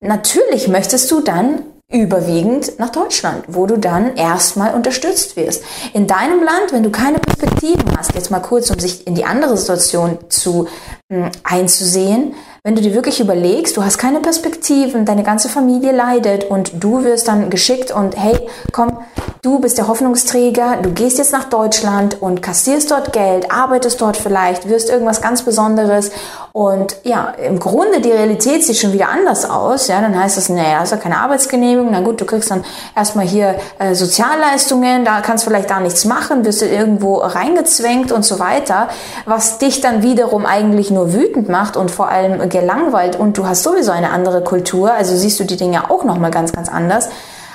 natürlich 0.00 0.68
möchtest 0.68 1.10
du 1.10 1.20
dann 1.20 1.62
überwiegend 1.90 2.78
nach 2.78 2.90
Deutschland, 2.90 3.44
wo 3.48 3.64
du 3.66 3.78
dann 3.78 4.16
erstmal 4.16 4.74
unterstützt 4.74 5.36
wirst. 5.36 5.64
In 5.94 6.06
deinem 6.06 6.42
Land, 6.42 6.72
wenn 6.72 6.82
du 6.82 6.90
keine 6.90 7.18
Perspektiven 7.18 7.96
hast, 7.96 8.14
jetzt 8.14 8.30
mal 8.30 8.40
kurz, 8.40 8.70
um 8.70 8.78
sich 8.78 9.06
in 9.06 9.14
die 9.14 9.24
andere 9.24 9.56
Situation 9.56 10.18
zu 10.28 10.68
mh, 11.08 11.26
hm, 11.26 11.30
einzusehen, 11.44 12.34
wenn 12.64 12.76
du 12.76 12.80
dir 12.80 12.94
wirklich 12.94 13.18
überlegst, 13.18 13.76
du 13.76 13.82
hast 13.82 13.98
keine 13.98 14.20
Perspektiven, 14.20 15.04
deine 15.04 15.24
ganze 15.24 15.48
Familie 15.48 15.90
leidet 15.90 16.44
und 16.44 16.72
du 16.78 17.02
wirst 17.02 17.26
dann 17.26 17.50
geschickt 17.50 17.90
und 17.90 18.16
hey, 18.16 18.38
komm, 18.70 18.98
du 19.42 19.58
bist 19.58 19.78
der 19.78 19.88
Hoffnungsträger, 19.88 20.76
du 20.80 20.92
gehst 20.92 21.18
jetzt 21.18 21.32
nach 21.32 21.50
Deutschland 21.50 22.22
und 22.22 22.40
kassierst 22.40 22.92
dort 22.92 23.12
Geld, 23.12 23.50
arbeitest 23.50 24.00
dort 24.00 24.16
vielleicht, 24.16 24.68
wirst 24.68 24.90
irgendwas 24.90 25.20
ganz 25.20 25.42
Besonderes 25.42 26.12
und 26.52 26.96
ja, 27.04 27.32
im 27.42 27.58
Grunde 27.58 28.02
die 28.02 28.10
Realität 28.10 28.62
sieht 28.62 28.76
schon 28.76 28.92
wieder 28.92 29.08
anders 29.08 29.48
aus, 29.48 29.88
ja, 29.88 30.02
dann 30.02 30.18
heißt 30.18 30.36
es, 30.36 30.50
naja, 30.50 30.80
hast 30.80 30.92
ja 30.92 30.98
keine 30.98 31.18
Arbeitsgenehmigung, 31.18 31.88
na 31.90 32.00
gut, 32.00 32.20
du 32.20 32.26
kriegst 32.26 32.50
dann 32.50 32.62
erstmal 32.94 33.26
hier 33.26 33.56
äh, 33.78 33.94
Sozialleistungen, 33.94 35.06
da 35.06 35.22
kannst 35.22 35.46
du 35.46 35.50
vielleicht 35.50 35.70
da 35.70 35.80
nichts 35.80 36.04
machen, 36.04 36.44
wirst 36.44 36.60
du 36.60 36.66
irgendwo 36.66 37.16
reingezwängt 37.16 38.12
und 38.12 38.24
so 38.24 38.38
weiter, 38.38 38.88
was 39.24 39.56
dich 39.58 39.80
dann 39.80 40.02
wiederum 40.02 40.44
eigentlich 40.44 40.90
nur 40.90 41.14
wütend 41.14 41.48
macht 41.48 41.78
und 41.78 41.90
vor 41.90 42.08
allem 42.10 42.46
gelangweilt. 42.50 43.16
Und 43.16 43.38
du 43.38 43.46
hast 43.46 43.62
sowieso 43.62 43.90
eine 43.90 44.10
andere 44.10 44.44
Kultur, 44.44 44.92
also 44.92 45.16
siehst 45.16 45.40
du 45.40 45.44
die 45.44 45.56
Dinge 45.56 45.90
auch 45.90 46.04
nochmal 46.04 46.30
ganz, 46.30 46.52
ganz 46.52 46.68
anders. 46.68 47.06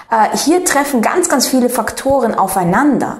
Äh, 0.10 0.36
hier 0.36 0.66
treffen 0.66 1.04
ganz, 1.04 1.30
ganz 1.30 1.45
viele 1.45 1.70
Faktoren 1.70 2.34
aufeinander. 2.34 3.20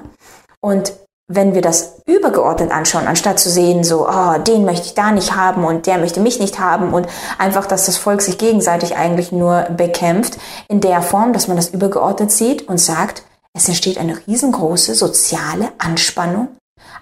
Und 0.60 0.92
wenn 1.30 1.54
wir 1.54 1.60
das 1.60 1.96
übergeordnet 2.06 2.72
anschauen, 2.72 3.06
anstatt 3.06 3.38
zu 3.38 3.50
sehen, 3.50 3.84
so, 3.84 4.08
oh, 4.08 4.38
den 4.38 4.64
möchte 4.64 4.86
ich 4.86 4.94
da 4.94 5.12
nicht 5.12 5.36
haben 5.36 5.64
und 5.64 5.86
der 5.86 5.98
möchte 5.98 6.20
mich 6.20 6.40
nicht 6.40 6.58
haben 6.58 6.94
und 6.94 7.06
einfach, 7.36 7.66
dass 7.66 7.84
das 7.84 7.98
Volk 7.98 8.22
sich 8.22 8.38
gegenseitig 8.38 8.96
eigentlich 8.96 9.30
nur 9.30 9.62
bekämpft, 9.64 10.38
in 10.68 10.80
der 10.80 11.02
Form, 11.02 11.34
dass 11.34 11.46
man 11.46 11.58
das 11.58 11.68
übergeordnet 11.68 12.32
sieht 12.32 12.66
und 12.66 12.78
sagt, 12.78 13.22
es 13.54 13.68
entsteht 13.68 13.98
eine 13.98 14.18
riesengroße 14.26 14.94
soziale 14.94 15.70
Anspannung, 15.76 16.48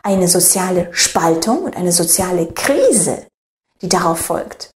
eine 0.02 0.26
soziale 0.26 0.88
Spaltung 0.90 1.62
und 1.62 1.76
eine 1.76 1.92
soziale 1.92 2.46
Krise, 2.46 3.26
die 3.80 3.88
darauf 3.88 4.18
folgt. 4.18 4.70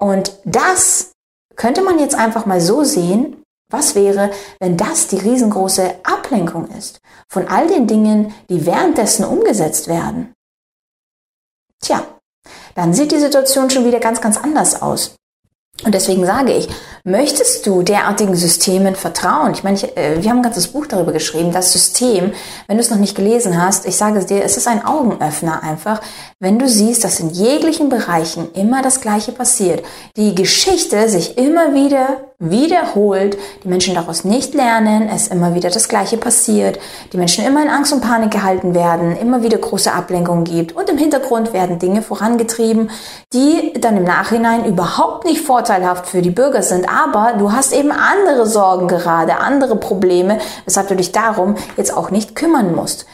Und 0.00 0.38
das 0.44 1.10
könnte 1.56 1.82
man 1.82 1.98
jetzt 1.98 2.14
einfach 2.14 2.46
mal 2.46 2.60
so 2.60 2.84
sehen, 2.84 3.42
Was 3.70 3.94
wäre, 3.94 4.30
wenn 4.60 4.76
das 4.76 5.08
die 5.08 5.18
riesengroße 5.18 5.96
Ablenkung 6.02 6.68
ist 6.70 7.00
von 7.28 7.46
all 7.48 7.66
den 7.66 7.86
Dingen, 7.86 8.34
die 8.48 8.64
währenddessen 8.64 9.24
umgesetzt 9.24 9.88
werden? 9.88 10.32
Tja, 11.80 12.06
dann 12.74 12.94
sieht 12.94 13.12
die 13.12 13.18
Situation 13.18 13.68
schon 13.68 13.84
wieder 13.84 14.00
ganz, 14.00 14.20
ganz 14.20 14.38
anders 14.38 14.80
aus. 14.80 15.16
Und 15.84 15.94
deswegen 15.94 16.24
sage 16.24 16.54
ich, 16.54 16.68
möchtest 17.04 17.66
du 17.66 17.82
derartigen 17.82 18.34
Systemen 18.34 18.94
vertrauen? 18.94 19.52
Ich 19.52 19.64
meine, 19.64 19.76
ich, 19.76 19.96
äh, 19.96 20.22
wir 20.22 20.30
haben 20.30 20.38
ein 20.38 20.42
ganzes 20.42 20.68
Buch 20.68 20.86
darüber 20.86 21.12
geschrieben, 21.12 21.52
das 21.52 21.72
System, 21.72 22.32
wenn 22.66 22.76
du 22.76 22.82
es 22.82 22.90
noch 22.90 22.98
nicht 22.98 23.16
gelesen 23.16 23.62
hast, 23.62 23.86
ich 23.86 23.96
sage 23.96 24.18
es 24.18 24.26
dir, 24.26 24.44
es 24.44 24.56
ist 24.56 24.68
ein 24.68 24.84
Augenöffner 24.84 25.62
einfach, 25.62 26.00
wenn 26.40 26.58
du 26.58 26.68
siehst, 26.68 27.04
dass 27.04 27.20
in 27.20 27.30
jeglichen 27.30 27.88
Bereichen 27.88 28.52
immer 28.52 28.82
das 28.82 29.00
Gleiche 29.00 29.32
passiert, 29.32 29.84
die 30.16 30.34
Geschichte 30.34 31.08
sich 31.08 31.38
immer 31.38 31.74
wieder 31.74 32.28
wiederholt, 32.40 33.36
die 33.64 33.68
Menschen 33.68 33.96
daraus 33.96 34.22
nicht 34.22 34.54
lernen, 34.54 35.08
es 35.12 35.26
immer 35.26 35.56
wieder 35.56 35.70
das 35.70 35.88
Gleiche 35.88 36.16
passiert, 36.16 36.78
die 37.12 37.16
Menschen 37.16 37.44
immer 37.44 37.62
in 37.62 37.68
Angst 37.68 37.92
und 37.92 38.00
Panik 38.00 38.30
gehalten 38.30 38.76
werden, 38.76 39.16
immer 39.16 39.42
wieder 39.42 39.58
große 39.58 39.92
Ablenkungen 39.92 40.44
gibt 40.44 40.76
und 40.76 40.88
im 40.88 40.98
Hintergrund 40.98 41.52
werden 41.52 41.80
Dinge 41.80 42.00
vorangetrieben, 42.00 42.90
die 43.32 43.72
dann 43.80 43.96
im 43.96 44.04
Nachhinein 44.04 44.64
überhaupt 44.66 45.24
nicht 45.24 45.40
vorteilhaft 45.40 46.06
für 46.06 46.22
die 46.22 46.30
Bürger 46.30 46.62
sind, 46.62 46.87
aber 46.88 47.34
du 47.38 47.52
hast 47.52 47.72
eben 47.72 47.92
andere 47.92 48.46
Sorgen 48.46 48.88
gerade, 48.88 49.38
andere 49.38 49.76
Probleme, 49.76 50.38
weshalb 50.64 50.88
du 50.88 50.96
dich 50.96 51.12
darum 51.12 51.56
jetzt 51.76 51.96
auch 51.96 52.10
nicht 52.10 52.34
kümmern 52.34 52.74
musst. 52.74 53.06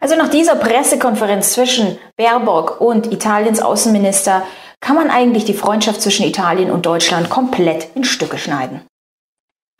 Also 0.00 0.16
nach 0.16 0.28
dieser 0.28 0.54
Pressekonferenz 0.54 1.52
zwischen 1.52 1.98
Baerbock 2.16 2.80
und 2.80 3.12
Italiens 3.12 3.60
Außenminister 3.60 4.42
kann 4.80 4.96
man 4.96 5.10
eigentlich 5.10 5.44
die 5.44 5.54
Freundschaft 5.54 6.00
zwischen 6.00 6.24
Italien 6.24 6.70
und 6.70 6.86
Deutschland 6.86 7.30
komplett 7.30 7.88
in 7.96 8.04
Stücke 8.04 8.38
schneiden. 8.38 8.82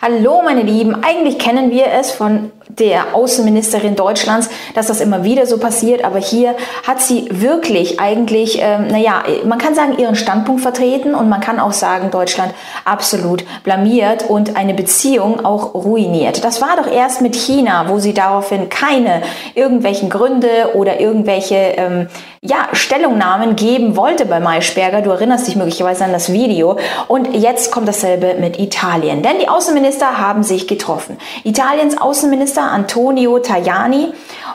Hallo 0.01 0.42
meine 0.42 0.62
Lieben, 0.62 1.03
eigentlich 1.03 1.38
kennen 1.38 1.70
wir 1.70 1.86
es 1.86 2.11
von 2.11 2.53
der 2.69 3.14
Außenministerin 3.14 3.97
Deutschlands, 3.97 4.49
dass 4.75 4.87
das 4.87 5.01
immer 5.01 5.25
wieder 5.25 5.47
so 5.47 5.59
passiert, 5.59 6.05
aber 6.05 6.19
hier 6.19 6.55
hat 6.87 7.01
sie 7.01 7.29
wirklich 7.31 8.01
eigentlich, 8.01 8.61
ähm, 8.61 8.89
naja, 8.89 9.23
man 9.45 9.59
kann 9.59 9.75
sagen, 9.75 9.99
ihren 9.99 10.16
Standpunkt 10.16 10.61
vertreten 10.61 11.14
und 11.14 11.29
man 11.29 11.41
kann 11.41 11.61
auch 11.61 11.73
sagen, 11.73 12.11
Deutschland 12.11 12.53
absolut 12.85 13.45
blamiert 13.64 14.29
und 14.29 14.57
eine 14.57 14.75
Beziehung 14.75 15.45
auch 15.45 15.75
ruiniert. 15.75 16.45
Das 16.45 16.61
war 16.61 16.77
doch 16.77 16.91
erst 16.91 17.21
mit 17.21 17.37
China, 17.37 17.87
wo 17.89 17.99
sie 17.99 18.14
daraufhin 18.14 18.69
keine 18.69 19.23
irgendwelchen 19.55 20.11
Gründe 20.11 20.73
oder 20.75 21.01
irgendwelche 21.01 21.57
ähm, 21.57 22.09
ja, 22.41 22.69
Stellungnahmen 22.73 23.57
geben 23.57 23.97
wollte 23.97 24.25
bei 24.27 24.41
Maischberger. 24.41 25.03
Du 25.03 25.11
erinnerst 25.11 25.49
dich 25.49 25.57
möglicherweise 25.57 26.05
an 26.05 26.12
das 26.12 26.33
Video. 26.33 26.79
Und 27.09 27.35
jetzt 27.35 27.73
kommt 27.73 27.89
dasselbe 27.89 28.35
mit 28.35 28.59
Italien. 28.59 29.23
Denn 29.23 29.39
die 29.41 29.49
Außenminister 29.49 30.19
haben 30.19 30.43
sich 30.43 30.69
getroffen. 30.69 31.19
Italiens 31.43 32.01
Außenminister 32.01 32.57
Antonio 32.62 33.38
Tajani 33.38 34.12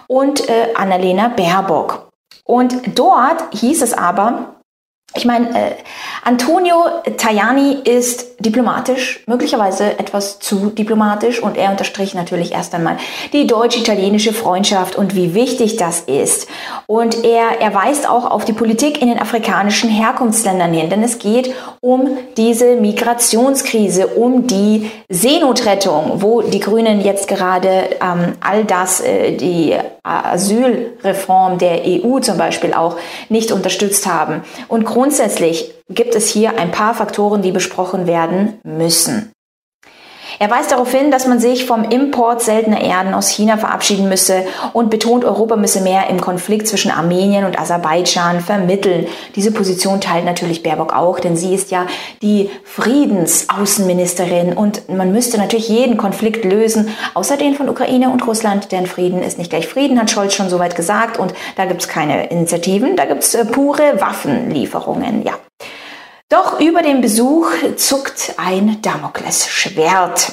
und 0.07 0.49
äh, 0.49 0.73
Annalena 0.75 1.29
Baerbock. 1.29 2.09
Und 2.45 2.97
dort 2.97 3.53
hieß 3.53 3.81
es 3.81 3.93
aber, 3.93 4.55
ich 5.15 5.25
meine, 5.25 5.49
äh, 5.49 5.71
Antonio 6.23 6.85
Tajani 7.17 7.77
ist 7.83 8.33
diplomatisch, 8.39 9.23
möglicherweise 9.27 9.99
etwas 9.99 10.39
zu 10.39 10.71
diplomatisch 10.71 11.41
und 11.41 11.55
er 11.55 11.69
unterstrich 11.69 12.15
natürlich 12.15 12.53
erst 12.53 12.73
einmal 12.73 12.97
die 13.31 13.45
deutsch-italienische 13.45 14.33
Freundschaft 14.33 14.95
und 14.95 15.15
wie 15.15 15.35
wichtig 15.35 15.77
das 15.77 16.01
ist. 16.01 16.47
Und 16.87 17.23
er, 17.23 17.61
er 17.61 17.75
weist 17.75 18.09
auch 18.09 18.29
auf 18.29 18.43
die 18.43 18.53
Politik 18.53 19.01
in 19.01 19.07
den 19.07 19.19
afrikanischen 19.19 19.89
Herkunftsländern 19.89 20.73
hin, 20.73 20.89
denn 20.89 21.03
es 21.03 21.19
geht 21.19 21.53
um 21.79 22.17
diese 22.35 22.75
Migrationskrise, 22.77 24.07
um 24.07 24.47
die 24.47 24.89
Seenotrettung, 25.09 26.23
wo 26.23 26.41
die 26.41 26.59
Grünen 26.59 27.01
jetzt 27.01 27.27
gerade 27.27 27.89
ähm, 28.01 28.33
all 28.41 28.65
das, 28.65 28.99
äh, 29.01 29.37
die 29.37 29.75
Asylreform 30.03 31.57
der 31.57 31.81
EU 31.85 32.19
zum 32.19 32.37
Beispiel 32.37 32.73
auch 32.73 32.97
nicht 33.29 33.51
unterstützt 33.51 34.05
haben. 34.05 34.43
Und 34.67 34.85
grundsätzlich 34.85 35.73
gibt 35.89 36.15
es 36.15 36.27
hier 36.27 36.59
ein 36.59 36.71
paar 36.71 36.93
Faktoren, 36.93 37.41
die 37.41 37.51
besprochen 37.51 38.05
werden 38.05 38.59
müssen. 38.63 39.31
Er 40.43 40.51
weist 40.51 40.73
darauf 40.73 40.91
hin, 40.91 41.09
dass 41.09 41.25
man 41.25 41.39
sich 41.39 41.65
vom 41.65 41.85
Import 41.85 42.41
seltener 42.41 42.81
Erden 42.81 43.13
aus 43.13 43.29
China 43.29 43.55
verabschieden 43.55 44.09
müsse 44.09 44.43
und 44.73 44.89
betont, 44.89 45.23
Europa 45.23 45.55
müsse 45.55 45.79
mehr 45.79 46.09
im 46.09 46.19
Konflikt 46.19 46.67
zwischen 46.67 46.91
Armenien 46.91 47.45
und 47.45 47.57
Aserbaidschan 47.57 48.41
vermitteln. 48.41 49.07
Diese 49.37 49.53
Position 49.53 50.01
teilt 50.01 50.25
natürlich 50.25 50.61
Baerbock 50.61 50.93
auch, 50.93 51.21
denn 51.21 51.37
sie 51.37 51.55
ist 51.55 51.71
ja 51.71 51.87
die 52.21 52.49
Friedensaußenministerin 52.65 54.51
und 54.51 54.89
man 54.89 55.13
müsste 55.13 55.37
natürlich 55.37 55.69
jeden 55.69 55.95
Konflikt 55.95 56.43
lösen, 56.43 56.89
außer 57.13 57.37
den 57.37 57.55
von 57.55 57.69
Ukraine 57.69 58.09
und 58.09 58.27
Russland, 58.27 58.73
denn 58.73 58.85
Frieden 58.85 59.23
ist 59.23 59.37
nicht 59.37 59.49
gleich 59.49 59.69
Frieden, 59.69 59.97
hat 59.97 60.11
Scholz 60.11 60.33
schon 60.35 60.49
soweit 60.49 60.75
gesagt 60.75 61.17
und 61.17 61.33
da 61.55 61.63
gibt 61.63 61.83
es 61.83 61.87
keine 61.87 62.25
Initiativen, 62.25 62.97
da 62.97 63.05
gibt 63.05 63.23
es 63.23 63.33
äh, 63.33 63.45
pure 63.45 64.01
Waffenlieferungen, 64.01 65.23
ja. 65.23 65.35
Doch 66.33 66.59
über 66.59 66.81
dem 66.81 67.01
Besuch 67.01 67.45
zuckt 67.75 68.33
ein 68.37 68.81
Damoklesschwert. 68.81 70.31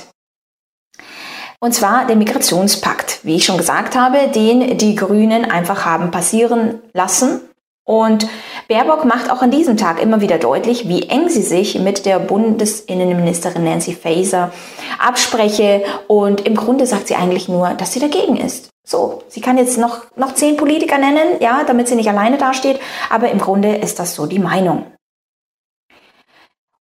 Und 1.60 1.74
zwar 1.74 2.06
der 2.06 2.16
Migrationspakt, 2.16 3.20
wie 3.22 3.36
ich 3.36 3.44
schon 3.44 3.58
gesagt 3.58 3.96
habe, 3.96 4.28
den 4.34 4.78
die 4.78 4.94
Grünen 4.94 5.44
einfach 5.44 5.84
haben 5.84 6.10
passieren 6.10 6.80
lassen. 6.94 7.42
Und 7.84 8.26
Baerbock 8.66 9.04
macht 9.04 9.30
auch 9.30 9.42
an 9.42 9.50
diesem 9.50 9.76
Tag 9.76 10.00
immer 10.00 10.22
wieder 10.22 10.38
deutlich, 10.38 10.88
wie 10.88 11.02
eng 11.10 11.28
sie 11.28 11.42
sich 11.42 11.78
mit 11.78 12.06
der 12.06 12.18
Bundesinnenministerin 12.18 13.64
Nancy 13.64 13.92
Faeser 13.92 14.54
abspreche. 14.98 15.84
Und 16.08 16.46
im 16.46 16.56
Grunde 16.56 16.86
sagt 16.86 17.08
sie 17.08 17.16
eigentlich 17.16 17.46
nur, 17.50 17.74
dass 17.74 17.92
sie 17.92 18.00
dagegen 18.00 18.38
ist. 18.38 18.70
So, 18.88 19.22
sie 19.28 19.42
kann 19.42 19.58
jetzt 19.58 19.76
noch, 19.76 20.06
noch 20.16 20.32
zehn 20.32 20.56
Politiker 20.56 20.96
nennen, 20.96 21.40
ja, 21.40 21.62
damit 21.66 21.88
sie 21.88 21.94
nicht 21.94 22.08
alleine 22.08 22.38
dasteht. 22.38 22.80
Aber 23.10 23.30
im 23.30 23.38
Grunde 23.38 23.76
ist 23.76 23.98
das 23.98 24.14
so 24.14 24.24
die 24.24 24.38
Meinung. 24.38 24.86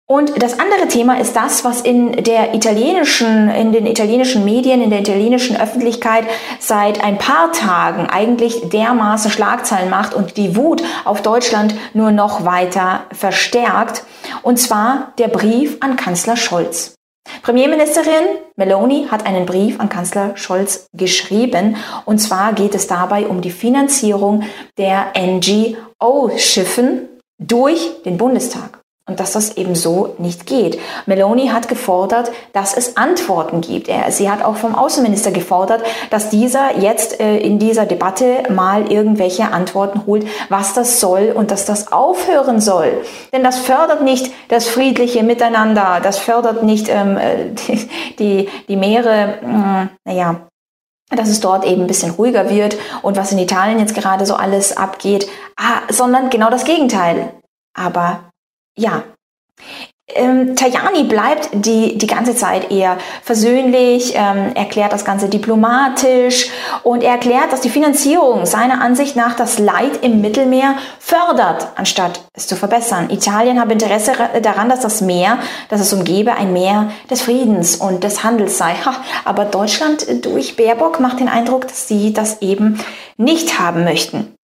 Und 0.10 0.42
das 0.42 0.58
andere 0.58 0.88
Thema 0.88 1.20
ist 1.20 1.36
das, 1.36 1.66
was 1.66 1.82
in 1.82 2.14
der 2.24 2.54
italienischen, 2.54 3.50
in 3.50 3.74
den 3.74 3.86
italienischen 3.86 4.46
Medien, 4.46 4.82
in 4.82 4.90
der 4.90 5.02
italienischen 5.02 5.60
Öffentlichkeit 5.60 6.24
seit 6.62 7.04
ein 7.04 7.18
paar 7.18 7.52
Tagen 7.52 8.08
eigentlich 8.08 8.70
dermaßen 8.70 9.30
Schlagzeilen 9.30 9.90
macht 9.90 10.14
und 10.14 10.38
die 10.38 10.56
Wut 10.56 10.82
auf 11.04 11.22
Deutschland 11.22 11.76
nur 11.94 12.12
noch 12.12 12.46
weiter 12.46 13.04
verstärkt. 13.12 14.06
Und 14.44 14.60
zwar 14.60 15.12
der 15.18 15.28
Brief 15.28 15.76
an 15.82 15.98
Kanzler 15.98 16.38
Scholz. 16.38 16.94
Premierministerin 17.42 18.24
Meloni 18.56 19.08
hat 19.12 19.26
einen 19.26 19.46
Brief 19.46 19.78
an 19.78 19.90
Kanzler 19.90 20.38
Scholz 20.38 20.88
geschrieben. 20.94 21.76
Und 22.06 22.20
zwar 22.20 22.54
geht 22.54 22.76
es 22.76 22.88
dabei 22.88 23.28
um 23.28 23.42
die 23.42 23.52
Finanzierung 23.52 24.44
der 24.78 25.08
NGO-Schiffen 25.18 27.10
durch 27.40 28.02
den 28.06 28.18
Bundestag 28.18 28.77
und 29.08 29.22
dass 29.22 29.32
das 29.32 29.56
eben 29.56 29.74
so 29.74 30.16
nicht 30.18 30.46
geht. 30.46 30.80
Meloni 31.06 31.48
hat 31.48 31.70
gefordert, 31.70 32.30
dass 32.52 32.76
es 32.76 32.98
Antworten 32.98 33.62
gibt. 33.62 33.90
Sie 34.10 34.30
hat 34.30 34.44
auch 34.44 34.58
vom 34.58 34.76
Außenminister 34.76 35.32
gefordert, 35.32 35.82
dass 36.10 36.30
dieser 36.30 36.78
jetzt 36.78 37.22
äh, 37.22 37.38
in 37.38 37.58
dieser 37.58 37.86
Debatte 37.86 38.44
mal 38.50 38.92
irgendwelche 38.92 39.54
Antworten 39.54 40.06
holt, 40.06 40.28
was 40.50 40.74
das 40.74 41.00
soll 41.00 41.34
und 41.34 41.52
dass 41.52 41.64
das 41.64 41.92
aufhören 41.94 42.60
soll. 42.60 43.02
Denn 43.32 43.44
das 43.44 43.58
fördert 43.58 44.04
nicht 44.04 44.30
das 44.50 44.68
friedliche 44.68 45.24
Miteinander, 45.24 46.02
das 46.04 46.20
fördert 46.20 46.64
nicht 46.64 46.90
ähm, 46.90 47.18
die, 47.68 47.90
die, 48.20 48.50
die 48.68 48.76
Meere, 48.76 49.36
äh, 49.42 49.88
naja, 50.04 50.48
dass 51.10 51.30
es 51.30 51.40
dort 51.40 51.66
eben 51.66 51.84
ein 51.84 51.88
bisschen 51.88 52.12
ruhiger 52.12 52.50
wird 52.50 52.76
und 53.02 53.16
was 53.16 53.32
in 53.32 53.40
Italien 53.40 53.80
jetzt 53.80 53.96
gerade 53.96 54.26
so 54.26 54.36
alles 54.36 54.76
abgeht, 54.76 55.30
ah, 55.56 55.80
sondern 55.90 56.30
genau 56.30 56.50
das 56.50 56.66
Gegenteil. 56.66 57.32
Aber 57.74 58.32
ja, 58.78 59.04
ähm, 60.16 60.56
Tajani 60.56 61.04
bleibt 61.04 61.50
die, 61.52 61.98
die 61.98 62.08
ganze 62.08 62.34
Zeit 62.34 62.72
eher 62.72 62.98
versöhnlich, 63.24 64.14
ähm, 64.16 64.54
erklärt 64.56 64.94
das 64.94 65.04
Ganze 65.04 65.28
diplomatisch 65.28 66.50
und 66.84 67.04
er 67.04 67.12
erklärt, 67.12 67.52
dass 67.52 67.60
die 67.60 67.70
Finanzierung 67.70 68.46
seiner 68.46 68.82
Ansicht 68.82 69.18
nach 69.18 69.36
das 69.36 69.60
Leid 69.60 70.04
im 70.04 70.22
Mittelmeer 70.22 70.76
fördert, 71.00 71.68
anstatt 71.76 72.22
es 72.32 72.48
zu 72.48 72.56
verbessern. 72.56 73.10
Italien 73.10 73.60
habe 73.60 73.74
Interesse 73.74 74.14
daran, 74.42 74.70
dass 74.70 74.80
das 74.80 75.02
Meer, 75.02 75.40
das 75.68 75.82
es 75.82 75.92
umgebe, 75.92 76.36
ein 76.36 76.54
Meer 76.54 76.90
des 77.10 77.22
Friedens 77.22 77.76
und 77.76 78.06
des 78.06 78.24
Handels 78.24 78.58
sei. 78.58 78.76
Ha, 78.76 78.96
aber 79.26 79.44
Deutschland 79.44 80.26
durch 80.26 80.56
Baerbock 80.56 81.02
macht 81.02 81.20
den 81.20 81.28
Eindruck, 81.28 81.68
dass 81.68 81.90
sie 81.90 82.14
das 82.14 82.42
eben 82.42 82.80
nicht 83.18 83.60
haben 83.60 83.84
möchten. 83.84 84.36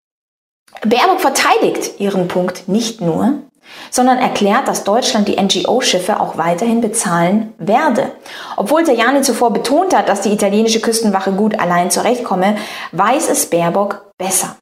Baerbock 0.86 1.22
verteidigt 1.22 2.02
ihren 2.02 2.28
Punkt 2.28 2.68
nicht 2.68 3.00
nur, 3.00 3.44
sondern 3.90 4.18
erklärt, 4.18 4.68
dass 4.68 4.84
Deutschland 4.84 5.28
die 5.28 5.42
NGO-Schiffe 5.42 6.20
auch 6.20 6.38
weiterhin 6.38 6.82
bezahlen 6.82 7.54
werde. 7.58 8.12
Obwohl 8.58 8.84
Tajani 8.84 9.22
zuvor 9.22 9.52
betont 9.54 9.96
hat, 9.96 10.10
dass 10.10 10.22
die 10.22 10.34
italienische 10.34 10.82
Küstenwache 10.82 11.32
gut 11.32 11.60
allein 11.60 11.92
zurechtkomme, 11.92 12.58
weiß 12.92 13.30
es 13.30 13.50
Baerbock 13.50 14.12
besser. 14.18 14.58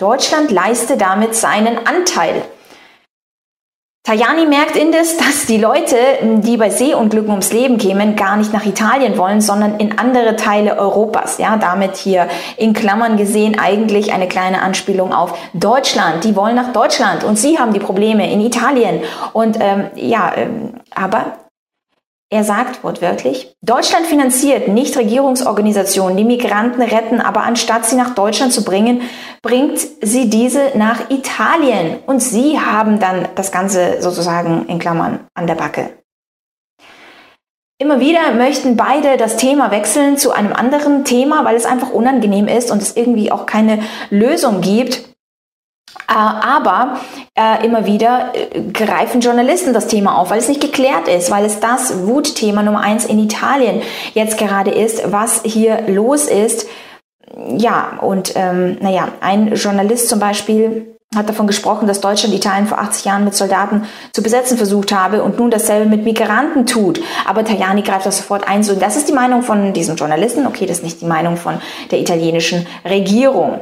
Deutschland 0.00 0.50
leiste 0.50 0.96
damit 0.96 1.34
seinen 1.34 1.86
Anteil. 1.86 2.42
Tajani 4.02 4.46
merkt 4.46 4.76
indes, 4.76 5.18
dass 5.18 5.46
die 5.46 5.58
Leute, 5.58 5.94
die 6.22 6.56
bei 6.56 6.70
Seeunglücken 6.70 7.30
ums 7.30 7.52
Leben 7.52 7.76
kämen, 7.76 8.16
gar 8.16 8.36
nicht 8.36 8.52
nach 8.52 8.64
Italien 8.64 9.18
wollen, 9.18 9.40
sondern 9.42 9.78
in 9.78 9.98
andere 9.98 10.36
Teile 10.36 10.78
Europas. 10.78 11.38
Ja, 11.38 11.58
damit 11.58 11.96
hier 11.96 12.26
in 12.56 12.72
Klammern 12.72 13.18
gesehen 13.18 13.58
eigentlich 13.58 14.12
eine 14.12 14.26
kleine 14.26 14.62
Anspielung 14.62 15.12
auf 15.12 15.38
Deutschland. 15.52 16.24
Die 16.24 16.34
wollen 16.34 16.56
nach 16.56 16.72
Deutschland 16.72 17.24
und 17.24 17.38
sie 17.38 17.58
haben 17.58 17.74
die 17.74 17.78
Probleme 17.78 18.32
in 18.32 18.40
Italien. 18.40 19.02
Und 19.34 19.58
ähm, 19.60 19.90
ja, 19.94 20.32
ähm, 20.34 20.74
aber 20.94 21.36
er 22.32 22.44
sagt 22.44 22.84
wortwörtlich, 22.84 23.56
Deutschland 23.60 24.06
finanziert 24.06 24.68
Nichtregierungsorganisationen, 24.68 26.16
die 26.16 26.24
Migranten 26.24 26.80
retten, 26.80 27.20
aber 27.20 27.42
anstatt 27.42 27.86
sie 27.86 27.96
nach 27.96 28.14
Deutschland 28.14 28.52
zu 28.52 28.64
bringen, 28.64 29.02
bringt 29.42 29.80
sie 30.00 30.30
diese 30.30 30.70
nach 30.76 31.10
Italien. 31.10 31.98
Und 32.06 32.20
sie 32.20 32.60
haben 32.60 33.00
dann 33.00 33.26
das 33.34 33.50
Ganze 33.50 34.00
sozusagen 34.00 34.66
in 34.66 34.78
Klammern 34.78 35.26
an 35.34 35.48
der 35.48 35.56
Backe. 35.56 35.90
Immer 37.78 37.98
wieder 37.98 38.32
möchten 38.36 38.76
beide 38.76 39.16
das 39.16 39.36
Thema 39.36 39.72
wechseln 39.72 40.16
zu 40.16 40.30
einem 40.30 40.52
anderen 40.52 41.04
Thema, 41.04 41.44
weil 41.44 41.56
es 41.56 41.64
einfach 41.64 41.90
unangenehm 41.90 42.46
ist 42.46 42.70
und 42.70 42.80
es 42.80 42.96
irgendwie 42.96 43.32
auch 43.32 43.46
keine 43.46 43.80
Lösung 44.10 44.60
gibt. 44.60 45.09
Äh, 46.08 46.12
aber 46.12 46.98
äh, 47.34 47.64
immer 47.64 47.86
wieder 47.86 48.32
äh, 48.34 48.62
greifen 48.72 49.20
Journalisten 49.20 49.72
das 49.72 49.86
Thema 49.86 50.18
auf, 50.18 50.30
weil 50.30 50.38
es 50.38 50.48
nicht 50.48 50.60
geklärt 50.60 51.08
ist, 51.08 51.30
weil 51.30 51.44
es 51.44 51.60
das 51.60 52.06
Wutthema 52.06 52.62
Nummer 52.62 52.80
eins 52.80 53.04
in 53.04 53.18
Italien 53.18 53.82
jetzt 54.14 54.38
gerade 54.38 54.70
ist, 54.70 55.12
was 55.12 55.42
hier 55.44 55.82
los 55.86 56.26
ist. 56.26 56.66
Ja, 57.56 57.98
und 58.00 58.32
ähm, 58.34 58.78
naja, 58.80 59.08
ein 59.20 59.54
Journalist 59.54 60.08
zum 60.08 60.18
Beispiel 60.18 60.96
hat 61.14 61.28
davon 61.28 61.48
gesprochen, 61.48 61.88
dass 61.88 62.00
Deutschland 62.00 62.34
Italien 62.34 62.66
vor 62.66 62.78
80 62.78 63.04
Jahren 63.04 63.24
mit 63.24 63.34
Soldaten 63.34 63.84
zu 64.12 64.22
besetzen 64.22 64.56
versucht 64.56 64.92
habe 64.92 65.22
und 65.22 65.38
nun 65.38 65.50
dasselbe 65.50 65.88
mit 65.88 66.04
Migranten 66.04 66.66
tut. 66.66 67.00
Aber 67.26 67.44
Tajani 67.44 67.82
greift 67.82 68.06
das 68.06 68.18
sofort 68.18 68.48
ein. 68.48 68.62
So, 68.62 68.74
das 68.74 68.96
ist 68.96 69.08
die 69.08 69.12
Meinung 69.12 69.42
von 69.42 69.72
diesem 69.72 69.96
Journalisten. 69.96 70.46
Okay, 70.46 70.66
das 70.66 70.78
ist 70.78 70.84
nicht 70.84 71.00
die 71.00 71.06
Meinung 71.06 71.36
von 71.36 71.60
der 71.90 72.00
italienischen 72.00 72.66
Regierung. 72.84 73.60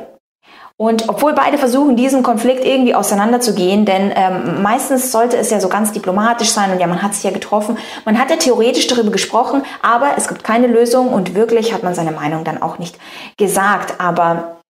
Und 0.81 1.09
obwohl 1.09 1.33
beide 1.33 1.59
versuchen, 1.59 1.97
diesen 1.97 2.23
Konflikt 2.23 2.65
irgendwie 2.65 2.95
auseinanderzugehen, 2.95 3.85
denn 3.85 4.13
ähm, 4.15 4.63
meistens 4.63 5.11
sollte 5.11 5.37
es 5.37 5.51
ja 5.51 5.59
so 5.59 5.69
ganz 5.69 5.91
diplomatisch 5.91 6.51
sein 6.51 6.71
und 6.71 6.79
ja, 6.79 6.87
man 6.87 7.03
hat 7.03 7.15
sich 7.15 7.25
ja 7.25 7.33
getroffen, 7.33 7.77
man 8.05 8.17
hat 8.17 8.31
ja 8.31 8.37
theoretisch 8.37 8.87
darüber 8.87 9.11
gesprochen, 9.11 9.65
aber 9.83 10.13
es 10.17 10.29
gibt 10.29 10.45
keine 10.45 10.69
Lösung 10.69 11.13
und 11.13 11.35
wirklich 11.35 11.75
hat 11.75 11.83
man 11.83 11.97
seine 11.97 12.13
Meinung 12.13 12.45
dann 12.45 12.63
auch 12.63 12.79
nicht 12.79 12.97
gesagt. 13.37 14.01
Aber 14.01 14.61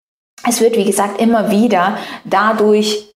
es 0.48 0.62
wird, 0.62 0.76
wie 0.76 0.86
gesagt, 0.86 1.20
immer 1.20 1.50
wieder 1.50 1.98
dadurch 2.24 3.12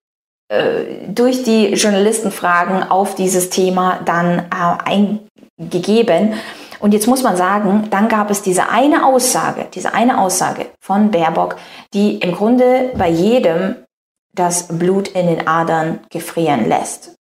äh, 0.53 0.85
durch 1.09 1.45
die 1.45 1.69
Journalistenfragen 1.73 2.83
auf 2.83 3.15
dieses 3.15 3.49
Thema 3.49 4.01
dann 4.05 4.51
äh, 4.51 5.19
eingegeben. 5.59 6.35
Und 6.83 6.93
jetzt 6.93 7.07
muss 7.07 7.23
man 7.23 7.37
sagen, 7.37 7.87
dann 7.91 8.09
gab 8.09 8.29
es 8.29 8.43
diese 8.43 8.69
eine 8.69 9.07
Aussage, 9.07 9.69
diese 9.73 9.95
eine 9.95 10.19
Aussage 10.19 10.67
von 10.81 11.13
Baerbock, 11.13 11.55
die 11.95 12.17
im 12.17 12.35
Grunde 12.35 12.91
bei 12.97 13.09
jedem 13.09 13.77
das 14.35 14.67
Blut 14.67 15.07
in 15.07 15.29
den 15.29 15.47
Adern 15.47 16.01
gefrieren 16.11 16.69
lässt. 16.69 17.15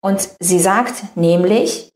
Und 0.00 0.28
sie 0.38 0.60
sagt 0.60 1.16
nämlich, 1.16 1.90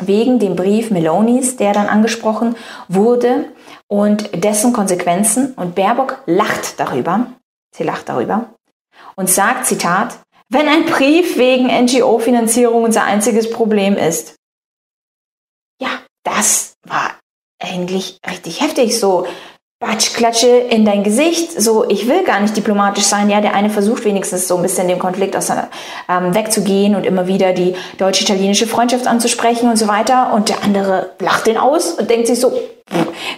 wegen 0.00 0.40
dem 0.40 0.56
Brief 0.56 0.90
Melonis, 0.90 1.58
der 1.58 1.72
dann 1.72 1.86
angesprochen 1.86 2.56
wurde 2.88 3.44
und 3.86 4.28
dessen 4.34 4.72
Konsequenzen, 4.72 5.54
und 5.54 5.76
Baerbock 5.76 6.24
lacht 6.26 6.80
darüber, 6.80 7.28
sie 7.72 7.84
lacht 7.84 8.08
darüber 8.08 8.46
und 9.14 9.30
sagt, 9.30 9.66
Zitat, 9.66 10.18
wenn 10.48 10.66
ein 10.66 10.86
Brief 10.86 11.38
wegen 11.38 11.68
NGO-Finanzierung 11.68 12.82
unser 12.82 13.04
einziges 13.04 13.48
Problem 13.48 13.96
ist, 13.96 14.34
das 16.26 16.74
war 16.86 17.12
eigentlich 17.62 18.18
richtig 18.28 18.60
heftig. 18.60 18.98
So, 18.98 19.26
Batschklatsche 19.78 20.48
in 20.48 20.84
dein 20.84 21.04
Gesicht. 21.04 21.60
So, 21.60 21.88
ich 21.88 22.08
will 22.08 22.24
gar 22.24 22.40
nicht 22.40 22.56
diplomatisch 22.56 23.04
sein. 23.04 23.30
Ja, 23.30 23.40
der 23.40 23.54
eine 23.54 23.70
versucht 23.70 24.04
wenigstens 24.04 24.48
so 24.48 24.56
ein 24.56 24.62
bisschen 24.62 24.88
dem 24.88 24.98
Konflikt 24.98 25.36
aus, 25.36 25.50
ähm, 25.50 26.34
wegzugehen 26.34 26.94
und 26.96 27.04
immer 27.04 27.26
wieder 27.26 27.52
die 27.52 27.74
deutsch-italienische 27.98 28.66
Freundschaft 28.66 29.06
anzusprechen 29.06 29.68
und 29.68 29.76
so 29.76 29.86
weiter. 29.86 30.32
Und 30.32 30.48
der 30.48 30.64
andere 30.64 31.10
lacht 31.20 31.46
den 31.46 31.58
aus 31.58 31.92
und 31.92 32.10
denkt 32.10 32.26
sich 32.26 32.40
so, 32.40 32.52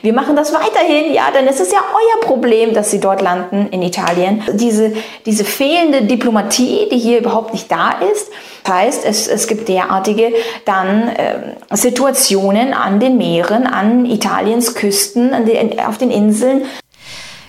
wir 0.03 0.12
machen 0.12 0.36
das 0.36 0.53
weiterhin, 0.53 1.12
ja, 1.12 1.28
ist 1.28 1.61
es 1.61 1.72
ja 1.72 1.78
euer 1.78 2.20
Problem, 2.20 2.74
dass 2.74 2.90
sie 2.90 3.01
dort 3.01 3.22
landen 3.22 3.68
in 3.70 3.82
Italien. 3.82 4.42
Diese, 4.53 4.92
diese 5.24 5.44
fehlende 5.44 6.03
Diplomatie, 6.03 6.88
die 6.90 6.99
hier 6.99 7.18
überhaupt 7.18 7.53
nicht 7.53 7.70
da 7.70 7.92
ist. 8.12 8.30
Das 8.64 8.74
heißt, 8.74 9.05
es, 9.07 9.26
es 9.26 9.46
gibt 9.46 9.68
derartige 9.68 10.34
dann 10.66 11.09
äh, 11.09 11.55
Situationen 11.72 12.74
an 12.74 13.01
den 13.01 13.16
Meeren, 13.16 13.66
an 13.66 14.05
Italiens 14.05 14.74
Küsten, 14.74 15.32
an 15.32 15.46
den, 15.46 15.80
auf 15.80 15.96
den 15.96 16.11
Inseln, 16.11 16.66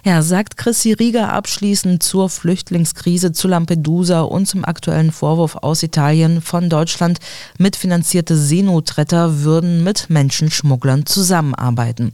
ja, 0.09 0.23
sagt 0.23 0.57
Chrissy 0.57 0.93
Rieger 0.93 1.31
abschließend 1.31 2.01
zur 2.01 2.31
Flüchtlingskrise 2.31 3.31
zu 3.31 3.47
Lampedusa 3.47 4.21
und 4.21 4.47
zum 4.47 4.65
aktuellen 4.65 5.11
Vorwurf 5.11 5.57
aus 5.57 5.83
Italien 5.83 6.41
von 6.41 6.67
Deutschland 6.67 7.19
mitfinanzierte 7.59 8.35
Seenotretter 8.35 9.43
würden 9.43 9.83
mit 9.83 10.09
Menschenschmugglern 10.09 11.05
zusammenarbeiten. 11.05 12.13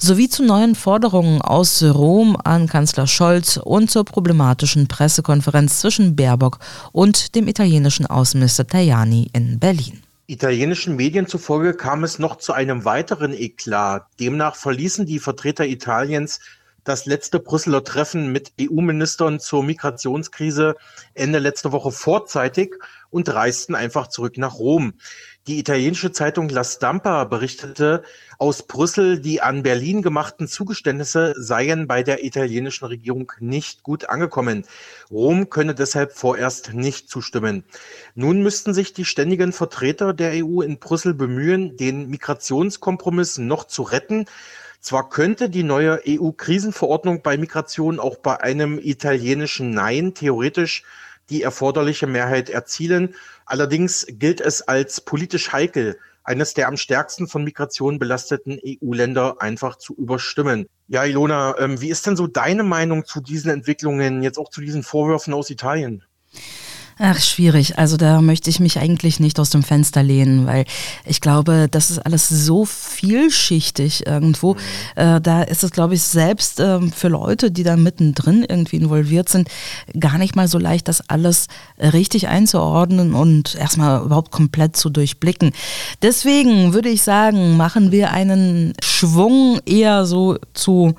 Sowie 0.00 0.28
zu 0.28 0.42
neuen 0.42 0.74
Forderungen 0.74 1.40
aus 1.40 1.84
Rom 1.84 2.36
an 2.42 2.66
Kanzler 2.66 3.06
Scholz 3.06 3.58
und 3.58 3.92
zur 3.92 4.04
problematischen 4.04 4.88
Pressekonferenz 4.88 5.78
zwischen 5.78 6.16
Baerbock 6.16 6.58
und 6.90 7.36
dem 7.36 7.46
italienischen 7.46 8.06
Außenminister 8.06 8.66
Tajani 8.66 9.30
in 9.32 9.60
Berlin. 9.60 10.02
Italienischen 10.26 10.96
Medien 10.96 11.26
zufolge 11.26 11.74
kam 11.74 12.02
es 12.02 12.18
noch 12.18 12.38
zu 12.38 12.52
einem 12.52 12.84
weiteren 12.84 13.32
Eklat. 13.32 14.06
Demnach 14.18 14.56
verließen 14.56 15.06
die 15.06 15.20
Vertreter 15.20 15.66
Italiens 15.66 16.40
das 16.90 17.06
letzte 17.06 17.38
Brüsseler 17.38 17.84
Treffen 17.84 18.32
mit 18.32 18.52
EU-Ministern 18.60 19.38
zur 19.38 19.62
Migrationskrise 19.62 20.74
Ende 21.14 21.38
letzter 21.38 21.70
Woche 21.70 21.92
vorzeitig 21.92 22.74
und 23.10 23.32
reisten 23.32 23.76
einfach 23.76 24.08
zurück 24.08 24.38
nach 24.38 24.58
Rom. 24.58 24.94
Die 25.46 25.60
italienische 25.60 26.10
Zeitung 26.10 26.48
La 26.48 26.64
Stampa 26.64 27.22
berichtete 27.24 28.02
aus 28.38 28.64
Brüssel, 28.64 29.20
die 29.20 29.40
an 29.40 29.62
Berlin 29.62 30.02
gemachten 30.02 30.48
Zugeständnisse 30.48 31.34
seien 31.38 31.86
bei 31.86 32.02
der 32.02 32.24
italienischen 32.24 32.86
Regierung 32.86 33.30
nicht 33.38 33.84
gut 33.84 34.08
angekommen. 34.08 34.66
Rom 35.12 35.48
könne 35.48 35.76
deshalb 35.76 36.12
vorerst 36.12 36.74
nicht 36.74 37.08
zustimmen. 37.08 37.62
Nun 38.16 38.42
müssten 38.42 38.74
sich 38.74 38.92
die 38.92 39.04
ständigen 39.04 39.52
Vertreter 39.52 40.12
der 40.12 40.44
EU 40.44 40.60
in 40.60 40.80
Brüssel 40.80 41.14
bemühen, 41.14 41.76
den 41.76 42.10
Migrationskompromiss 42.10 43.38
noch 43.38 43.64
zu 43.64 43.82
retten 43.82 44.26
zwar 44.80 45.08
könnte 45.08 45.50
die 45.50 45.62
neue 45.62 46.00
EU-Krisenverordnung 46.06 47.22
bei 47.22 47.36
Migration 47.36 48.00
auch 48.00 48.16
bei 48.16 48.40
einem 48.40 48.78
italienischen 48.78 49.70
Nein 49.70 50.14
theoretisch 50.14 50.84
die 51.28 51.42
erforderliche 51.42 52.06
Mehrheit 52.06 52.50
erzielen. 52.50 53.14
Allerdings 53.46 54.06
gilt 54.08 54.40
es 54.40 54.62
als 54.62 55.00
politisch 55.00 55.52
heikel, 55.52 55.98
eines 56.24 56.54
der 56.54 56.68
am 56.68 56.76
stärksten 56.76 57.28
von 57.28 57.44
Migration 57.44 57.98
belasteten 57.98 58.60
EU-Länder 58.64 59.40
einfach 59.40 59.76
zu 59.76 59.94
überstimmen. 59.94 60.66
Ja, 60.88 61.04
Ilona, 61.04 61.56
ähm, 61.58 61.80
wie 61.80 61.88
ist 61.88 62.06
denn 62.06 62.16
so 62.16 62.26
deine 62.26 62.62
Meinung 62.62 63.04
zu 63.04 63.20
diesen 63.20 63.50
Entwicklungen, 63.50 64.22
jetzt 64.22 64.38
auch 64.38 64.50
zu 64.50 64.60
diesen 64.60 64.82
Vorwürfen 64.82 65.32
aus 65.32 65.50
Italien? 65.50 66.04
Ach, 67.02 67.18
schwierig. 67.18 67.78
Also 67.78 67.96
da 67.96 68.20
möchte 68.20 68.50
ich 68.50 68.60
mich 68.60 68.78
eigentlich 68.78 69.20
nicht 69.20 69.40
aus 69.40 69.48
dem 69.48 69.62
Fenster 69.62 70.02
lehnen, 70.02 70.46
weil 70.46 70.66
ich 71.06 71.22
glaube, 71.22 71.66
das 71.70 71.90
ist 71.90 71.98
alles 72.00 72.28
so 72.28 72.66
vielschichtig 72.66 74.06
irgendwo. 74.06 74.52
Mhm. 74.52 74.58
Äh, 74.96 75.20
da 75.22 75.40
ist 75.40 75.64
es, 75.64 75.70
glaube 75.70 75.94
ich, 75.94 76.02
selbst 76.02 76.60
äh, 76.60 76.78
für 76.90 77.08
Leute, 77.08 77.50
die 77.50 77.62
da 77.62 77.78
mittendrin 77.78 78.44
irgendwie 78.46 78.76
involviert 78.76 79.30
sind, 79.30 79.48
gar 79.98 80.18
nicht 80.18 80.36
mal 80.36 80.46
so 80.46 80.58
leicht, 80.58 80.88
das 80.88 81.08
alles 81.08 81.46
richtig 81.78 82.28
einzuordnen 82.28 83.14
und 83.14 83.54
erstmal 83.54 84.04
überhaupt 84.04 84.30
komplett 84.30 84.76
zu 84.76 84.90
durchblicken. 84.90 85.52
Deswegen 86.02 86.74
würde 86.74 86.90
ich 86.90 87.00
sagen, 87.00 87.56
machen 87.56 87.92
wir 87.92 88.10
einen 88.10 88.74
Schwung 88.82 89.58
eher 89.64 90.04
so 90.04 90.36
zu 90.52 90.94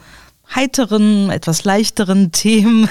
heiteren, 0.56 1.30
etwas 1.30 1.64
leichteren 1.64 2.32
Themen. 2.32 2.90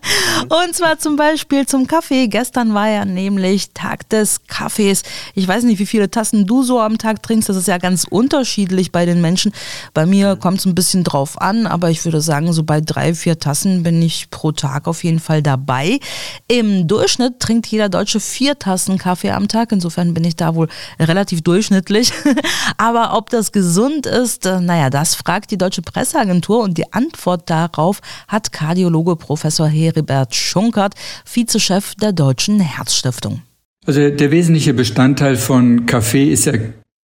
Und 0.48 0.74
zwar 0.74 0.98
zum 0.98 1.16
Beispiel 1.16 1.66
zum 1.66 1.86
Kaffee. 1.86 2.28
Gestern 2.28 2.74
war 2.74 2.88
ja 2.88 3.04
nämlich 3.04 3.70
Tag 3.72 4.08
des 4.08 4.46
Kaffees. 4.46 5.02
Ich 5.34 5.46
weiß 5.46 5.64
nicht, 5.64 5.78
wie 5.78 5.86
viele 5.86 6.10
Tassen 6.10 6.46
du 6.46 6.62
so 6.62 6.80
am 6.80 6.98
Tag 6.98 7.22
trinkst. 7.22 7.48
Das 7.48 7.56
ist 7.56 7.68
ja 7.68 7.78
ganz 7.78 8.04
unterschiedlich 8.08 8.92
bei 8.92 9.06
den 9.06 9.20
Menschen. 9.20 9.52
Bei 9.94 10.06
mir 10.06 10.36
kommt 10.36 10.58
es 10.58 10.66
ein 10.66 10.74
bisschen 10.74 11.04
drauf 11.04 11.40
an, 11.40 11.66
aber 11.66 11.90
ich 11.90 12.04
würde 12.04 12.20
sagen, 12.20 12.52
so 12.52 12.62
bei 12.62 12.80
drei, 12.80 13.14
vier 13.14 13.38
Tassen 13.38 13.82
bin 13.82 14.02
ich 14.02 14.30
pro 14.30 14.52
Tag 14.52 14.86
auf 14.86 15.02
jeden 15.04 15.20
Fall 15.20 15.42
dabei. 15.42 16.00
Im 16.46 16.86
Durchschnitt 16.86 17.40
trinkt 17.40 17.66
jeder 17.66 17.88
Deutsche 17.88 18.20
vier 18.20 18.58
Tassen 18.58 18.98
Kaffee 18.98 19.30
am 19.30 19.48
Tag. 19.48 19.72
Insofern 19.72 20.14
bin 20.14 20.24
ich 20.24 20.36
da 20.36 20.54
wohl 20.54 20.68
relativ 21.00 21.42
durchschnittlich. 21.42 22.12
aber 22.76 23.16
ob 23.16 23.30
das 23.30 23.52
gesund 23.52 24.06
ist, 24.06 24.46
äh, 24.46 24.60
naja, 24.60 24.90
das 24.90 25.14
fragt 25.14 25.50
die 25.50 25.58
Deutsche 25.58 25.82
Presseagentur 25.82 26.60
und 26.60 26.76
die 26.78 26.92
Antwort 26.98 27.48
darauf 27.48 28.00
hat 28.26 28.52
Kardiologe 28.52 29.14
Professor 29.14 29.68
Heribert 29.68 30.34
Schunkert, 30.34 30.94
Vizechef 31.24 31.94
der 31.94 32.12
Deutschen 32.12 32.58
Herzstiftung. 32.58 33.42
Also 33.86 34.10
der 34.10 34.30
wesentliche 34.32 34.74
Bestandteil 34.74 35.36
von 35.36 35.86
Kaffee 35.86 36.32
ist 36.32 36.46
ja 36.46 36.54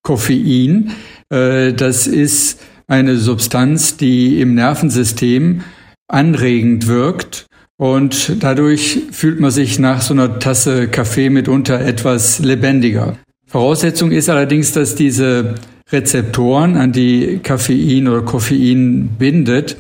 Koffein. 0.02 0.90
Äh, 1.30 1.72
das 1.72 2.08
ist 2.08 2.60
eine 2.88 3.16
Substanz, 3.16 3.96
die 3.96 4.40
im 4.40 4.54
Nervensystem 4.54 5.62
anregend 6.08 6.88
wirkt 6.88 7.46
und 7.76 8.42
dadurch 8.42 9.00
fühlt 9.12 9.40
man 9.40 9.50
sich 9.50 9.78
nach 9.78 10.02
so 10.02 10.12
einer 10.14 10.38
Tasse 10.38 10.88
Kaffee 10.88 11.30
mitunter 11.30 11.80
etwas 11.80 12.40
lebendiger. 12.40 13.16
Voraussetzung 13.46 14.10
ist 14.10 14.28
allerdings, 14.28 14.72
dass 14.72 14.94
diese 14.94 15.54
Rezeptoren, 15.90 16.76
an 16.76 16.92
die 16.92 17.40
Koffein 17.46 18.08
oder 18.08 18.22
Koffein 18.22 19.10
bindet, 19.18 19.76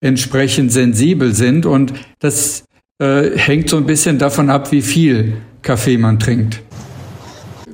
entsprechend 0.00 0.72
sensibel 0.72 1.34
sind 1.34 1.66
und 1.66 1.92
das 2.20 2.64
äh, 3.00 3.36
hängt 3.36 3.70
so 3.70 3.76
ein 3.76 3.86
bisschen 3.86 4.18
davon 4.18 4.50
ab, 4.50 4.72
wie 4.72 4.82
viel 4.82 5.38
Kaffee 5.62 5.98
man 5.98 6.18
trinkt. 6.18 6.62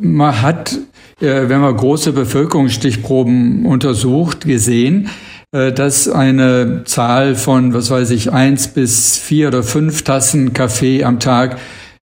Man 0.01 0.43
hat, 0.43 0.79
äh, 1.21 1.49
wenn 1.49 1.61
man 1.61 1.77
große 1.77 2.13
Bevölkerungsstichproben 2.13 3.67
untersucht, 3.67 4.47
gesehen, 4.47 5.11
äh, 5.53 5.73
dass 5.73 6.09
eine 6.09 6.83
Zahl 6.85 7.35
von, 7.35 7.75
was 7.75 7.91
weiß 7.91 8.11
ich, 8.11 8.33
eins 8.33 8.69
bis 8.69 9.19
vier 9.19 9.49
oder 9.49 9.63
fünf 9.63 10.03
Tassen 10.03 10.53
Kaffee 10.53 11.05
am 11.05 11.21
Tag 11.21 11.59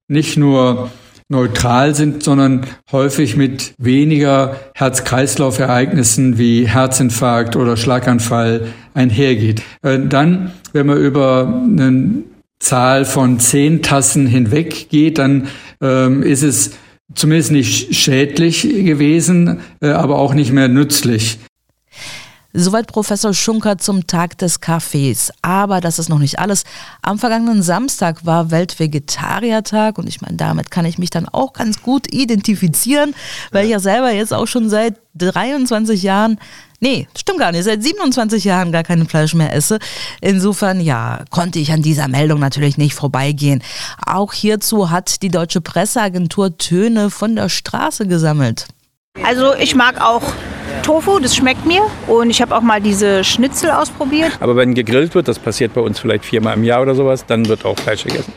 nicht 0.09 0.37
nur 0.37 0.91
neutral 1.31 1.95
sind, 1.95 2.23
sondern 2.23 2.67
häufig 2.91 3.37
mit 3.37 3.73
weniger 3.79 4.57
Herz-Kreislauf-Ereignissen 4.75 6.39
wie 6.39 6.69
Herzinfarkt 6.69 7.57
oder 7.57 7.77
Schlaganfall 7.77 8.67
einhergeht. 8.95 9.63
Äh, 9.83 10.01
dann, 10.01 10.51
wenn 10.73 10.87
man 10.87 10.99
über 10.99 11.63
eine 11.65 12.25
Zahl 12.59 13.05
von 13.05 13.39
zehn 13.39 13.81
Tassen 13.81 14.27
hinweg 14.27 14.89
geht, 14.91 15.19
dann 15.19 15.49
ähm, 15.81 16.23
ist 16.23 16.43
es 16.43 16.73
zumindest 17.15 17.53
nicht 17.53 17.95
schädlich 17.95 18.63
gewesen, 18.63 19.61
äh, 19.81 19.89
aber 19.89 20.19
auch 20.19 20.35
nicht 20.35 20.53
mehr 20.53 20.69
nützlich. 20.69 21.39
Soweit 22.53 22.89
Professor 22.89 23.33
Schunker 23.33 23.79
zum 23.79 24.07
Tag 24.07 24.37
des 24.39 24.61
Kaffees. 24.61 25.33
Aber 25.41 25.81
das 25.81 25.99
ist 25.99 26.09
noch 26.09 26.19
nicht 26.19 26.39
alles. 26.39 26.65
Am 27.01 27.19
vergangenen 27.19 27.63
Samstag 27.63 28.27
war 28.27 28.51
Weltvegetariertag 28.51 29.99
und 29.99 30.09
ich 30.09 30.21
meine, 30.21 30.37
damit 30.37 30.71
kann 30.71 30.85
ich 30.85 30.99
mich 30.99 31.11
dann 31.11 31.29
auch 31.29 31.53
ganz 31.53 31.83
gut 31.83 32.13
identifizieren, 32.13 33.15
weil 33.53 33.67
ich 33.67 33.71
ja 33.71 33.79
selber 33.79 34.11
jetzt 34.11 34.35
auch 34.35 34.47
schon 34.47 34.69
seit 34.69 34.97
23 35.15 36.03
Jahren 36.03 36.39
Nee, 36.83 37.07
stimmt 37.15 37.41
gar 37.41 37.53
nicht. 37.53 37.65
Seit 37.65 37.83
27 37.83 38.43
Jahren 38.43 38.73
gar 38.73 38.83
kein 38.83 39.07
Fleisch 39.07 39.35
mehr 39.35 39.55
esse. 39.55 39.79
Insofern, 40.23 40.81
ja, 40.81 41.25
konnte 41.29 41.59
ich 41.59 41.73
an 41.73 41.83
dieser 41.83 42.09
Meldung 42.09 42.41
natürlich 42.41 42.79
nicht 42.79 42.95
vorbeigehen. 42.95 43.63
Auch 44.07 44.33
hierzu 44.33 44.89
hat 44.89 45.21
die 45.21 45.29
deutsche 45.29 45.61
Presseagentur 45.61 46.57
Töne 46.57 47.11
von 47.11 47.37
der 47.37 47.51
Straße 47.51 48.07
gesammelt. 48.07 48.67
Also 49.25 49.55
ich 49.55 49.75
mag 49.75 50.01
auch 50.01 50.23
Tofu, 50.83 51.19
das 51.19 51.37
schmeckt 51.37 51.67
mir. 51.67 51.83
Und 52.07 52.31
ich 52.31 52.41
habe 52.41 52.57
auch 52.57 52.63
mal 52.63 52.81
diese 52.81 53.25
Schnitzel 53.25 53.71
ausprobiert. 53.71 54.33
Aber 54.41 54.57
wenn 54.57 54.75
gegrillt 54.75 55.15
wird, 55.15 55.29
das 55.29 55.39
passiert 55.39 55.75
bei 55.75 55.81
uns 55.81 55.99
vielleicht 55.99 56.25
viermal 56.25 56.57
im 56.57 56.65
Jahr 56.65 56.83
oder 56.83 56.95
sowas, 56.95 57.27
dann 57.27 57.49
wird 57.49 57.65
auch 57.65 57.79
Fleisch 57.79 58.05
gegessen. 58.05 58.33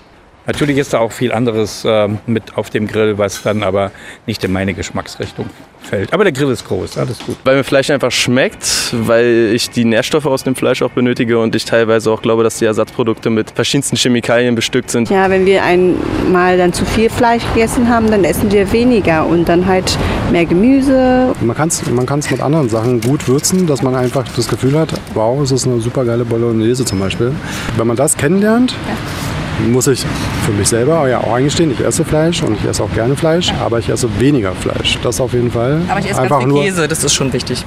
Natürlich 0.45 0.77
ist 0.77 0.93
da 0.93 0.99
auch 0.99 1.11
viel 1.11 1.31
anderes 1.31 1.85
äh, 1.85 2.09
mit 2.27 2.57
auf 2.57 2.69
dem 2.69 2.87
Grill, 2.87 3.17
was 3.17 3.41
dann 3.43 3.63
aber 3.63 3.91
nicht 4.25 4.43
in 4.43 4.51
meine 4.51 4.73
Geschmacksrichtung 4.73 5.49
fällt. 5.81 6.11
Aber 6.13 6.23
der 6.23 6.33
Grill 6.33 6.49
ist 6.51 6.67
groß, 6.67 6.97
alles 6.97 7.19
gut. 7.19 7.37
Weil 7.43 7.57
mir 7.57 7.63
Fleisch 7.63 7.89
einfach 7.89 8.11
schmeckt, 8.11 8.93
weil 8.93 9.51
ich 9.53 9.69
die 9.69 9.85
Nährstoffe 9.85 10.25
aus 10.25 10.43
dem 10.43 10.55
Fleisch 10.55 10.81
auch 10.81 10.91
benötige 10.91 11.39
und 11.39 11.55
ich 11.55 11.65
teilweise 11.65 12.11
auch 12.11 12.21
glaube, 12.21 12.43
dass 12.43 12.57
die 12.57 12.65
Ersatzprodukte 12.65 13.29
mit 13.29 13.51
verschiedensten 13.51 13.95
Chemikalien 13.95 14.55
bestückt 14.55 14.91
sind. 14.91 15.09
Ja, 15.09 15.29
wenn 15.29 15.45
wir 15.45 15.63
einmal 15.63 16.57
dann 16.57 16.73
zu 16.73 16.85
viel 16.85 17.09
Fleisch 17.09 17.43
gegessen 17.53 17.87
haben, 17.87 18.11
dann 18.11 18.23
essen 18.23 18.51
wir 18.51 18.71
weniger 18.71 19.25
und 19.25 19.47
dann 19.47 19.65
halt 19.65 19.97
mehr 20.31 20.45
Gemüse. 20.45 21.33
Man 21.41 21.55
kann 21.55 21.69
es 21.69 21.85
man 21.89 22.05
kann's 22.05 22.29
mit 22.29 22.41
anderen 22.41 22.69
Sachen 22.69 22.99
gut 22.99 23.27
würzen, 23.27 23.67
dass 23.67 23.81
man 23.81 23.95
einfach 23.95 24.25
das 24.35 24.47
Gefühl 24.47 24.77
hat, 24.77 24.89
wow, 25.13 25.41
es 25.41 25.51
ist 25.51 25.67
eine 25.67 25.79
super 25.79 26.03
geile 26.03 26.25
Bolognese 26.25 26.83
zum 26.83 26.99
Beispiel. 26.99 27.33
Wenn 27.77 27.87
man 27.87 27.95
das 27.95 28.17
kennenlernt, 28.17 28.75
ja 28.87 29.32
muss 29.71 29.87
ich 29.87 30.05
für 30.45 30.51
mich 30.51 30.67
selber 30.67 31.07
ja 31.07 31.19
auch 31.19 31.33
eingestehen, 31.33 31.71
ich 31.71 31.79
esse 31.79 32.03
Fleisch 32.03 32.43
und 32.43 32.57
ich 32.57 32.65
esse 32.65 32.83
auch 32.83 32.93
gerne 32.93 33.15
Fleisch, 33.15 33.49
ja. 33.49 33.65
aber 33.65 33.79
ich 33.79 33.89
esse 33.89 34.07
weniger 34.19 34.53
Fleisch. 34.53 34.97
Das 35.03 35.19
auf 35.21 35.33
jeden 35.33 35.51
Fall. 35.51 35.81
Aber 35.89 35.99
ich 35.99 36.09
esse 36.09 36.21
Einfach 36.21 36.39
ganz 36.39 36.53
viel 36.53 36.63
Käse, 36.63 36.87
das 36.87 37.03
ist 37.03 37.13
schon 37.13 37.33
wichtig. 37.33 37.65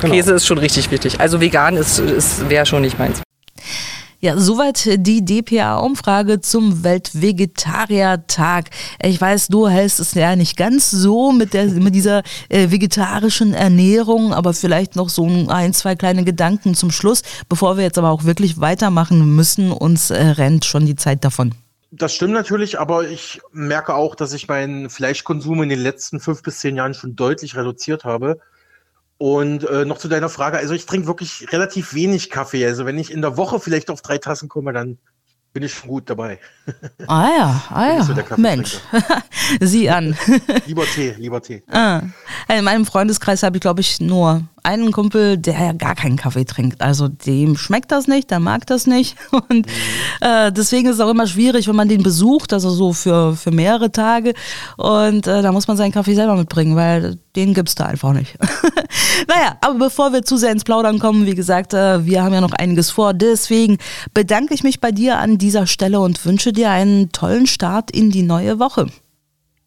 Genau. 0.00 0.14
Käse 0.14 0.32
ist 0.32 0.46
schon 0.46 0.58
richtig 0.58 0.90
wichtig. 0.90 1.20
Also 1.20 1.40
vegan 1.40 1.76
ist, 1.76 1.98
ist 1.98 2.48
wäre 2.48 2.66
schon 2.66 2.82
nicht 2.82 2.98
meins. 2.98 3.22
Ja, 4.20 4.36
soweit 4.36 4.88
die 5.06 5.24
DPA-Umfrage 5.24 6.40
zum 6.40 6.82
Weltvegetariertag. 6.82 8.64
Ich 9.00 9.20
weiß, 9.20 9.46
du 9.46 9.68
hältst 9.68 10.00
es 10.00 10.14
ja 10.14 10.34
nicht 10.34 10.56
ganz 10.56 10.90
so 10.90 11.30
mit, 11.30 11.54
der, 11.54 11.66
mit 11.66 11.94
dieser 11.94 12.24
äh, 12.48 12.72
vegetarischen 12.72 13.54
Ernährung, 13.54 14.34
aber 14.34 14.54
vielleicht 14.54 14.96
noch 14.96 15.08
so 15.08 15.24
ein, 15.46 15.72
zwei 15.72 15.94
kleine 15.94 16.24
Gedanken 16.24 16.74
zum 16.74 16.90
Schluss, 16.90 17.22
bevor 17.48 17.76
wir 17.76 17.84
jetzt 17.84 17.96
aber 17.96 18.10
auch 18.10 18.24
wirklich 18.24 18.60
weitermachen 18.60 19.36
müssen. 19.36 19.70
Uns 19.70 20.10
äh, 20.10 20.20
rennt 20.20 20.64
schon 20.64 20.84
die 20.84 20.96
Zeit 20.96 21.24
davon. 21.24 21.54
Das 21.92 22.12
stimmt 22.12 22.34
natürlich, 22.34 22.80
aber 22.80 23.08
ich 23.08 23.40
merke 23.52 23.94
auch, 23.94 24.16
dass 24.16 24.32
ich 24.32 24.48
meinen 24.48 24.90
Fleischkonsum 24.90 25.62
in 25.62 25.68
den 25.68 25.80
letzten 25.80 26.18
fünf 26.18 26.42
bis 26.42 26.58
zehn 26.58 26.74
Jahren 26.74 26.94
schon 26.94 27.14
deutlich 27.14 27.56
reduziert 27.56 28.02
habe. 28.02 28.40
Und 29.18 29.68
äh, 29.68 29.84
noch 29.84 29.98
zu 29.98 30.06
deiner 30.06 30.28
Frage, 30.28 30.58
also 30.58 30.74
ich 30.74 30.86
trinke 30.86 31.08
wirklich 31.08 31.52
relativ 31.52 31.92
wenig 31.92 32.30
Kaffee. 32.30 32.64
Also 32.64 32.86
wenn 32.86 32.98
ich 32.98 33.12
in 33.12 33.20
der 33.20 33.36
Woche 33.36 33.58
vielleicht 33.58 33.90
auf 33.90 34.00
drei 34.00 34.18
Tassen 34.18 34.48
komme, 34.48 34.72
dann 34.72 34.98
bin 35.52 35.62
ich 35.64 35.74
schon 35.74 35.88
gut 35.88 36.08
dabei. 36.08 36.38
Ah 37.06 37.28
ja, 37.36 37.62
ah 37.70 37.86
ja. 37.86 38.04
So 38.04 38.14
Mensch, 38.36 38.78
sieh 39.60 39.90
an. 39.90 40.16
lieber 40.66 40.84
Tee, 40.84 41.14
lieber 41.18 41.42
Tee. 41.42 41.62
Ah. 41.68 42.02
In 42.48 42.64
meinem 42.64 42.86
Freundeskreis 42.86 43.42
habe 43.42 43.56
ich, 43.56 43.60
glaube 43.60 43.80
ich, 43.80 44.00
nur 44.00 44.42
einen 44.68 44.92
Kumpel, 44.92 45.38
der 45.38 45.54
ja 45.54 45.72
gar 45.72 45.94
keinen 45.94 46.16
Kaffee 46.16 46.44
trinkt. 46.44 46.82
Also 46.82 47.08
dem 47.08 47.56
schmeckt 47.56 47.90
das 47.90 48.06
nicht, 48.06 48.30
der 48.30 48.38
mag 48.38 48.66
das 48.66 48.86
nicht. 48.86 49.16
Und 49.48 49.66
äh, 50.20 50.52
deswegen 50.52 50.88
ist 50.88 50.96
es 50.96 51.00
auch 51.00 51.10
immer 51.10 51.26
schwierig, 51.26 51.68
wenn 51.68 51.76
man 51.76 51.88
den 51.88 52.02
besucht, 52.02 52.52
also 52.52 52.68
so 52.70 52.92
für, 52.92 53.34
für 53.34 53.50
mehrere 53.50 53.90
Tage. 53.90 54.34
Und 54.76 55.26
äh, 55.26 55.40
da 55.40 55.52
muss 55.52 55.68
man 55.68 55.78
seinen 55.78 55.92
Kaffee 55.92 56.14
selber 56.14 56.36
mitbringen, 56.36 56.76
weil 56.76 57.16
den 57.34 57.54
gibt 57.54 57.70
es 57.70 57.74
da 57.74 57.86
einfach 57.86 58.12
nicht. 58.12 58.36
naja, 59.28 59.56
aber 59.62 59.78
bevor 59.78 60.12
wir 60.12 60.22
zu 60.22 60.36
sehr 60.36 60.52
ins 60.52 60.64
Plaudern 60.64 60.98
kommen, 60.98 61.24
wie 61.24 61.34
gesagt, 61.34 61.72
äh, 61.72 62.04
wir 62.04 62.22
haben 62.22 62.34
ja 62.34 62.42
noch 62.42 62.52
einiges 62.52 62.90
vor. 62.90 63.14
Deswegen 63.14 63.78
bedanke 64.12 64.52
ich 64.52 64.62
mich 64.62 64.80
bei 64.80 64.92
dir 64.92 65.18
an 65.18 65.38
dieser 65.38 65.66
Stelle 65.66 66.00
und 66.00 66.24
wünsche 66.26 66.52
dir 66.52 66.70
einen 66.70 67.10
tollen 67.10 67.46
Start 67.46 67.90
in 67.90 68.10
die 68.10 68.22
neue 68.22 68.58
Woche. 68.58 68.88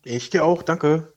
Ich 0.03 0.29
dir 0.29 0.45
auch, 0.45 0.61
danke. 0.61 1.07